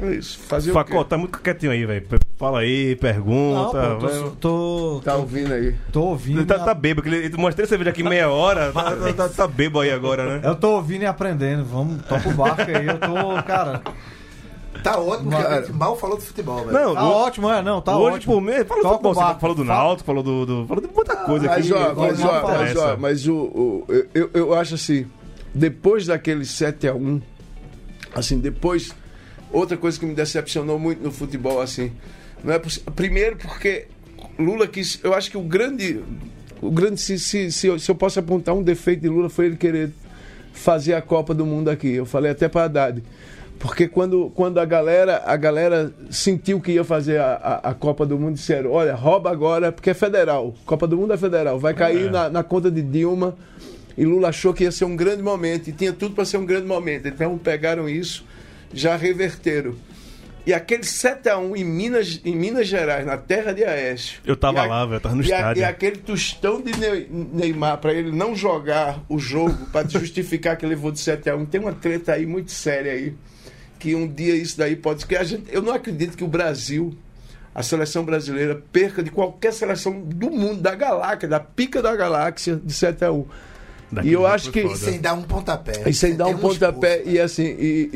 é 0.00 0.14
isso. 0.14 0.38
Fazer 0.38 0.72
quê? 0.84 1.04
tá 1.08 1.16
muito 1.18 1.38
quietinho 1.38 1.72
aí, 1.72 1.84
velho. 1.84 2.06
Fala 2.36 2.60
aí, 2.60 2.90
Não, 2.90 2.96
pergunta. 2.98 3.96
pô, 3.98 4.06
vai- 4.06 4.12
tô, 4.20 4.30
tô, 4.32 5.00
Tá 5.04 5.16
ouvindo 5.16 5.52
aí? 5.54 5.74
tô 5.92 6.02
ouvindo. 6.02 6.40
Ele 6.40 6.46
tá, 6.46 6.56
e 6.56 6.64
tá 6.64 6.74
bêbado, 6.74 7.02
que 7.02 7.08
ele, 7.14 7.24
ele 7.26 7.36
mostrei 7.36 7.64
essa 7.64 7.76
vídeo 7.78 7.90
aqui 7.90 8.02
meia 8.02 8.28
hora. 8.28 8.72
Tá, 8.72 8.94
tá, 8.96 9.12
tá, 9.14 9.28
tá 9.28 9.46
bêbado 9.48 9.80
aí 9.80 9.90
agora, 9.90 10.38
né? 10.38 10.48
Eu 10.48 10.54
tô 10.54 10.72
ouvindo 10.72 11.02
e 11.02 11.06
aprendendo. 11.06 11.64
Vamos, 11.64 12.02
toca 12.02 12.28
o 12.28 12.32
barco 12.34 12.62
aí. 12.62 12.86
Eu 12.86 12.98
tô, 12.98 13.42
cara. 13.46 13.82
Tá 14.90 14.98
ótimo, 15.00 15.30
porque 15.30 15.46
a 15.46 15.60
gente 15.62 15.72
mal 15.72 15.96
falou 15.96 16.16
do 16.16 16.22
futebol, 16.22 16.58
velho. 16.64 16.72
Não, 16.72 16.94
Tá 16.94 17.04
o- 17.04 17.12
ótimo, 17.12 17.50
é, 17.50 17.62
não, 17.62 17.80
tá 17.82 17.98
hoje 17.98 18.16
ótimo. 18.16 18.34
por 18.34 18.40
mês. 18.40 18.66
Fala 18.66 18.82
do 18.82 18.88
futebol, 18.88 19.14
você 19.14 19.40
falou 19.40 19.56
do 19.56 19.64
Náutico, 19.64 20.06
falou 20.06 20.22
do, 20.22 20.46
do. 20.46 20.66
Falou 20.66 20.86
de 20.86 20.94
muita 20.94 21.16
coisa 21.16 21.46
Mas, 21.46 21.58
aqui. 21.58 21.72
ó, 21.72 21.94
mas, 21.94 22.20
ó, 22.24 22.42
mas, 22.48 22.76
ó, 22.76 22.96
mas 22.96 23.26
o, 23.28 23.34
o- 23.34 23.84
eu- 23.88 24.06
eu, 24.14 24.30
eu 24.34 24.54
acho 24.54 24.74
assim, 24.76 25.06
depois 25.54 26.06
daquele 26.06 26.44
7x1, 26.44 27.20
assim, 28.14 28.38
depois, 28.38 28.92
outra 29.52 29.76
coisa 29.76 29.98
que 29.98 30.06
me 30.06 30.14
decepcionou 30.14 30.78
muito 30.78 31.02
no 31.02 31.10
futebol, 31.10 31.60
assim, 31.60 31.92
não 32.44 32.52
é 32.54 32.60
primeiro 32.94 33.36
porque 33.36 33.86
Lula 34.38 34.66
quis, 34.66 35.00
eu 35.02 35.14
acho 35.14 35.30
que 35.30 35.36
o 35.36 35.42
grande, 35.42 36.00
o 36.60 36.70
grande 36.70 37.00
se, 37.00 37.18
se, 37.18 37.50
se, 37.50 37.66
eu, 37.66 37.78
se 37.78 37.90
eu 37.90 37.94
posso 37.94 38.18
apontar 38.20 38.54
um 38.54 38.62
defeito 38.62 39.00
de 39.00 39.08
Lula 39.08 39.28
foi 39.28 39.46
ele 39.46 39.56
querer 39.56 39.90
fazer 40.52 40.94
a 40.94 41.02
Copa 41.02 41.34
do 41.34 41.44
Mundo 41.44 41.68
aqui. 41.70 41.92
Eu 41.92 42.06
falei 42.06 42.30
até 42.30 42.48
para 42.48 42.64
Haddad. 42.64 43.02
Porque 43.58 43.88
quando, 43.88 44.30
quando 44.34 44.58
a 44.58 44.64
galera 44.64 45.22
a 45.24 45.36
galera 45.36 45.92
sentiu 46.10 46.60
que 46.60 46.72
ia 46.72 46.84
fazer 46.84 47.18
a, 47.18 47.60
a, 47.64 47.70
a 47.70 47.74
Copa 47.74 48.04
do 48.06 48.18
Mundo, 48.18 48.34
disseram: 48.34 48.70
olha, 48.70 48.94
rouba 48.94 49.30
agora, 49.30 49.72
porque 49.72 49.90
é 49.90 49.94
federal. 49.94 50.54
Copa 50.66 50.86
do 50.86 50.96
Mundo 50.96 51.12
é 51.12 51.16
federal. 51.16 51.58
Vai 51.58 51.74
cair 51.74 52.06
É. 52.06 52.10
na, 52.10 52.28
na 52.28 52.42
conta 52.42 52.70
de 52.70 52.82
Dilma. 52.82 53.36
E 53.98 54.04
Lula 54.04 54.28
achou 54.28 54.52
que 54.52 54.64
ia 54.64 54.70
ser 54.70 54.84
um 54.84 54.94
grande 54.94 55.22
momento. 55.22 55.68
E 55.68 55.72
tinha 55.72 55.92
tudo 55.92 56.14
para 56.14 56.24
ser 56.26 56.36
um 56.36 56.44
grande 56.44 56.66
momento. 56.66 57.08
Então 57.08 57.38
pegaram 57.38 57.88
isso, 57.88 58.24
já 58.72 58.94
reverteram. 58.94 59.74
E 60.46 60.52
aquele 60.54 60.82
7x1 60.82 61.56
em 61.56 61.64
Minas, 61.64 62.20
em 62.24 62.36
Minas 62.36 62.68
Gerais, 62.68 63.04
na 63.04 63.16
terra 63.16 63.52
de 63.52 63.64
Aécio. 63.64 64.20
Eu 64.24 64.36
tava 64.36 64.60
a- 64.60 64.66
lá, 64.66 64.86
velho, 64.86 65.00
tava 65.00 65.14
no 65.16 65.22
e 65.22 65.24
estádio. 65.24 65.60
E 65.60 65.64
aquele 65.64 65.96
tostão 65.96 66.60
de 66.60 66.78
Ney- 66.78 67.08
Neymar 67.10 67.78
para 67.78 67.92
ele 67.92 68.12
não 68.12 68.36
jogar 68.36 69.00
o 69.08 69.18
jogo, 69.18 69.66
para 69.72 69.88
justificar 69.88 70.56
que 70.56 70.64
ele 70.64 70.74
levou 70.76 70.92
de 70.92 70.98
7x1. 71.00 71.46
Tem 71.48 71.60
uma 71.60 71.72
treta 71.72 72.12
aí 72.12 72.26
muito 72.26 72.52
séria 72.52 72.92
aí. 72.92 73.14
Que 73.78 73.94
um 73.94 74.06
dia 74.08 74.34
isso 74.34 74.56
daí 74.58 74.74
pode. 74.76 75.04
Que 75.06 75.16
a 75.16 75.24
gente, 75.24 75.44
eu 75.52 75.60
não 75.62 75.72
acredito 75.72 76.16
que 76.16 76.24
o 76.24 76.28
Brasil, 76.28 76.94
a 77.54 77.62
seleção 77.62 78.04
brasileira, 78.04 78.62
perca 78.72 79.02
de 79.02 79.10
qualquer 79.10 79.52
seleção 79.52 80.00
do 80.00 80.30
mundo, 80.30 80.60
da 80.60 80.74
galáxia, 80.74 81.28
da 81.28 81.40
pica 81.40 81.82
da 81.82 81.94
galáxia, 81.94 82.56
de 82.62 82.72
7x1. 82.72 83.24
Daquele 83.92 84.10
E 84.12 84.14
eu 84.16 84.26
acho 84.26 84.50
que- 84.50 84.62
foda. 84.62 84.76
Sem 84.76 85.00
dar 85.00 85.14
um 85.14 85.22
pontapé. 85.22 85.82
E 85.88 85.94
sem 85.94 86.16
dar 86.16 86.26
um 86.26 86.36
pontapé. 86.38 87.02
E 87.04 87.20
assim, 87.20 87.44
e, 87.44 87.90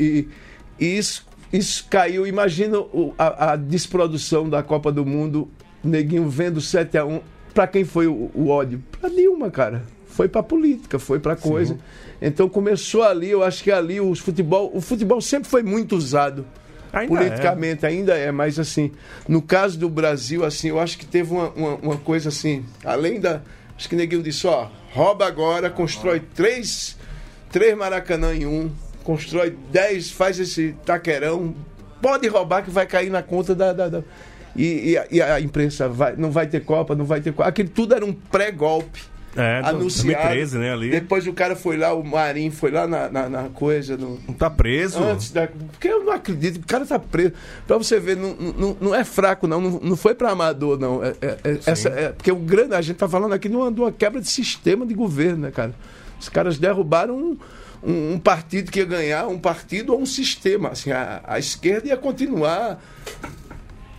e- 0.79 0.85
e 0.85 0.97
isso, 0.97 1.25
isso 1.51 1.85
caiu. 1.89 2.25
Imagina 2.25 2.79
o- 2.79 3.13
a, 3.17 3.51
a 3.51 3.55
desprodução 3.55 4.47
da 4.49 4.63
Copa 4.63 4.91
do 4.91 5.05
Mundo, 5.05 5.49
neguinho 5.83 6.29
vendo 6.29 6.61
7x1. 6.61 7.21
Pra 7.53 7.67
quem 7.67 7.83
foi 7.83 8.07
o, 8.07 8.31
o 8.33 8.47
ódio? 8.47 8.81
Pra 8.99 9.09
Dilma, 9.09 9.51
cara. 9.51 9.83
Foi 10.07 10.29
pra 10.29 10.41
política, 10.43 10.97
foi 10.99 11.19
pra 11.19 11.35
coisa. 11.35 11.77
Então 12.21 12.47
começou 12.47 13.01
ali, 13.03 13.31
eu 13.31 13.43
acho 13.43 13.63
que 13.63 13.71
ali 13.71 13.99
os 13.99 14.19
futebol, 14.19 14.69
o 14.73 14.79
futebol 14.79 15.19
sempre 15.19 15.49
foi 15.49 15.63
muito 15.63 15.95
usado 15.95 16.45
Ainda 16.93 17.15
politicamente, 17.15 17.85
ainda 17.85 18.13
é, 18.15 18.31
mas 18.31 18.59
assim, 18.59 18.91
no 19.27 19.41
caso 19.41 19.79
do 19.79 19.89
Brasil, 19.89 20.45
assim, 20.45 20.67
eu 20.69 20.79
acho 20.79 20.97
que 20.97 21.05
teve 21.05 21.31
uma, 21.33 21.49
uma, 21.51 21.75
uma 21.77 21.97
coisa 21.97 22.29
assim, 22.29 22.63
além 22.85 23.19
da. 23.19 23.41
Acho 23.77 23.89
que 23.89 23.95
neguinho 23.95 24.21
disse, 24.21 24.45
ó, 24.45 24.67
rouba 24.93 25.25
agora, 25.25 25.69
constrói 25.69 26.19
três, 26.35 26.95
três 27.49 27.75
Maracanã 27.75 28.35
em 28.35 28.45
um, 28.45 28.69
constrói 29.03 29.57
dez, 29.71 30.11
faz 30.11 30.37
esse 30.39 30.75
taquerão, 30.85 31.55
pode 32.01 32.27
roubar 32.27 32.61
que 32.63 32.69
vai 32.69 32.85
cair 32.85 33.09
na 33.09 33.23
conta 33.23 33.55
da. 33.55 33.73
da- 33.73 33.89
da- 33.89 34.03
e, 34.55 34.91
e 34.91 34.97
a, 34.97 35.07
e 35.09 35.21
a 35.21 35.39
imprensa 35.39 35.87
vai, 35.87 36.15
não 36.17 36.29
vai 36.29 36.45
ter 36.45 36.59
Copa, 36.65 36.93
não 36.93 37.05
vai 37.05 37.21
ter 37.21 37.31
Copa. 37.31 37.47
Aquilo 37.47 37.69
tudo 37.69 37.95
era 37.95 38.05
um 38.05 38.11
pré-golpe 38.13 39.01
É, 39.35 39.61
do- 39.61 39.67
anunciado. 39.69 40.07
2013, 40.11 40.57
né, 40.57 40.73
ali. 40.73 40.89
Depois 40.89 41.25
o 41.25 41.31
cara 41.33 41.55
foi 41.55 41.77
lá, 41.77 41.93
o 41.93 42.03
Marinho 42.03 42.51
foi 42.51 42.69
lá 42.69 42.85
na, 42.85 43.09
na, 43.09 43.29
na 43.29 43.43
coisa, 43.49 43.95
no, 43.95 44.19
Não 44.27 44.33
tá 44.33 44.49
preso. 44.49 45.01
Antes 45.01 45.31
da. 45.31 45.47
Porque 45.47 45.87
eu 45.87 46.03
não 46.03 46.11
acredito, 46.13 46.57
o 46.57 46.67
cara 46.67 46.85
tá 46.85 46.99
preso. 46.99 47.31
Pra 47.65 47.77
você 47.77 47.99
ver, 47.99 48.17
não, 48.17 48.33
não, 48.35 48.77
não 48.81 48.95
é 48.95 49.03
fraco, 49.05 49.47
não. 49.47 49.61
Não, 49.61 49.79
não 49.81 49.95
foi 49.95 50.13
pra 50.13 50.31
amador, 50.31 50.77
não. 50.77 51.03
É, 51.03 51.15
é- 51.21 51.37
é- 51.45 51.59
essa, 51.65 51.89
é- 51.89 52.11
porque 52.11 52.31
o 52.31 52.35
grande. 52.35 52.75
A 52.75 52.81
gente 52.81 52.97
tá 52.97 53.07
falando 53.07 53.33
aqui 53.33 53.47
de 53.47 53.55
uma, 53.55 53.71
de 53.71 53.79
uma 53.79 53.91
quebra 53.91 54.19
de 54.19 54.27
sistema 54.27 54.85
de 54.85 54.93
governo, 54.93 55.37
né, 55.43 55.51
cara? 55.51 55.73
Os 56.19 56.27
caras 56.29 56.57
derrubaram 56.59 57.15
um, 57.17 57.37
um, 57.83 58.13
um 58.13 58.19
partido 58.19 58.69
que 58.71 58.79
ia 58.79 58.85
ganhar, 58.85 59.27
um 59.27 59.39
partido 59.39 59.93
ou 59.93 60.01
um 60.01 60.05
sistema. 60.05 60.69
Assim, 60.69 60.91
a, 60.91 61.21
a 61.23 61.39
esquerda 61.39 61.87
ia 61.87 61.97
continuar 61.97 62.79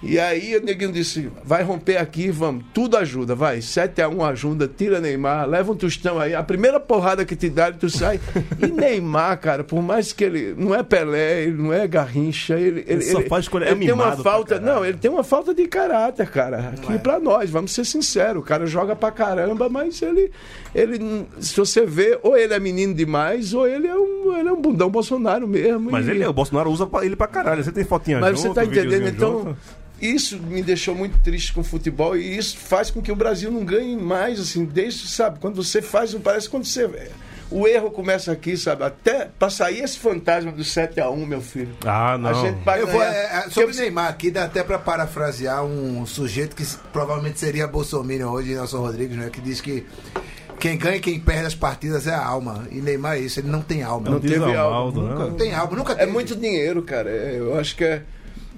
E 0.02 0.18
aí 0.18 0.56
o 0.56 0.64
neguinho 0.64 0.90
disse: 0.90 1.30
vai 1.44 1.62
romper 1.62 1.96
aqui, 1.96 2.28
vamos, 2.30 2.64
tudo 2.74 2.96
ajuda, 2.96 3.34
vai. 3.34 3.58
7x1 3.58 4.30
ajuda, 4.30 4.66
tira 4.66 5.00
Neymar, 5.00 5.48
leva 5.48 5.70
um 5.70 5.76
tostão 5.76 6.18
aí. 6.18 6.34
A 6.34 6.42
primeira 6.42 6.80
porrada 6.80 7.24
que 7.24 7.36
te 7.36 7.48
dá, 7.48 7.70
tu 7.70 7.88
sai. 7.88 8.18
E 8.60 8.66
Neymar, 8.66 9.38
cara, 9.38 9.62
por 9.62 9.80
mais 9.80 10.12
que 10.12 10.24
ele. 10.24 10.54
Não 10.58 10.74
é 10.74 10.82
Pelé, 10.82 11.44
ele 11.44 11.62
não 11.62 11.72
é 11.72 11.86
Garrincha, 11.86 12.58
ele. 12.58 12.84
Ele, 12.86 13.02
só 13.02 13.22
faz 13.22 13.44
escolher- 13.44 13.68
é 13.68 13.70
ele 13.70 13.84
tem 13.84 13.94
uma 13.94 14.16
falta. 14.16 14.58
Não, 14.58 14.84
ele 14.84 14.98
tem 14.98 15.10
uma 15.10 15.22
falta 15.22 15.54
de 15.54 15.66
caráter, 15.68 16.28
cara. 16.28 16.70
Aqui 16.76 16.94
é. 16.94 16.98
pra 16.98 17.20
nós, 17.20 17.48
vamos 17.48 17.72
ser 17.72 17.84
sinceros. 17.84 18.42
O 18.42 18.44
cara 18.44 18.66
joga 18.66 18.96
pra 18.96 19.12
caramba, 19.12 19.68
mas 19.68 20.02
ele. 20.02 20.32
ele 20.74 21.26
se 21.38 21.56
você 21.56 21.86
vê, 21.86 22.18
ou 22.22 22.36
ele 22.36 22.52
é 22.52 22.58
menino 22.58 22.92
demais, 22.92 23.54
ou 23.54 23.68
ele 23.68 23.86
é 23.86 23.96
um, 23.96 24.36
ele 24.36 24.48
é 24.48 24.52
um 24.52 24.60
bundão 24.60 24.90
Bolsonaro 24.90 25.46
mesmo. 25.46 25.90
Mas 25.92 26.08
e- 26.08 26.10
ele, 26.10 26.26
o 26.26 26.32
Bolsonaro 26.32 26.70
usa 26.70 26.88
ele 27.02 27.14
pra 27.14 27.28
caralho. 27.28 27.62
Você 27.62 27.70
tem 27.70 27.84
fotinha 27.84 28.18
mas 28.18 28.36
junto, 28.40 28.54
você 28.54 28.54
tá 28.54 28.64
entendendo? 28.64 29.08
Então, 29.08 29.38
junto. 29.38 29.56
Isso 30.02 30.38
me 30.38 30.62
deixou 30.62 30.94
muito 30.94 31.18
triste 31.18 31.52
com 31.52 31.60
o 31.60 31.64
futebol 31.64 32.16
e 32.16 32.36
isso 32.36 32.58
faz 32.58 32.90
com 32.90 33.00
que 33.00 33.12
o 33.12 33.16
Brasil 33.16 33.50
não 33.50 33.64
ganhe 33.64 33.96
mais, 33.96 34.40
assim, 34.40 34.64
desde, 34.64 35.06
sabe, 35.08 35.38
quando 35.38 35.56
você 35.62 35.80
faz, 35.80 36.12
parece 36.14 36.48
quando 36.48 36.64
você. 36.64 36.90
O 37.50 37.68
erro 37.68 37.90
começa 37.90 38.32
aqui, 38.32 38.56
sabe? 38.56 38.82
Até 38.82 39.28
pra 39.38 39.50
sair 39.50 39.80
esse 39.80 39.98
fantasma 39.98 40.50
do 40.50 40.62
7x1, 40.62 41.26
meu 41.26 41.42
filho. 41.42 41.68
Ah, 41.84 42.16
não. 42.16 42.30
A 42.30 42.32
gente 42.32 42.64
vai 42.64 42.80
Eu 42.80 42.86
vou, 42.86 42.98
ganhar. 42.98 43.12
é, 43.14 43.24
é, 43.24 43.40
Porque 43.42 43.50
sobre 43.50 43.74
o 43.76 43.78
Neymar 43.78 44.08
aqui, 44.08 44.30
dá 44.30 44.44
até 44.44 44.62
pra 44.62 44.78
parafrasear 44.78 45.62
um 45.62 46.06
sujeito 46.06 46.56
que 46.56 46.64
provavelmente 46.94 47.38
seria 47.38 47.66
Bolsonaro 47.68 48.30
hoje, 48.30 48.54
Nelson 48.54 48.78
Rodrigues, 48.78 49.18
né? 49.18 49.28
Que 49.30 49.42
diz 49.42 49.60
que 49.60 49.84
quem 50.58 50.78
ganha 50.78 50.96
e 50.96 51.00
quem 51.00 51.20
perde 51.20 51.44
as 51.44 51.54
partidas 51.54 52.06
é 52.06 52.14
a 52.14 52.24
alma. 52.24 52.66
E 52.70 52.76
Neymar 52.80 53.16
é 53.16 53.20
isso, 53.20 53.38
ele 53.38 53.48
não 53.48 53.60
tem 53.60 53.82
alma. 53.82 54.06
Não 54.06 54.12
Não 54.14 54.20
teve 54.20 54.36
algo, 54.56 54.74
Aldo, 54.74 55.02
nunca. 55.02 55.14
né? 55.24 55.30
Não 55.30 55.34
tem 55.36 55.54
alma, 55.54 55.76
nunca 55.76 55.92
É 55.92 55.96
teve. 55.96 56.10
muito 56.10 56.34
dinheiro, 56.34 56.82
cara. 56.82 57.10
É, 57.10 57.36
eu 57.38 57.58
acho 57.60 57.76
que 57.76 57.84
é. 57.84 58.02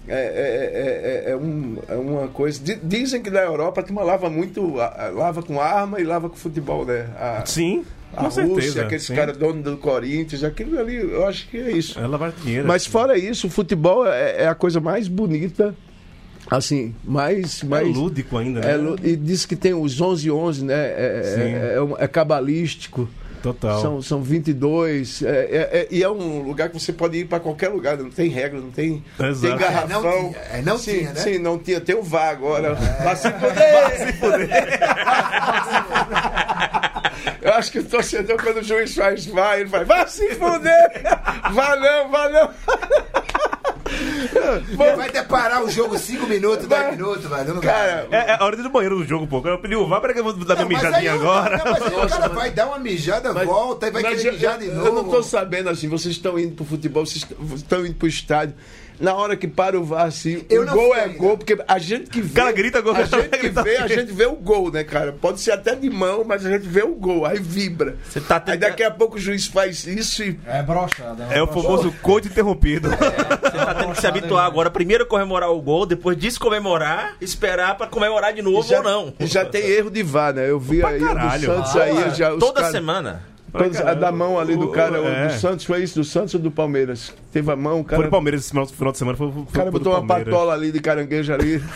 É, 0.07 0.13
é- 0.15 1.25
é- 1.27 1.29
é- 1.29 1.33
é 1.33 1.37
um- 1.37 1.77
é 1.89 1.95
uma 1.95 2.29
coisa. 2.29 2.61
di- 2.63 2.79
Dizem 2.83 3.23
que 3.23 3.31
na 3.31 3.41
Europa 3.41 3.81
a 3.81 3.85
turma 3.85 4.03
lava 4.03 4.29
muito. 4.29 4.75
lava 4.75 5.43
com 5.43 5.61
arma 5.61 5.99
e 6.01 6.05
lava 6.05 6.29
com 6.29 6.37
futebol, 6.37 6.85
né? 6.85 7.07
A, 7.19 7.43
Sim, 7.47 7.85
a 8.15 8.25
Rússia, 8.25 8.45
certeza. 8.45 8.83
aqueles 8.83 9.09
caras 9.09 9.37
donos 9.39 9.65
do 9.65 9.77
Corinthians, 9.79 10.45
aquilo 10.45 10.79
ali, 10.79 10.97
eu 10.97 11.27
acho 11.27 11.49
que 11.49 11.57
é 11.57 11.71
isso. 11.73 11.99
Ela 11.99 12.19
vai 12.19 12.33
dinheiro. 12.43 12.69
Mas 12.69 12.85
fora 12.87 13.17
isso, 13.17 13.47
o 13.47 13.51
futebol 13.51 14.07
é, 14.07 14.43
é 14.43 14.47
a 14.49 14.55
coisa 14.55 14.79
mais 14.79 15.09
bonita, 15.09 15.75
assim, 16.51 16.95
mais... 17.03 17.63
é 17.63 17.67
mais 17.67 17.97
lúdico 17.97 18.37
ainda, 18.37 18.61
né? 18.61 18.73
é 19.03 19.09
e 19.09 19.17
diz 19.17 19.47
que 19.47 19.57
tem 19.57 19.73
os 19.73 20.01
11-11, 20.03 20.63
né? 20.65 20.75
É, 20.75 21.23
é, 21.79 21.79
é, 22.01 22.05
é 22.05 22.09
cabalístico. 22.09 23.09
Total. 23.45 23.79
São, 23.79 24.01
são 24.01 24.23
22. 24.23 25.21
É, 25.23 25.29
é, 25.29 25.31
é, 25.81 25.89
e 25.91 26.03
é 26.03 26.09
um 26.09 26.41
lugar 26.41 26.71
que 26.71 26.81
você 26.81 26.95
pode 26.95 27.19
ir 27.19 27.27
para 27.27 27.39
qualquer 27.39 27.69
lugar, 27.69 27.99
não 27.99 28.09
tem 28.09 28.31
regra, 28.31 28.59
não 28.59 28.71
tem, 28.71 29.05
Exato. 29.21 29.41
tem 29.43 29.53
É, 29.53 29.57
garrafão. 29.59 30.03
não 30.03 30.31
tinha, 30.31 30.41
é, 30.51 30.63
não 30.63 30.79
sim, 30.79 30.99
tinha, 30.99 31.13
né? 31.13 31.21
Sim, 31.21 31.39
não 31.39 31.59
tinha. 31.59 31.79
Tem 31.79 31.95
o 31.95 32.03
VAR 32.03 32.31
agora. 32.31 32.75
Vai 32.75 33.15
se 33.17 33.31
fuder! 33.33 34.81
Eu 37.43 37.53
acho 37.53 37.71
que 37.71 37.79
o 37.81 37.85
torcedor, 37.85 38.43
quando 38.43 38.59
o 38.59 38.63
juiz 38.63 38.95
faz 38.95 39.27
VAR, 39.27 39.59
ele 39.59 39.69
vai, 39.69 39.85
vai 39.85 40.09
se 40.09 40.27
fuder! 40.37 41.03
Vá 41.53 41.77
não, 41.77 42.11
vá 42.11 42.29
não! 42.31 42.51
Ele 44.25 44.97
vai 44.97 45.11
deparar 45.11 45.63
o 45.63 45.71
jogo 45.71 45.99
5 45.99 46.27
minutos, 46.27 46.67
10 46.67 46.83
Vai. 46.83 46.93
minutos, 46.93 47.25
velho. 47.25 47.61
Cara, 47.61 48.09
É, 48.11 48.17
é 48.31 48.37
a 48.39 48.45
hora 48.45 48.57
de 48.57 48.63
ir 48.63 48.65
no 48.65 48.71
banheiro 48.71 48.99
do 48.99 49.05
jogo, 49.05 49.27
pô. 49.27 49.43
Eu 49.47 49.59
pedi 49.59 49.77
o 49.77 49.87
VAR, 49.87 50.01
peraí 50.01 50.15
que 50.15 50.21
eu 50.21 50.25
vou 50.25 50.33
dar 50.33 50.55
minha 50.57 50.65
Não, 50.65 50.73
mas 50.73 50.83
mijadinha 50.83 51.13
agora. 51.15 51.57
Não, 51.59 51.65
mas 51.73 51.83
aí 51.83 51.95
o 51.95 52.09
cara 52.09 52.29
vai 52.29 52.51
dar 52.51 52.67
uma 52.67 52.79
mijada, 52.79 53.33
Mas- 53.33 53.47
volta 53.47 53.89
e 53.89 53.91
vai 53.91 54.03
mas 54.03 54.17
querer 54.17 54.29
eu- 54.29 54.33
mijar 54.35 54.59
de 54.59 54.67
novo. 54.69 54.87
Eu 54.87 54.95
não 54.95 55.05
tô 55.05 55.23
sabendo 55.23 55.69
assim, 55.69 55.89
vocês 55.89 56.15
estão 56.15 56.39
indo 56.39 56.55
pro 56.55 56.65
futebol, 56.65 57.05
vocês 57.07 57.27
estão 57.55 57.85
indo 57.85 57.95
pro 57.95 58.09
estádio. 58.09 58.55
Na 59.01 59.15
hora 59.15 59.37
que 59.37 59.49
para 59.49 59.79
o 59.79 59.85
VAR, 59.85 60.07
assim, 60.07 60.45
Eu 60.49 60.63
o 60.63 60.67
gol 60.67 60.89
fui 60.91 60.99
é 60.99 61.05
ainda. 61.05 61.19
gol, 61.19 61.37
porque 61.37 61.59
a 61.67 61.79
gente 61.79 62.09
que 62.11 62.21
vê. 62.23 62.35
cara 62.41 62.53
grita 62.53 62.81
gol, 62.81 62.93
A 62.93 63.07
cara 63.07 63.23
gente 63.23 63.29
que 63.31 63.39
grita 63.39 63.63
vê, 63.63 63.77
a 63.79 63.87
gente 63.89 64.13
vê 64.13 64.27
o 64.27 64.37
gol, 64.37 64.71
né, 64.71 64.85
cara? 64.85 65.13
Pode 65.13 65.41
ser 65.41 65.51
até 65.53 65.75
de 65.75 65.91
mão, 65.91 66.23
mas 66.25 66.47
a 66.47 66.51
gente 66.51 66.67
vê 66.67 66.83
o 66.83 66.95
gol, 66.95 67.27
aí 67.27 67.39
vibra. 67.39 67.97
Você 68.09 68.21
tá 68.21 68.37
Aí 68.37 68.41
tentando- 68.41 68.61
daqui 68.61 68.83
a 68.85 68.91
pouco 68.91 69.17
o 69.17 69.19
juiz 69.19 69.47
faz 69.47 69.85
isso 69.87 70.23
e. 70.23 70.39
É 70.47 70.63
brochada. 70.63 71.25
É 71.31 71.43
o 71.43 71.47
famoso 71.47 71.93
coito 72.03 72.29
interrompido. 72.29 72.89
Você 72.91 72.97
tá 73.59 73.75
tendo 73.75 73.93
que 73.95 74.01
se 74.01 74.07
habituar 74.07 74.47
agora. 74.47 74.71
Primeiro 74.71 75.07
comemorar 75.07 75.51
o 75.51 75.61
gol, 75.61 75.87
depois 75.87 76.17
descomemorar, 76.17 77.17
esperar 77.21 77.77
pra 77.77 77.87
comemorar 77.87 78.33
de 78.33 78.43
novo 78.43 78.69
já, 78.69 78.79
ou 78.79 78.83
não. 78.85 79.15
já 79.21 79.45
tem 79.45 79.63
erro 79.67 79.91
de 79.91 80.03
VAR, 80.03 80.33
né? 80.33 80.49
Eu 80.49 80.59
vi 80.61 80.79
Pra 80.81 80.91
aí 80.91 80.97
o 80.97 81.01
do 81.01 81.15
caralho. 81.15 81.47
Santos 81.47 81.77
Ah, 81.77 81.83
aí. 81.83 82.11
Já, 82.15 82.33
os 82.33 82.39
Toda 82.41 82.55
caras- 82.61 82.71
semana. 82.73 83.23
Quando- 83.59 83.89
a 83.89 83.95
da 83.95 84.13
mão 84.13 84.39
ali 84.39 84.57
do 84.57 84.69
cara, 84.69 85.01
o 85.01 85.07
É. 85.07 85.27
do 85.29 85.33
Santos, 85.35 85.65
foi 85.65 85.83
isso? 85.83 85.95
Do 85.99 86.05
Santos 86.05 86.35
ou 86.35 86.41
do 86.41 86.51
Palmeiras? 86.51 87.15
Teve 87.33 87.51
a 87.51 87.57
mão, 87.57 87.81
o 87.81 87.85
cara. 87.85 87.97
Foi 88.03 88.07
do 88.09 88.11
Palmeiras 88.11 88.41
esse 88.43 88.51
final, 88.51 88.65
de 88.93 88.99
semana. 88.99 89.17
Foi, 89.17 89.31
foi, 89.31 89.43
O 89.43 89.47
cara 89.47 89.71
botou 89.71 89.93
uma 89.93 90.07
patola 90.07 90.53
ali 90.53 90.73
de 90.73 90.81
caranguejo 90.81 91.33
ali. 91.33 91.63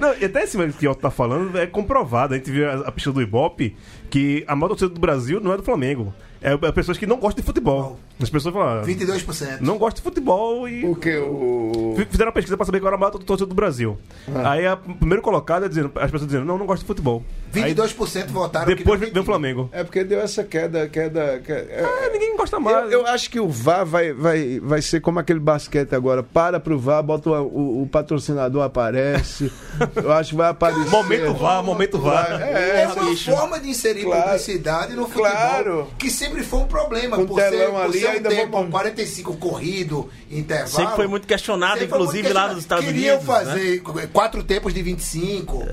Não, 0.00 0.14
e 0.20 0.24
até 0.24 0.42
esse 0.42 0.58
que 0.72 0.88
o 0.88 0.90
Otto 0.90 1.00
tá 1.00 1.10
falando 1.10 1.56
é 1.56 1.66
comprovado. 1.66 2.34
A 2.34 2.36
gente 2.36 2.50
viu 2.50 2.68
a, 2.68 2.88
a 2.88 2.92
pista 2.92 3.12
do 3.12 3.22
Ibope 3.22 3.76
que 4.10 4.44
a 4.48 4.56
maior 4.56 4.68
torcida 4.70 4.90
do 4.90 5.00
Brasil 5.00 5.40
não 5.40 5.52
é 5.52 5.56
do 5.56 5.62
Flamengo. 5.62 6.12
É, 6.40 6.52
é 6.54 6.72
pessoas 6.72 6.98
que 6.98 7.06
não 7.06 7.18
gostam 7.18 7.40
de 7.40 7.46
futebol. 7.46 7.98
As 8.20 8.30
pessoas 8.30 8.54
falam, 8.54 8.82
22%. 8.84 9.60
não 9.60 9.78
gostam 9.78 9.96
de 10.00 10.02
futebol 10.02 10.68
e. 10.68 10.84
O. 10.84 11.94
F- 11.96 12.06
Fizeram 12.10 12.28
uma 12.28 12.32
pesquisa 12.34 12.56
pra 12.56 12.64
saber 12.66 12.78
qual 12.80 12.88
era 12.88 12.96
a 12.96 12.98
maior 12.98 13.10
torcida 13.12 13.46
do 13.46 13.54
Brasil. 13.54 13.98
Aí 14.44 14.66
a 14.66 14.76
primeiro 14.76 15.22
colocado 15.22 15.64
é 15.64 15.68
dizendo, 15.68 15.90
as 15.96 16.10
pessoas 16.10 16.26
dizendo, 16.30 16.44
não, 16.44 16.56
não 16.58 16.66
gosto 16.66 16.82
de 16.82 16.86
futebol. 16.86 17.22
Aí 17.54 17.74
22% 17.74 18.28
votaram 18.28 18.74
depois 18.74 18.98
que 19.00 19.10
vem 19.10 19.22
o 19.22 19.24
Flamengo. 19.24 19.68
É 19.72 19.82
porque 19.84 20.04
deu 20.04 20.20
essa 20.20 20.42
queda. 20.44 20.88
queda, 20.88 21.40
queda- 21.44 21.68
é- 21.70 22.06
É, 22.06 22.10
ninguém 22.12 22.36
gosta 22.36 22.56
eu, 22.56 22.60
mais. 22.60 22.92
eu 22.92 23.06
acho 23.06 23.28
que 23.30 23.38
o 23.40 23.48
VAR 23.48 23.84
vai, 23.84 24.12
vai, 24.12 24.58
vai 24.60 24.80
ser 24.80 25.00
como 25.00 25.18
aquele 25.18 25.40
basquete 25.40 25.94
agora. 25.94 26.22
Para 26.22 26.58
pro 26.60 26.78
VAR, 26.78 27.02
bota 27.02 27.28
o, 27.30 27.42
o- 27.42 27.82
o 27.82 27.86
patrocinador 27.88 28.62
aparece. 28.62 29.52
eu 29.96 30.12
acho 30.12 30.30
que 30.30 30.36
vai 30.36 30.48
aparecer. 30.50 30.88
Momento 30.90 31.34
VAR, 31.34 31.62
momento 31.62 31.98
VAR. 31.98 32.40
É, 32.40 32.82
É 32.82 32.88
uma 32.88 33.16
forma 33.16 33.60
de 33.60 33.68
inserir 33.68 34.04
Claro. 34.04 34.22
publicidade 34.22 34.94
no 34.94 35.06
futebol 35.06 35.30
Claro. 35.30 35.86
que 35.98 36.08
sempre 36.10 36.42
foi 36.42 36.60
um 36.60 36.66
problema. 36.66 37.16
Com 37.16 37.26
por 37.26 37.40
ser, 37.40 37.62
ali, 37.76 38.01
um 38.10 38.12
ainda 38.12 38.28
tempo 38.28 38.52
vamos- 38.52 38.70
45 38.70 39.36
corrido, 39.36 40.10
intervalo. 40.30 40.68
Sempre 40.68 40.96
foi 40.96 41.06
muito 41.06 41.26
questionado, 41.26 41.72
sempre 41.74 41.88
foi 41.88 41.98
inclusive 41.98 42.22
muito 42.24 42.34
lá 42.34 42.48
nos 42.48 42.58
Estados 42.58 42.84
Queriam 42.84 43.16
Unidos. 43.18 43.34
né? 43.34 43.44
fazer 43.44 43.82
quatro 44.12 44.42
tempos 44.42 44.72
de 44.74 44.82
25 44.82 45.66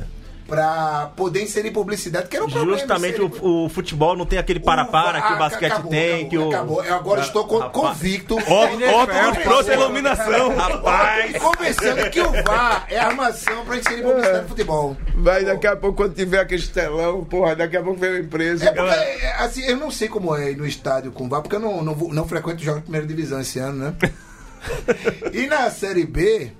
pra 0.49 1.11
poder 1.15 1.43
inserir 1.43 1.71
publicidade, 1.71 2.27
que 2.27 2.35
era 2.35 2.45
um 2.45 2.49
problema. 2.49 2.77
Justamente 2.77 3.21
inserir- 3.21 3.41
o, 3.45 3.65
o 3.65 3.69
futebol 3.69 4.17
não 4.17 4.25
tem 4.25 4.39
aquele 4.39 4.59
para-para 4.59 5.21
que 5.21 5.33
o 5.33 5.37
basquete 5.37 5.71
acabou, 5.71 5.91
tem. 5.91 6.11
acabou, 6.11 6.29
que 6.29 6.37
o... 6.37 6.47
acabou. 6.49 6.83
Eu 6.83 6.95
agora 6.95 7.21
estou 7.21 7.43
Rapaz. 7.59 7.71
convicto. 7.71 8.35
Nos 8.35 9.43
trouxe 9.43 9.71
a 9.71 9.73
iluminação. 9.75 10.55
Rapaz, 10.57 11.35
E 11.35 11.39
convencendo 11.39 12.09
que 12.09 12.21
o 12.21 12.31
VAR 12.43 12.85
é 12.89 12.99
armação 12.99 13.63
pra 13.65 13.77
inserir 13.77 14.01
publicidade 14.01 14.41
no 14.43 14.47
futebol. 14.49 14.97
Vai 15.15 15.45
daqui 15.45 15.67
a 15.67 15.75
pouco, 15.75 15.97
quando 15.97 16.15
tiver 16.15 16.39
aquele 16.39 16.65
telão, 16.67 17.23
porra, 17.23 17.55
daqui 17.55 17.77
a 17.77 17.83
pouco 17.83 17.99
vem 17.99 18.09
uma 18.11 18.19
empresa. 18.19 18.65
É 18.65 18.71
porque, 18.71 18.89
é, 18.95 19.35
assim, 19.39 19.63
eu 19.63 19.77
não 19.77 19.91
sei 19.91 20.07
como 20.07 20.35
é 20.35 20.51
ir 20.51 20.57
no 20.57 20.65
estádio 20.65 21.11
com 21.11 21.29
VAR, 21.29 21.41
porque 21.41 21.55
eu 21.55 21.59
não, 21.59 21.83
não, 21.83 21.95
não 21.95 22.27
frequento 22.27 22.63
jogos 22.63 22.79
de 22.79 22.83
primeira 22.83 23.05
divisão 23.05 23.39
esse 23.39 23.59
ano, 23.59 23.77
né? 23.85 23.93
e 25.33 25.47
na 25.47 25.69
Série 25.69 26.05
B, 26.05 26.51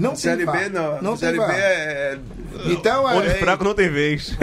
não 0.00 0.10
tem 0.10 0.18
Série 0.18 0.44
VAR. 0.44 0.58
B 0.58 0.68
não. 0.70 1.02
Não 1.02 1.16
Série 1.16 1.38
tem 1.38 1.46
B 1.46 1.52
VAR. 1.52 1.60
é. 1.60 2.18
Então, 2.66 3.08
é, 3.08 3.14
Onde 3.14 3.30
fraco 3.34 3.64
não 3.64 3.74
tem 3.74 3.88
vez. 3.88 4.36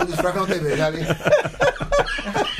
Onde 0.00 0.12
os 0.12 0.18
fracos 0.18 0.40
não 0.40 0.46
tem 0.46 0.60
vez, 0.60 0.78
já 0.78 0.86
ali. 0.86 1.00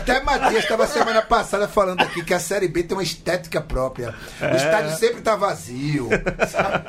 Até 0.00 0.22
Matias 0.22 0.62
estava 0.64 0.86
semana 0.86 1.20
passada 1.22 1.68
falando 1.68 2.00
aqui 2.00 2.24
que 2.24 2.32
a 2.32 2.40
Série 2.40 2.68
B 2.68 2.82
tem 2.82 2.96
uma 2.96 3.02
estética 3.02 3.60
própria. 3.60 4.14
É. 4.40 4.52
O 4.52 4.56
estádio 4.56 4.96
sempre 4.96 5.20
tá 5.20 5.36
vazio. 5.36 6.08
sabe? 6.48 6.84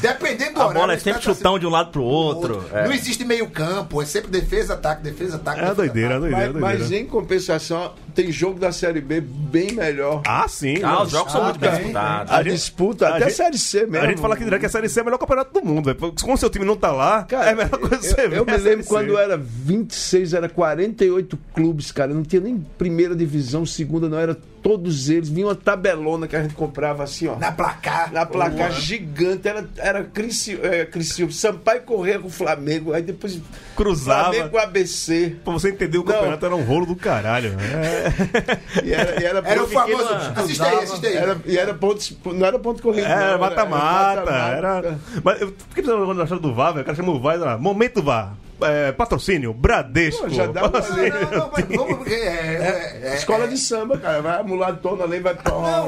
Dependendo 0.00 0.54
do 0.54 0.60
a 0.60 0.64
horário. 0.64 0.80
bola 0.80 0.92
é 0.94 0.98
sempre 0.98 1.20
tá 1.20 1.20
chutão 1.20 1.58
de 1.58 1.66
um 1.66 1.70
lado 1.70 1.90
pro 1.90 2.02
outro. 2.02 2.64
É. 2.72 2.84
Não 2.84 2.92
existe 2.92 3.24
meio 3.24 3.48
campo, 3.50 4.00
é 4.02 4.04
sempre 4.06 4.30
defesa, 4.30 4.74
ataque, 4.74 5.02
defesa, 5.02 5.36
ataque. 5.36 5.58
É 5.58 5.62
defesa, 5.62 5.74
doideira, 5.76 6.14
é 6.14 6.16
ataque. 6.16 6.20
doideira, 6.30 6.44
é 6.50 6.52
Mas, 6.52 6.60
doideira. 6.60 6.78
mas 6.90 6.92
em 6.92 7.06
compensação, 7.06 7.94
tem 8.14 8.30
jogo 8.30 8.58
da 8.58 8.72
Série 8.72 9.00
B 9.00 9.20
bem 9.20 9.72
melhor. 9.72 10.22
Ah, 10.26 10.46
sim. 10.48 10.82
Ah, 10.82 11.02
os 11.02 11.10
jogos 11.10 11.32
são 11.32 11.44
muito 11.44 11.58
bem 11.58 11.70
disputados. 11.70 12.32
A, 12.32 12.36
A 12.36 12.42
gente- 12.42 12.52
disputa, 12.54 13.06
a 13.06 13.16
até 13.16 13.24
gente- 13.26 13.34
Série 13.34 13.58
C 13.58 13.86
mesmo. 13.86 14.06
A 14.06 14.08
gente 14.10 14.20
fala 14.20 14.34
aqui 14.34 14.44
direto 14.44 14.60
que 14.60 14.66
a 14.66 14.70
Série 14.70 14.88
C 14.88 15.00
é 15.00 15.02
o 15.02 15.04
melhor 15.06 15.18
campeonato 15.18 15.52
do 15.58 15.66
mundo. 15.66 15.94
Como 16.22 16.36
seu 16.36 16.50
time 16.50 16.64
não 16.64 16.76
tá 16.76 16.92
lá, 16.92 17.24
Cara, 17.24 17.46
é 17.46 17.52
a 17.52 17.56
melhor 17.56 17.70
coisa 17.78 17.96
que 17.98 18.06
você 18.06 18.20
eu, 18.26 18.30
vê. 18.30 18.38
eu 18.38 18.44
me 18.44 18.52
a 18.52 18.56
lembro 18.56 18.84
quando 18.86 19.16
era 19.18 19.36
26, 19.36 20.34
era 20.34 20.48
48 20.48 21.38
clubes, 21.54 21.90
cara. 21.92 22.12
Não 22.12 22.22
tinha 22.22 22.40
nem 22.42 22.49
primeira 22.58 23.14
divisão, 23.14 23.64
segunda, 23.66 24.08
não. 24.08 24.18
Era 24.18 24.36
todos 24.62 25.08
eles. 25.08 25.28
Vinha 25.28 25.46
uma 25.46 25.54
tabelona 25.54 26.26
que 26.28 26.36
a 26.36 26.42
gente 26.42 26.54
comprava 26.54 27.02
assim, 27.02 27.26
ó. 27.28 27.36
Na 27.36 27.50
placar. 27.52 28.12
Na 28.12 28.26
placar 28.26 28.72
gigante, 28.72 29.48
era, 29.48 29.66
era 29.78 30.04
Crici, 30.04 30.58
é, 30.62 30.84
Criciúma, 30.84 31.32
Sampaio 31.32 31.82
correr 31.82 32.18
com 32.20 32.28
o 32.28 32.30
Flamengo, 32.30 32.92
aí 32.92 33.02
depois 33.02 33.40
Cruzava. 33.76 34.32
Flamengo 34.32 34.58
ABC. 34.58 35.36
Pra 35.44 35.52
você 35.52 35.70
entender 35.70 35.98
o 35.98 36.04
Não. 36.04 36.12
campeonato, 36.12 36.44
era 36.46 36.54
um 36.56 36.62
rolo 36.64 36.86
do 36.86 36.96
caralho. 36.96 37.54
É. 37.60 38.50
E 38.84 38.92
era, 38.92 39.20
e 39.20 39.24
era, 39.24 39.38
Era 39.44 39.62
o 39.64 39.66
famoso. 39.66 40.02
pequena- 40.06 40.32
Assiste 40.40 40.62
aí, 40.62 40.76
assiste 40.84 41.06
aí. 41.06 41.16
era, 41.16 41.40
e 41.44 41.58
era 41.58 41.74
ponto, 41.74 42.00
não 42.32 42.46
era 42.46 42.58
ponto 42.58 42.82
corrido. 42.82 43.04
Era 43.06 43.36
mata-mata. 43.38 44.20
mata-mata. 44.20 44.56
Era. 44.56 44.98
Mas 45.24 45.40
eu 45.40 45.48
fiquei 45.68 45.82
pensando 45.82 46.04
quando 46.06 46.22
achava 46.22 46.40
do 46.40 46.54
VAR, 46.54 46.72
velho. 46.72 46.82
O 46.82 46.84
cara 46.86 46.96
chama 46.96 47.12
o 47.12 47.20
VAR 47.20 47.34
e 47.36 47.38
lá, 47.38 47.58
momento 47.58 48.02
VAR. 48.02 48.34
É, 48.62 48.92
patrocínio, 48.92 49.52
Bradesco. 49.54 50.22
Pô, 50.24 50.28
já 50.28 50.46
dá 50.46 50.62
uma 50.66 50.80
Não, 50.80 51.20
não, 51.20 51.30
não, 51.38 51.50
mas 51.52 51.64
vamos 51.68 52.06
é, 52.08 52.14
é, 52.14 53.00
é, 53.04 53.14
Escola 53.16 53.44
é- 53.44 53.48
de 53.48 53.56
samba, 53.58 53.98
cara. 53.98 54.20
Vai 54.22 54.42
mulatona 54.42 55.04
ali, 55.04 55.20
vai 55.20 55.34
tomar. 55.34 55.84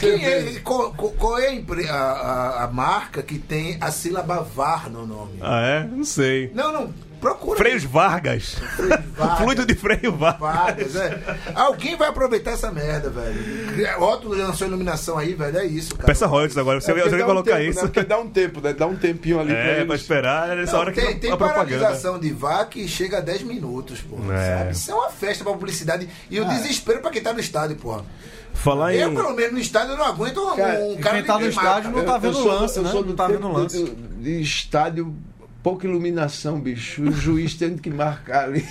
Quem 0.00 0.24
é, 0.24 0.60
qual, 0.62 0.92
qual- 0.92 1.12
é 1.38 1.52
a, 1.88 1.94
a- 1.94 2.12
a- 2.60 2.64
a 2.64 2.66
marca 2.68 3.22
que 3.22 3.38
tem 3.38 3.76
a 3.80 3.90
sílaba 3.90 4.42
VAR 4.42 4.90
no 4.90 5.06
nome? 5.06 5.38
Ah, 5.40 5.62
é? 5.62 5.84
Não 5.84 6.04
sei. 6.04 6.50
Não, 6.54 6.72
não. 6.72 7.05
Procura. 7.20 7.56
Freios 7.58 7.84
Vargas. 7.84 8.56
Vargas. 9.16 9.38
Fluido 9.40 9.64
de 9.66 9.74
freio 9.74 10.12
Vargas. 10.12 10.40
Vargas, 10.40 10.96
é. 10.96 11.18
Alguém 11.54 11.96
vai 11.96 12.08
aproveitar 12.08 12.52
essa 12.52 12.70
merda, 12.70 13.08
velho. 13.10 14.02
Otto 14.02 14.28
lançou 14.28 14.66
iluminação 14.68 15.16
aí, 15.18 15.34
velho. 15.34 15.58
É 15.58 15.64
isso, 15.64 15.94
cara. 15.94 16.06
Peça 16.06 16.26
royalties 16.26 16.58
agora. 16.58 16.80
Você, 16.80 16.90
É 16.90 16.94
vai 16.94 17.08
dá 17.10 17.16
um 17.16 17.26
colocar 17.26 17.56
tempo, 17.56 17.70
isso. 17.70 17.80
Né? 17.80 17.86
Porque 17.86 18.02
dá 18.02 18.18
um 18.18 18.28
tempo, 18.28 18.60
né? 18.60 18.72
Dá 18.72 18.86
um 18.86 18.96
tempinho 18.96 19.40
ali 19.40 19.52
É, 19.52 19.62
pra 19.74 19.82
eles. 19.82 20.00
esperar 20.02 20.56
nessa 20.56 20.72
Não, 20.72 20.80
hora 20.80 20.92
que 20.92 21.00
tem, 21.00 21.12
não- 21.14 21.18
tem 21.20 21.30
a 21.32 21.36
propaganda. 21.36 21.78
paralisação 21.78 22.18
de 22.18 22.30
VAR 22.32 22.68
que 22.68 22.86
chega 22.86 23.18
a 23.18 23.20
10 23.20 23.42
minutos, 23.42 24.00
pô. 24.02 24.16
É. 24.32 24.58
Sabe? 24.58 24.72
Isso 24.72 24.90
é 24.90 24.94
uma 24.94 25.10
festa 25.10 25.42
pra 25.44 25.52
publicidade. 25.54 26.08
E 26.30 26.38
o 26.40 26.44
desespero 26.44 27.00
pra 27.00 27.10
quem 27.10 27.22
tá 27.22 27.32
no 27.32 27.40
estádio, 27.40 27.76
pô. 27.76 28.00
Falar 28.54 28.94
em. 28.94 28.98
Eu, 28.98 29.14
pelo 29.14 29.34
menos, 29.34 29.52
no 29.52 29.58
estádio, 29.58 29.92
eu 29.92 29.96
não 29.98 30.04
aguento 30.06 30.40
um 30.40 30.56
Cara, 30.56 30.78
um 30.80 30.92
e 30.94 30.96
cara 30.98 31.16
quem 31.16 31.24
tá 31.24 31.38
no 31.38 31.46
estádio 31.46 31.90
não 31.90 32.04
tá 32.04 32.18
vendo 32.18 32.38
o 32.38 32.42
sou- 32.42 32.46
lance, 32.52 32.80
né? 32.80 32.90
Não 32.92 33.14
tá 33.14 33.26
vendo 33.28 33.48
lance. 33.52 33.84
De 34.18 34.40
estádio, 34.40 35.14
pouca 35.66 35.84
iluminação, 35.84 36.60
bicho. 36.60 37.02
O 37.02 37.10
juiz 37.10 37.54
tendo 37.54 37.82
que 37.82 37.90
marcar 37.90 38.44
ali. 38.44 38.64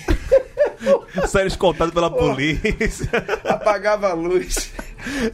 Saindo 1.27 1.47
escoltado 1.47 1.91
pela 1.91 2.09
polícia. 2.09 3.09
Apagava 3.43 4.11
a 4.11 4.13
luz. 4.13 4.71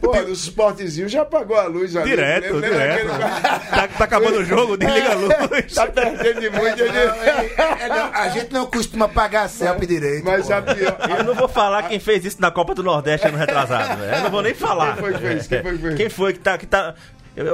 Pô, 0.00 0.12
no 0.22 0.32
esportezinho 0.32 1.08
já 1.08 1.22
apagou 1.22 1.56
a 1.56 1.66
luz 1.66 1.94
ali. 1.94 2.10
direto, 2.10 2.54
Lembra 2.54 2.68
direto. 2.68 3.12
aquele- 3.12 3.70
Tá, 3.70 3.88
tá 3.96 4.04
acabando 4.04 4.38
o 4.38 4.44
jogo, 4.44 4.76
desliga 4.76 5.12
a 5.12 5.14
luz. 5.14 5.72
Tá 5.72 5.86
perdendo 5.86 6.40
de 6.40 6.50
muito. 6.50 6.78
Não, 6.84 6.94
é- 6.96 7.84
é- 7.84 7.88
não, 7.88 8.12
a 8.12 8.28
gente 8.30 8.52
não 8.52 8.66
costuma 8.66 9.08
pagar 9.08 9.42
a 9.44 9.48
CEP 9.48 9.86
direito. 9.86 10.24
Mas 10.24 10.48
pô. 10.48 10.54
a 10.54 10.62
pior. 10.62 10.96
Eu 11.16 11.24
não 11.24 11.34
vou 11.34 11.48
falar 11.48 11.84
quem 11.84 12.00
fez 12.00 12.24
isso 12.24 12.40
na 12.40 12.50
Copa 12.50 12.74
do 12.74 12.82
Nordeste 12.82 13.28
ano 13.28 13.38
retrasado, 13.38 14.00
velho. 14.00 14.16
Eu 14.16 14.22
não 14.24 14.30
vou 14.32 14.42
nem 14.42 14.52
falar. 14.54 14.94
Quem 14.94 15.02
foi 15.04 15.12
que 15.12 15.18
fez? 15.20 15.46
Quem 15.46 15.62
foi 15.62 15.72
que 15.76 15.78
fez? 15.82 15.94
Quem 15.94 16.08
foi 16.10 16.32
que 16.32 16.38
tá. 16.40 16.58
Que 16.58 16.66
tá... 16.66 16.94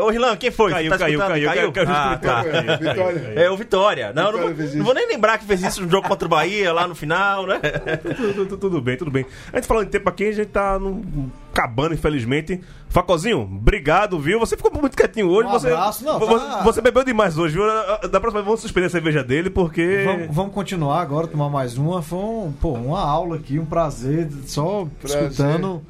Ô, 0.03 0.11
Rilan, 0.11 0.37
quem 0.37 0.51
foi? 0.51 0.72
Caiu, 0.72 0.91
Tá 0.91 0.99
caiu, 0.99 1.18
caiu, 1.20 1.49
caiu, 1.49 1.72
caiu, 1.72 1.89
Ah, 1.89 2.18
tá. 2.20 2.43
Vitória. 2.43 3.33
É 3.37 3.49
o 3.49 3.57
Vitória. 3.57 4.12
Não, 4.12 4.26
Vitória 4.33 4.49
não, 4.49 4.55
vou, 4.57 4.76
não 4.76 4.85
vou 4.85 4.95
nem 4.95 5.07
lembrar 5.07 5.39
que 5.39 5.45
fez 5.45 5.62
isso 5.62 5.83
no 5.83 5.89
jogo 5.89 6.09
contra 6.09 6.26
o 6.26 6.29
Bahia, 6.29 6.72
lá 6.72 6.89
no 6.89 6.97
final, 6.97 7.47
né? 7.47 7.61
tudo, 7.61 8.35
tudo- 8.35 8.57
tudo 8.57 8.81
bem, 8.81 8.97
tudo 8.97 9.11
bem. 9.11 9.24
A 9.53 9.57
gente 9.57 9.68
falando 9.68 9.85
de 9.85 9.93
tempo 9.93 10.09
aqui, 10.09 10.29
a 10.29 10.33
gente 10.33 10.49
tá 10.49 10.79
no- 10.81 11.31
acabando, 11.53 11.95
infelizmente. 11.95 12.61
Facozinho, 12.89 13.41
obrigado, 13.43 14.18
viu? 14.18 14.41
Você 14.41 14.57
ficou 14.57 14.72
muito 14.72 14.97
quietinho 14.97 15.29
hoje. 15.29 15.49
Um 15.49 15.53
você, 15.53 15.68
abraço. 15.68 16.05
Não, 16.05 16.18
você, 16.18 16.35
tá- 16.47 16.62
você 16.62 16.81
bebeu 16.81 17.05
demais 17.05 17.39
hoje, 17.39 17.55
viu? 17.55 17.64
Da 18.11 18.18
próxima 18.18 18.41
vez 18.41 18.45
vamos 18.47 18.61
suspender 18.61 18.87
a 18.87 18.91
cerveja 18.91 19.22
dele, 19.22 19.49
porque. 19.49 20.03
Vamos, 20.05 20.35
vamos 20.35 20.55
continuar 20.55 21.01
agora, 21.01 21.26
tomar 21.29 21.51
mais 21.51 21.79
uma. 21.79 22.03
Foi 22.03 22.18
um, 22.18 22.53
pô, 22.61 22.72
uma 22.72 23.01
aula 23.01 23.37
aqui, 23.37 23.59
um 23.61 23.64
prazer. 23.66 24.29
Só 24.47 24.89
Prazer. 25.01 25.22
escutando. 25.31 25.83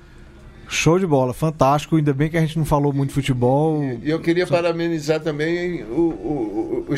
Show 0.69 0.99
de 0.99 1.07
bola, 1.07 1.33
fantástico. 1.33 1.97
Ainda 1.97 2.13
bem 2.13 2.29
que 2.29 2.37
a 2.37 2.41
gente 2.41 2.59
não 2.59 2.65
falou 2.67 2.93
muito 2.93 3.09
de 3.09 3.15
futebol. 3.15 3.83
E 4.03 4.11
eu 4.11 4.21
queria 4.21 4.47
parabenizar 4.47 5.19
também 5.21 5.83
o, 5.85 5.87
o, 5.97 6.87
o, 6.89 6.95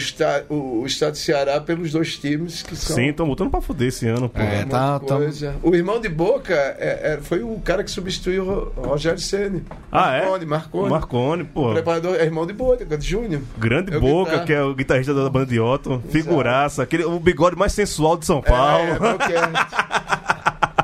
o, 0.50 0.54
o, 0.54 0.82
o 0.82 0.86
estado 0.86 1.12
de 1.12 1.18
Ceará 1.18 1.60
pelos 1.60 1.92
dois 1.92 2.16
times 2.18 2.62
que 2.62 2.74
são. 2.74 2.96
Sim, 2.96 3.10
estão 3.10 3.26
botando 3.26 3.50
pra 3.50 3.60
fuder 3.60 3.88
esse 3.88 4.06
ano, 4.08 4.28
pô. 4.28 4.40
É, 4.40 4.64
tá- 4.64 4.98
tá-. 4.98 5.18
O 5.62 5.74
irmão 5.74 6.00
de 6.00 6.08
Boca 6.08 6.52
é- 6.52 7.14
é- 7.14 7.18
foi 7.22 7.42
o 7.42 7.60
cara 7.64 7.84
que 7.84 7.90
substituiu 7.90 8.42
o 8.42 8.46
Ro- 8.46 8.72
Rogério 8.88 9.18
Ceni. 9.20 9.62
Ah, 9.92 10.14
é? 10.14 10.20
Marconi, 10.22 10.46
Marconi. 10.46 10.90
Marconi, 10.90 11.44
pô. 11.44 11.70
O 11.70 11.72
preparador 11.74 12.16
é 12.16 12.24
irmão 12.24 12.46
de 12.46 12.52
Boca, 12.52 12.84
de 12.84 13.06
Júnior. 13.06 13.40
Grande 13.56 13.94
É 13.94 13.98
Boca, 14.00 14.30
guitarra. 14.30 14.46
que 14.46 14.52
é 14.52 14.62
o 14.62 14.74
guitarrista 14.74 15.14
da 15.14 15.30
banda 15.30 15.46
de 15.46 15.60
Otto. 15.60 16.02
Figuraça. 16.10 16.82
Aquele, 16.82 17.04
o 17.04 17.20
bigode 17.20 17.56
mais 17.56 17.72
sensual 17.72 18.16
de 18.16 18.26
São 18.26 18.42
Paulo. 18.42 18.84
É, 18.84 18.98
Boquete. 18.98 20.39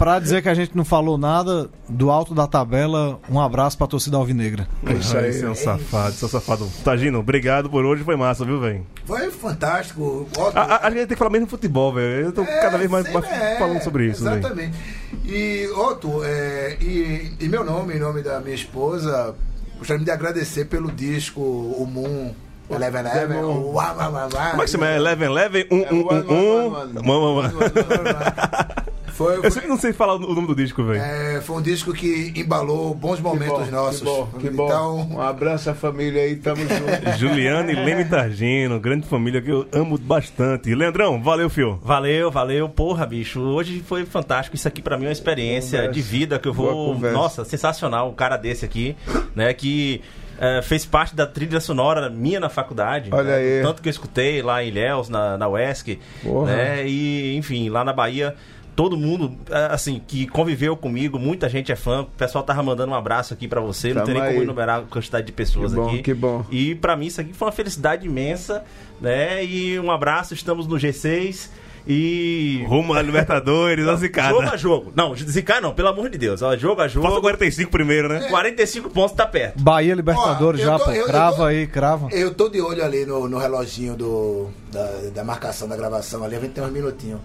Pra 0.06 0.20
dizer 0.20 0.40
que 0.40 0.48
a 0.48 0.54
gente 0.54 0.76
não 0.76 0.84
falou 0.84 1.18
nada 1.18 1.68
do 1.88 2.12
alto 2.12 2.32
da 2.32 2.46
tabela, 2.46 3.18
um 3.28 3.40
abraço 3.40 3.76
pra 3.76 3.88
torcida 3.88 4.16
alvinegra. 4.16 4.68
É 4.86 4.92
isso 4.92 5.18
aí. 5.18 5.30
Esse 5.30 5.44
é 5.44 5.50
um 5.50 5.54
safado, 5.56 6.14
um 6.22 6.28
safado. 6.28 6.70
Tagino, 6.84 7.18
obrigado 7.18 7.68
por 7.68 7.84
hoje, 7.84 8.04
foi 8.04 8.14
massa, 8.14 8.44
viu, 8.44 8.60
velho? 8.60 8.86
Foi 9.04 9.28
fantástico. 9.32 10.28
A, 10.54 10.60
a, 10.60 10.86
a 10.86 10.90
gente 10.90 10.98
tem 11.00 11.08
que 11.08 11.16
falar 11.16 11.30
mesmo 11.30 11.48
futebol, 11.48 11.92
velho. 11.92 12.26
Eu 12.26 12.32
tô 12.32 12.42
É, 12.42 12.60
cada 12.60 12.78
vez 12.78 12.88
mais, 12.88 13.12
mais 13.12 13.24
é, 13.26 13.58
falando 13.58 13.82
sobre 13.82 14.06
isso. 14.06 14.22
Exatamente. 14.22 14.78
E, 15.24 15.68
Otto, 15.74 16.22
é, 16.22 16.76
e, 16.80 17.32
e 17.40 17.48
meu 17.48 17.64
nome, 17.64 17.94
em 17.94 17.98
nome 17.98 18.22
da 18.22 18.38
minha 18.38 18.54
esposa, 18.54 19.34
gostaria 19.76 20.04
de 20.04 20.10
agradecer 20.12 20.66
pelo 20.66 20.92
disco 20.92 21.40
O 21.40 21.84
Moon 21.84 22.32
Eleven 22.70 23.00
Eleven. 23.00 23.38
Uá, 23.42 23.92
Uá, 23.92 24.28
Uá. 24.32 24.50
Como 24.50 24.62
é 24.62 24.64
que 24.66 24.70
se 24.70 24.78
chama? 24.78 24.88
Eleven, 24.88 25.26
Eleven, 25.26 25.66
um, 25.68 25.78
um, 25.78 26.06
one, 26.06 26.24
um, 26.28 27.40
um. 27.40 28.85
One. 29.20 29.36
Foi, 29.36 29.36
Eu 29.38 29.42
foi, 29.42 29.50
sempre 29.50 29.68
não 29.68 29.78
sei 29.78 29.92
falar 29.92 30.14
o 30.14 30.34
nome 30.34 30.46
do 30.46 30.54
disco, 30.54 30.84
velho. 30.84 31.00
é, 31.00 31.40
foi 31.40 31.56
um 31.56 31.62
disco 31.62 31.92
que 31.92 32.32
embalou 32.36 32.94
bons 32.94 33.16
Que 33.16 33.22
momentos 33.22 33.66
bom, 33.66 33.70
nossos. 33.70 34.00
Que 34.00 34.04
bom, 34.04 34.28
que 34.40 34.50
bom. 34.50 34.66
Então, 34.66 35.08
Um 35.12 35.20
abraço 35.20 35.70
à 35.70 35.74
família 35.74 36.22
aí, 36.22 36.36
tamo 36.36 36.62
junto. 36.68 37.18
Juliana 37.18 37.72
e 37.72 37.74
Leme 37.74 38.04
Targino, 38.04 38.78
grande 38.78 39.06
família 39.06 39.40
que 39.40 39.50
eu 39.50 39.66
amo 39.72 39.98
bastante. 39.98 40.74
Leandrão, 40.74 41.22
valeu, 41.22 41.48
fio. 41.50 41.78
Valeu, 41.82 42.30
valeu. 42.30 42.68
Porra, 42.68 43.06
bicho. 43.06 43.40
Hoje 43.40 43.82
foi 43.86 44.04
fantástico. 44.04 44.56
Isso 44.56 44.68
aqui 44.68 44.82
pra 44.82 44.96
mim 44.96 45.04
é 45.04 45.08
uma 45.08 45.12
experiência 45.12 45.78
Conversa. 45.78 45.92
de 45.94 46.02
vida 46.02 46.38
que 46.38 46.48
eu 46.48 46.52
vou. 46.54 46.98
Nossa, 46.98 47.44
sensacional. 47.44 48.10
Um 48.10 48.14
cara 48.14 48.36
desse 48.36 48.64
aqui, 48.64 48.96
né? 49.34 49.52
Que 49.54 50.02
eh, 50.38 50.60
fez 50.62 50.84
parte 50.84 51.14
da 51.16 51.26
trilha 51.26 51.60
sonora 51.60 52.10
minha 52.10 52.38
na 52.40 52.48
faculdade. 52.48 53.10
Olha 53.12 53.24
né, 53.24 53.34
aí. 53.36 53.62
Tanto 53.62 53.80
que 53.82 53.88
eu 53.88 53.90
escutei 53.90 54.42
lá 54.42 54.62
em 54.62 54.68
Ilhéus, 54.68 55.08
na, 55.08 55.38
na 55.38 55.48
UESC. 55.48 55.98
Porra. 56.22 56.54
Né, 56.54 56.86
e, 56.86 57.36
enfim, 57.36 57.68
lá 57.68 57.84
na 57.84 57.92
Bahia. 57.92 58.34
Todo 58.76 58.94
mundo, 58.96 59.34
eh, 59.50 59.68
assim, 59.70 60.00
que 60.06 60.26
conviveu 60.26 60.76
comigo, 60.76 61.18
muita 61.18 61.48
gente 61.48 61.72
é 61.72 61.76
fã. 61.76 62.02
O 62.02 62.04
pessoal 62.04 62.44
tava 62.44 62.62
mandando 62.62 62.92
um 62.92 62.94
abraço 62.94 63.32
aqui 63.32 63.48
pra 63.48 63.60
você. 63.60 63.88
Não 63.88 63.94
Tamo 64.02 64.06
tem 64.06 64.14
nem 64.14 64.22
aí. 64.22 64.28
como 64.32 64.42
enumerar 64.44 64.80
a 64.80 64.82
quantidade 64.82 65.24
de 65.26 65.32
pessoas 65.32 65.72
Que 65.72 65.76
bom, 65.78 65.86
aqui. 65.88 66.02
que 66.02 66.14
bom. 66.14 66.44
E 66.50 66.74
pra 66.74 66.94
mim 66.94 67.06
isso 67.06 67.20
aqui 67.20 67.32
foi 67.32 67.46
uma 67.48 67.52
felicidade 67.52 68.06
imensa, 68.06 68.62
né? 69.00 69.42
E 69.42 69.80
um 69.80 69.90
abraço, 69.90 70.34
estamos 70.34 70.66
no 70.66 70.76
G6 70.76 71.48
e 71.88 72.64
Rumo 72.68 72.92
a 72.94 73.00
Libertadores, 73.00 73.84
a 73.84 73.88
jogo 73.92 73.98
zicada. 74.00 74.50
a 74.50 74.56
jogo. 74.56 74.92
Não, 74.94 75.14
zicar 75.16 75.62
não, 75.62 75.72
pelo 75.72 75.88
amor 75.88 76.10
de 76.10 76.18
Deus. 76.18 76.42
Ó, 76.42 76.54
jogo 76.56 76.82
a 76.82 76.88
jogo. 76.88 77.06
Falta 77.06 77.20
45 77.22 77.70
primeiro, 77.70 78.08
né? 78.08 78.26
45 78.28 78.90
pontos 78.90 79.16
tá 79.16 79.24
perto. 79.26 79.62
Bahia 79.62 79.94
Libertadores 79.94 80.60
já, 80.60 80.78
pô. 80.78 80.90
crava 81.06 81.36
tô- 81.36 81.44
aí, 81.44 81.66
crava. 81.66 82.08
eu 82.12 82.34
tô 82.34 82.48
de 82.48 82.60
olho 82.60 82.84
ali 82.84 83.06
no, 83.06 83.28
no 83.28 83.38
reloginho 83.38 83.94
do, 83.96 84.48
da, 84.70 84.84
da 85.14 85.24
marcação 85.24 85.68
da 85.68 85.76
gravação 85.76 86.22
ali. 86.24 86.36
A 86.36 86.40
gente 86.40 86.52
tem 86.52 86.62
uns 86.64 86.72
minutinhos. 86.72 87.20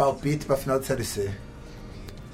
Palpite 0.00 0.46
pra 0.46 0.56
final 0.56 0.78
de 0.78 0.86
Série 0.86 1.04
C. 1.04 1.30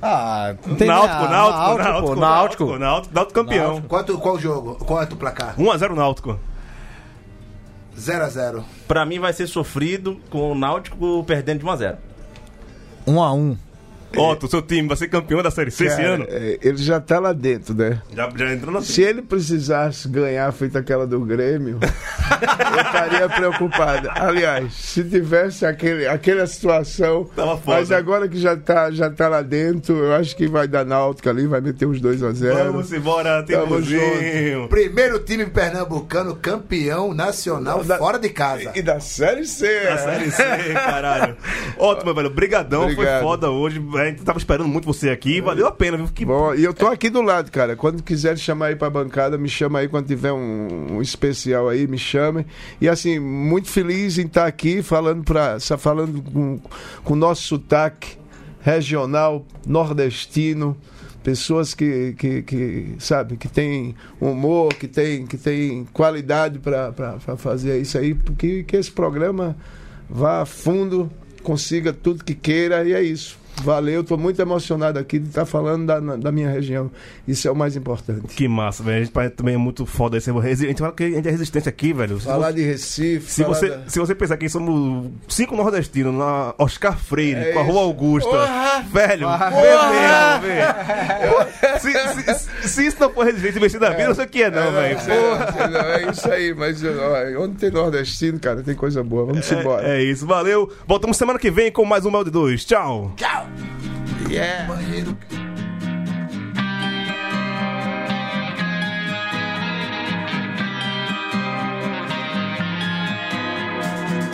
Ah, 0.00 0.54
Náutico, 0.64 0.86
Náutico, 0.86 1.24
pô, 1.24 1.28
Náutico, 1.28 2.14
Náutico. 2.14 2.16
Náutico, 2.16 2.78
Náutico, 2.78 3.14
Náutico 3.14 3.34
campeão. 3.34 3.82
Quanto, 3.82 4.16
qual 4.18 4.38
jogo? 4.38 4.76
Quanto 4.76 5.14
o 5.14 5.16
placar? 5.16 5.56
1x0 5.56 5.94
Náutico. 5.96 6.38
0x0. 7.98 8.62
Pra 8.86 9.04
mim 9.04 9.18
vai 9.18 9.32
ser 9.32 9.48
sofrido 9.48 10.20
com 10.30 10.52
o 10.52 10.54
Náutico 10.54 11.24
perdendo 11.24 11.58
de 11.58 11.64
1 11.66 11.70
a 11.70 11.76
0. 11.76 11.98
Um 13.04 13.20
a 13.20 13.32
um. 13.32 13.56
Otto, 14.16 14.48
seu 14.48 14.62
time 14.62 14.88
vai 14.88 14.96
ser 14.96 15.08
campeão 15.08 15.42
da 15.42 15.50
Série 15.50 15.70
C 15.70 15.86
esse 15.86 15.96
Cara, 15.96 16.08
ano? 16.14 16.26
é, 16.28 16.58
ele 16.62 16.76
já 16.78 17.00
tá 17.00 17.18
lá 17.18 17.32
dentro, 17.32 17.74
né? 17.74 18.00
Já, 18.14 18.30
já 18.36 18.52
entrou 18.52 18.72
na 18.72 18.80
Se 18.80 19.02
ele 19.02 19.22
precisasse 19.22 20.08
ganhar 20.08 20.50
feito 20.52 20.76
aquela 20.78 21.06
do 21.06 21.20
Grêmio, 21.20 21.78
eu 21.82 22.80
estaria 22.82 23.28
preocupado. 23.28 24.08
Aliás, 24.14 24.72
se 24.74 25.04
tivesse 25.04 25.66
aquele, 25.66 26.06
aquela 26.06 26.46
situação. 26.46 27.28
Tava 27.36 27.56
foda. 27.58 27.78
Mas 27.78 27.92
agora 27.92 28.28
que 28.28 28.38
já 28.38 28.56
tá, 28.56 28.90
já 28.90 29.10
tá 29.10 29.28
lá 29.28 29.42
dentro, 29.42 29.96
eu 29.96 30.14
acho 30.14 30.34
que 30.36 30.46
vai 30.46 30.66
dar 30.68 30.84
náutica 30.84 31.30
ali, 31.30 31.46
vai 31.46 31.60
meter 31.60 31.86
uns 31.86 32.00
2 32.00 32.22
a 32.22 32.32
0 32.32 32.56
Vamos 32.72 32.92
embora, 32.92 33.42
Tamo 33.42 33.64
tempozinho. 33.64 34.68
Primeiro 34.68 35.18
time 35.20 35.46
pernambucano 35.46 36.34
campeão 36.36 37.12
nacional 37.12 37.82
Da- 37.84 37.98
fora 37.98 38.18
de 38.18 38.28
casa. 38.30 38.72
E 38.74 38.82
da 38.82 38.98
Série 39.00 39.44
C. 39.46 39.66
A 39.88 39.98
Série 39.98 40.30
C, 40.30 40.42
caralho. 40.74 41.36
Otto, 41.78 42.04
meu 42.04 42.14
velho, 42.14 42.30
brigadão, 42.30 42.82
foi 42.84 42.92
Obrigado. 42.92 43.22
foda 43.22 43.50
hoje. 43.50 43.78
A 43.96 44.06
gente 44.06 44.22
tava 44.22 44.38
esperando 44.38 44.68
muito 44.68 44.84
você 44.84 45.10
aqui, 45.10 45.40
valeu 45.40 45.66
a 45.66 45.72
pena, 45.72 45.96
viu? 45.96 46.08
Que 46.08 46.24
Bom, 46.24 46.54
e 46.54 46.64
eu 46.64 46.74
tô 46.74 46.86
aqui 46.86 47.08
do 47.08 47.22
lado, 47.22 47.50
cara. 47.50 47.76
Quando 47.76 48.02
quiser 48.02 48.36
chamar 48.38 48.66
aí 48.66 48.76
pra 48.76 48.90
bancada, 48.90 49.38
me 49.38 49.48
chama 49.48 49.78
aí 49.78 49.88
quando 49.88 50.06
tiver 50.06 50.32
um, 50.32 50.96
um 50.96 51.02
especial 51.02 51.68
aí, 51.68 51.86
me 51.86 51.98
chame. 51.98 52.46
E 52.80 52.88
assim, 52.88 53.18
muito 53.18 53.68
feliz 53.68 54.18
em 54.18 54.26
estar 54.26 54.46
aqui 54.46 54.82
falando 54.82 55.24
para 55.24 55.58
falando 55.78 56.22
com 56.22 56.60
com 57.04 57.12
o 57.12 57.16
nosso 57.16 57.42
sotaque 57.42 58.18
regional 58.60 59.46
nordestino. 59.64 60.76
Pessoas 61.22 61.74
que, 61.74 62.14
que, 62.16 62.42
que 62.42 62.94
sabe, 63.00 63.36
que 63.36 63.48
tem 63.48 63.96
humor, 64.20 64.72
que 64.74 64.86
tem, 64.86 65.26
que 65.26 65.36
tem 65.36 65.84
qualidade 65.92 66.60
para 66.60 67.18
fazer 67.36 67.80
isso 67.80 67.98
aí, 67.98 68.14
porque 68.14 68.62
que 68.62 68.76
esse 68.76 68.92
programa 68.92 69.56
vá 70.08 70.42
a 70.42 70.46
fundo, 70.46 71.10
consiga 71.42 71.92
tudo 71.92 72.22
que 72.22 72.34
queira 72.34 72.84
e 72.84 72.92
é 72.92 73.02
isso. 73.02 73.36
Valeu, 73.62 74.04
tô 74.04 74.16
muito 74.16 74.40
emocionado 74.40 74.98
aqui 74.98 75.18
de 75.18 75.28
estar 75.28 75.44
falando 75.46 75.86
da, 75.86 75.98
da 75.98 76.30
minha 76.30 76.48
região. 76.50 76.90
Isso 77.26 77.48
é 77.48 77.50
o 77.50 77.56
mais 77.56 77.74
importante. 77.74 78.26
Que 78.34 78.46
massa, 78.46 78.82
velho. 78.82 78.96
A 78.96 79.04
gente 79.24 79.30
também 79.34 79.54
é 79.54 79.58
muito 79.58 79.84
foda 79.86 80.16
esse. 80.18 80.30
A 80.30 80.54
gente 80.54 80.78
fala 80.78 80.92
que 80.92 81.04
a 81.04 81.10
gente 81.10 81.26
é 81.26 81.30
resistente 81.30 81.68
aqui, 81.68 81.92
velho. 81.92 82.20
Se 82.20 82.26
Falar 82.26 82.48
você- 82.48 82.52
de 82.54 82.62
Recife. 82.62 83.30
Se 83.30 83.42
você, 83.44 83.68
da- 83.70 83.88
se 83.88 83.98
você 83.98 84.14
pensar 84.14 84.36
que 84.36 84.48
somos 84.48 85.10
cinco 85.28 85.56
nordestinos 85.56 86.14
na 86.14 86.54
Oscar 86.58 86.98
Freire, 86.98 87.40
É 87.40 87.52
com 87.52 87.60
a 87.60 87.62
Rua. 87.62 87.86
Augusta, 87.86 88.28
velho, 88.92 89.26
vê 89.28 90.42
mesmo, 90.42 90.42
vê. 90.42 91.78
Se, 91.78 91.92
se- 92.34 92.68
se 92.68 92.86
isso 92.86 92.96
não 93.00 93.10
for 93.10 93.24
resistência 93.24 93.58
investida 93.58 93.88
na 93.90 93.94
vida, 93.94 94.08
não 94.08 94.14
sei 94.14 94.24
o 94.24 94.28
que 94.28 94.42
é, 94.42 94.50
não, 94.50 94.72
velho. 94.72 94.96
Lá, 94.96 95.02
sei 95.02 95.68
lá, 95.68 95.86
É 95.98 96.10
isso 96.10 96.32
aí, 96.32 96.54
mas 96.54 96.82
ó, 96.84 97.42
onde 97.42 97.56
tem 97.56 97.70
nordestino, 97.70 98.38
cara, 98.40 98.62
tem 98.62 98.74
coisa 98.74 99.02
boa. 99.02 99.26
Vamos 99.26 99.50
embora. 99.52 99.86
É 99.88 100.02
isso, 100.02 100.26
valeu. 100.26 100.70
Voltamos 100.86 101.16
semana 101.16 101.38
que 101.38 101.50
vem 101.50 101.70
com 101.70 101.84
mais 101.84 102.04
um 102.04 102.10
Mel 102.10 102.24
de 102.24 102.30
2. 102.30 102.64
Tchau 102.64 103.12
ó. 103.46 104.28
Yeah. 104.30 104.64
É. 104.64 104.66
Banheiro. 104.66 105.16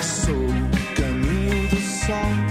Sou 0.01 0.35
o 0.35 0.95
caminho 0.97 1.69
do 1.69 1.77
sol. 1.81 2.42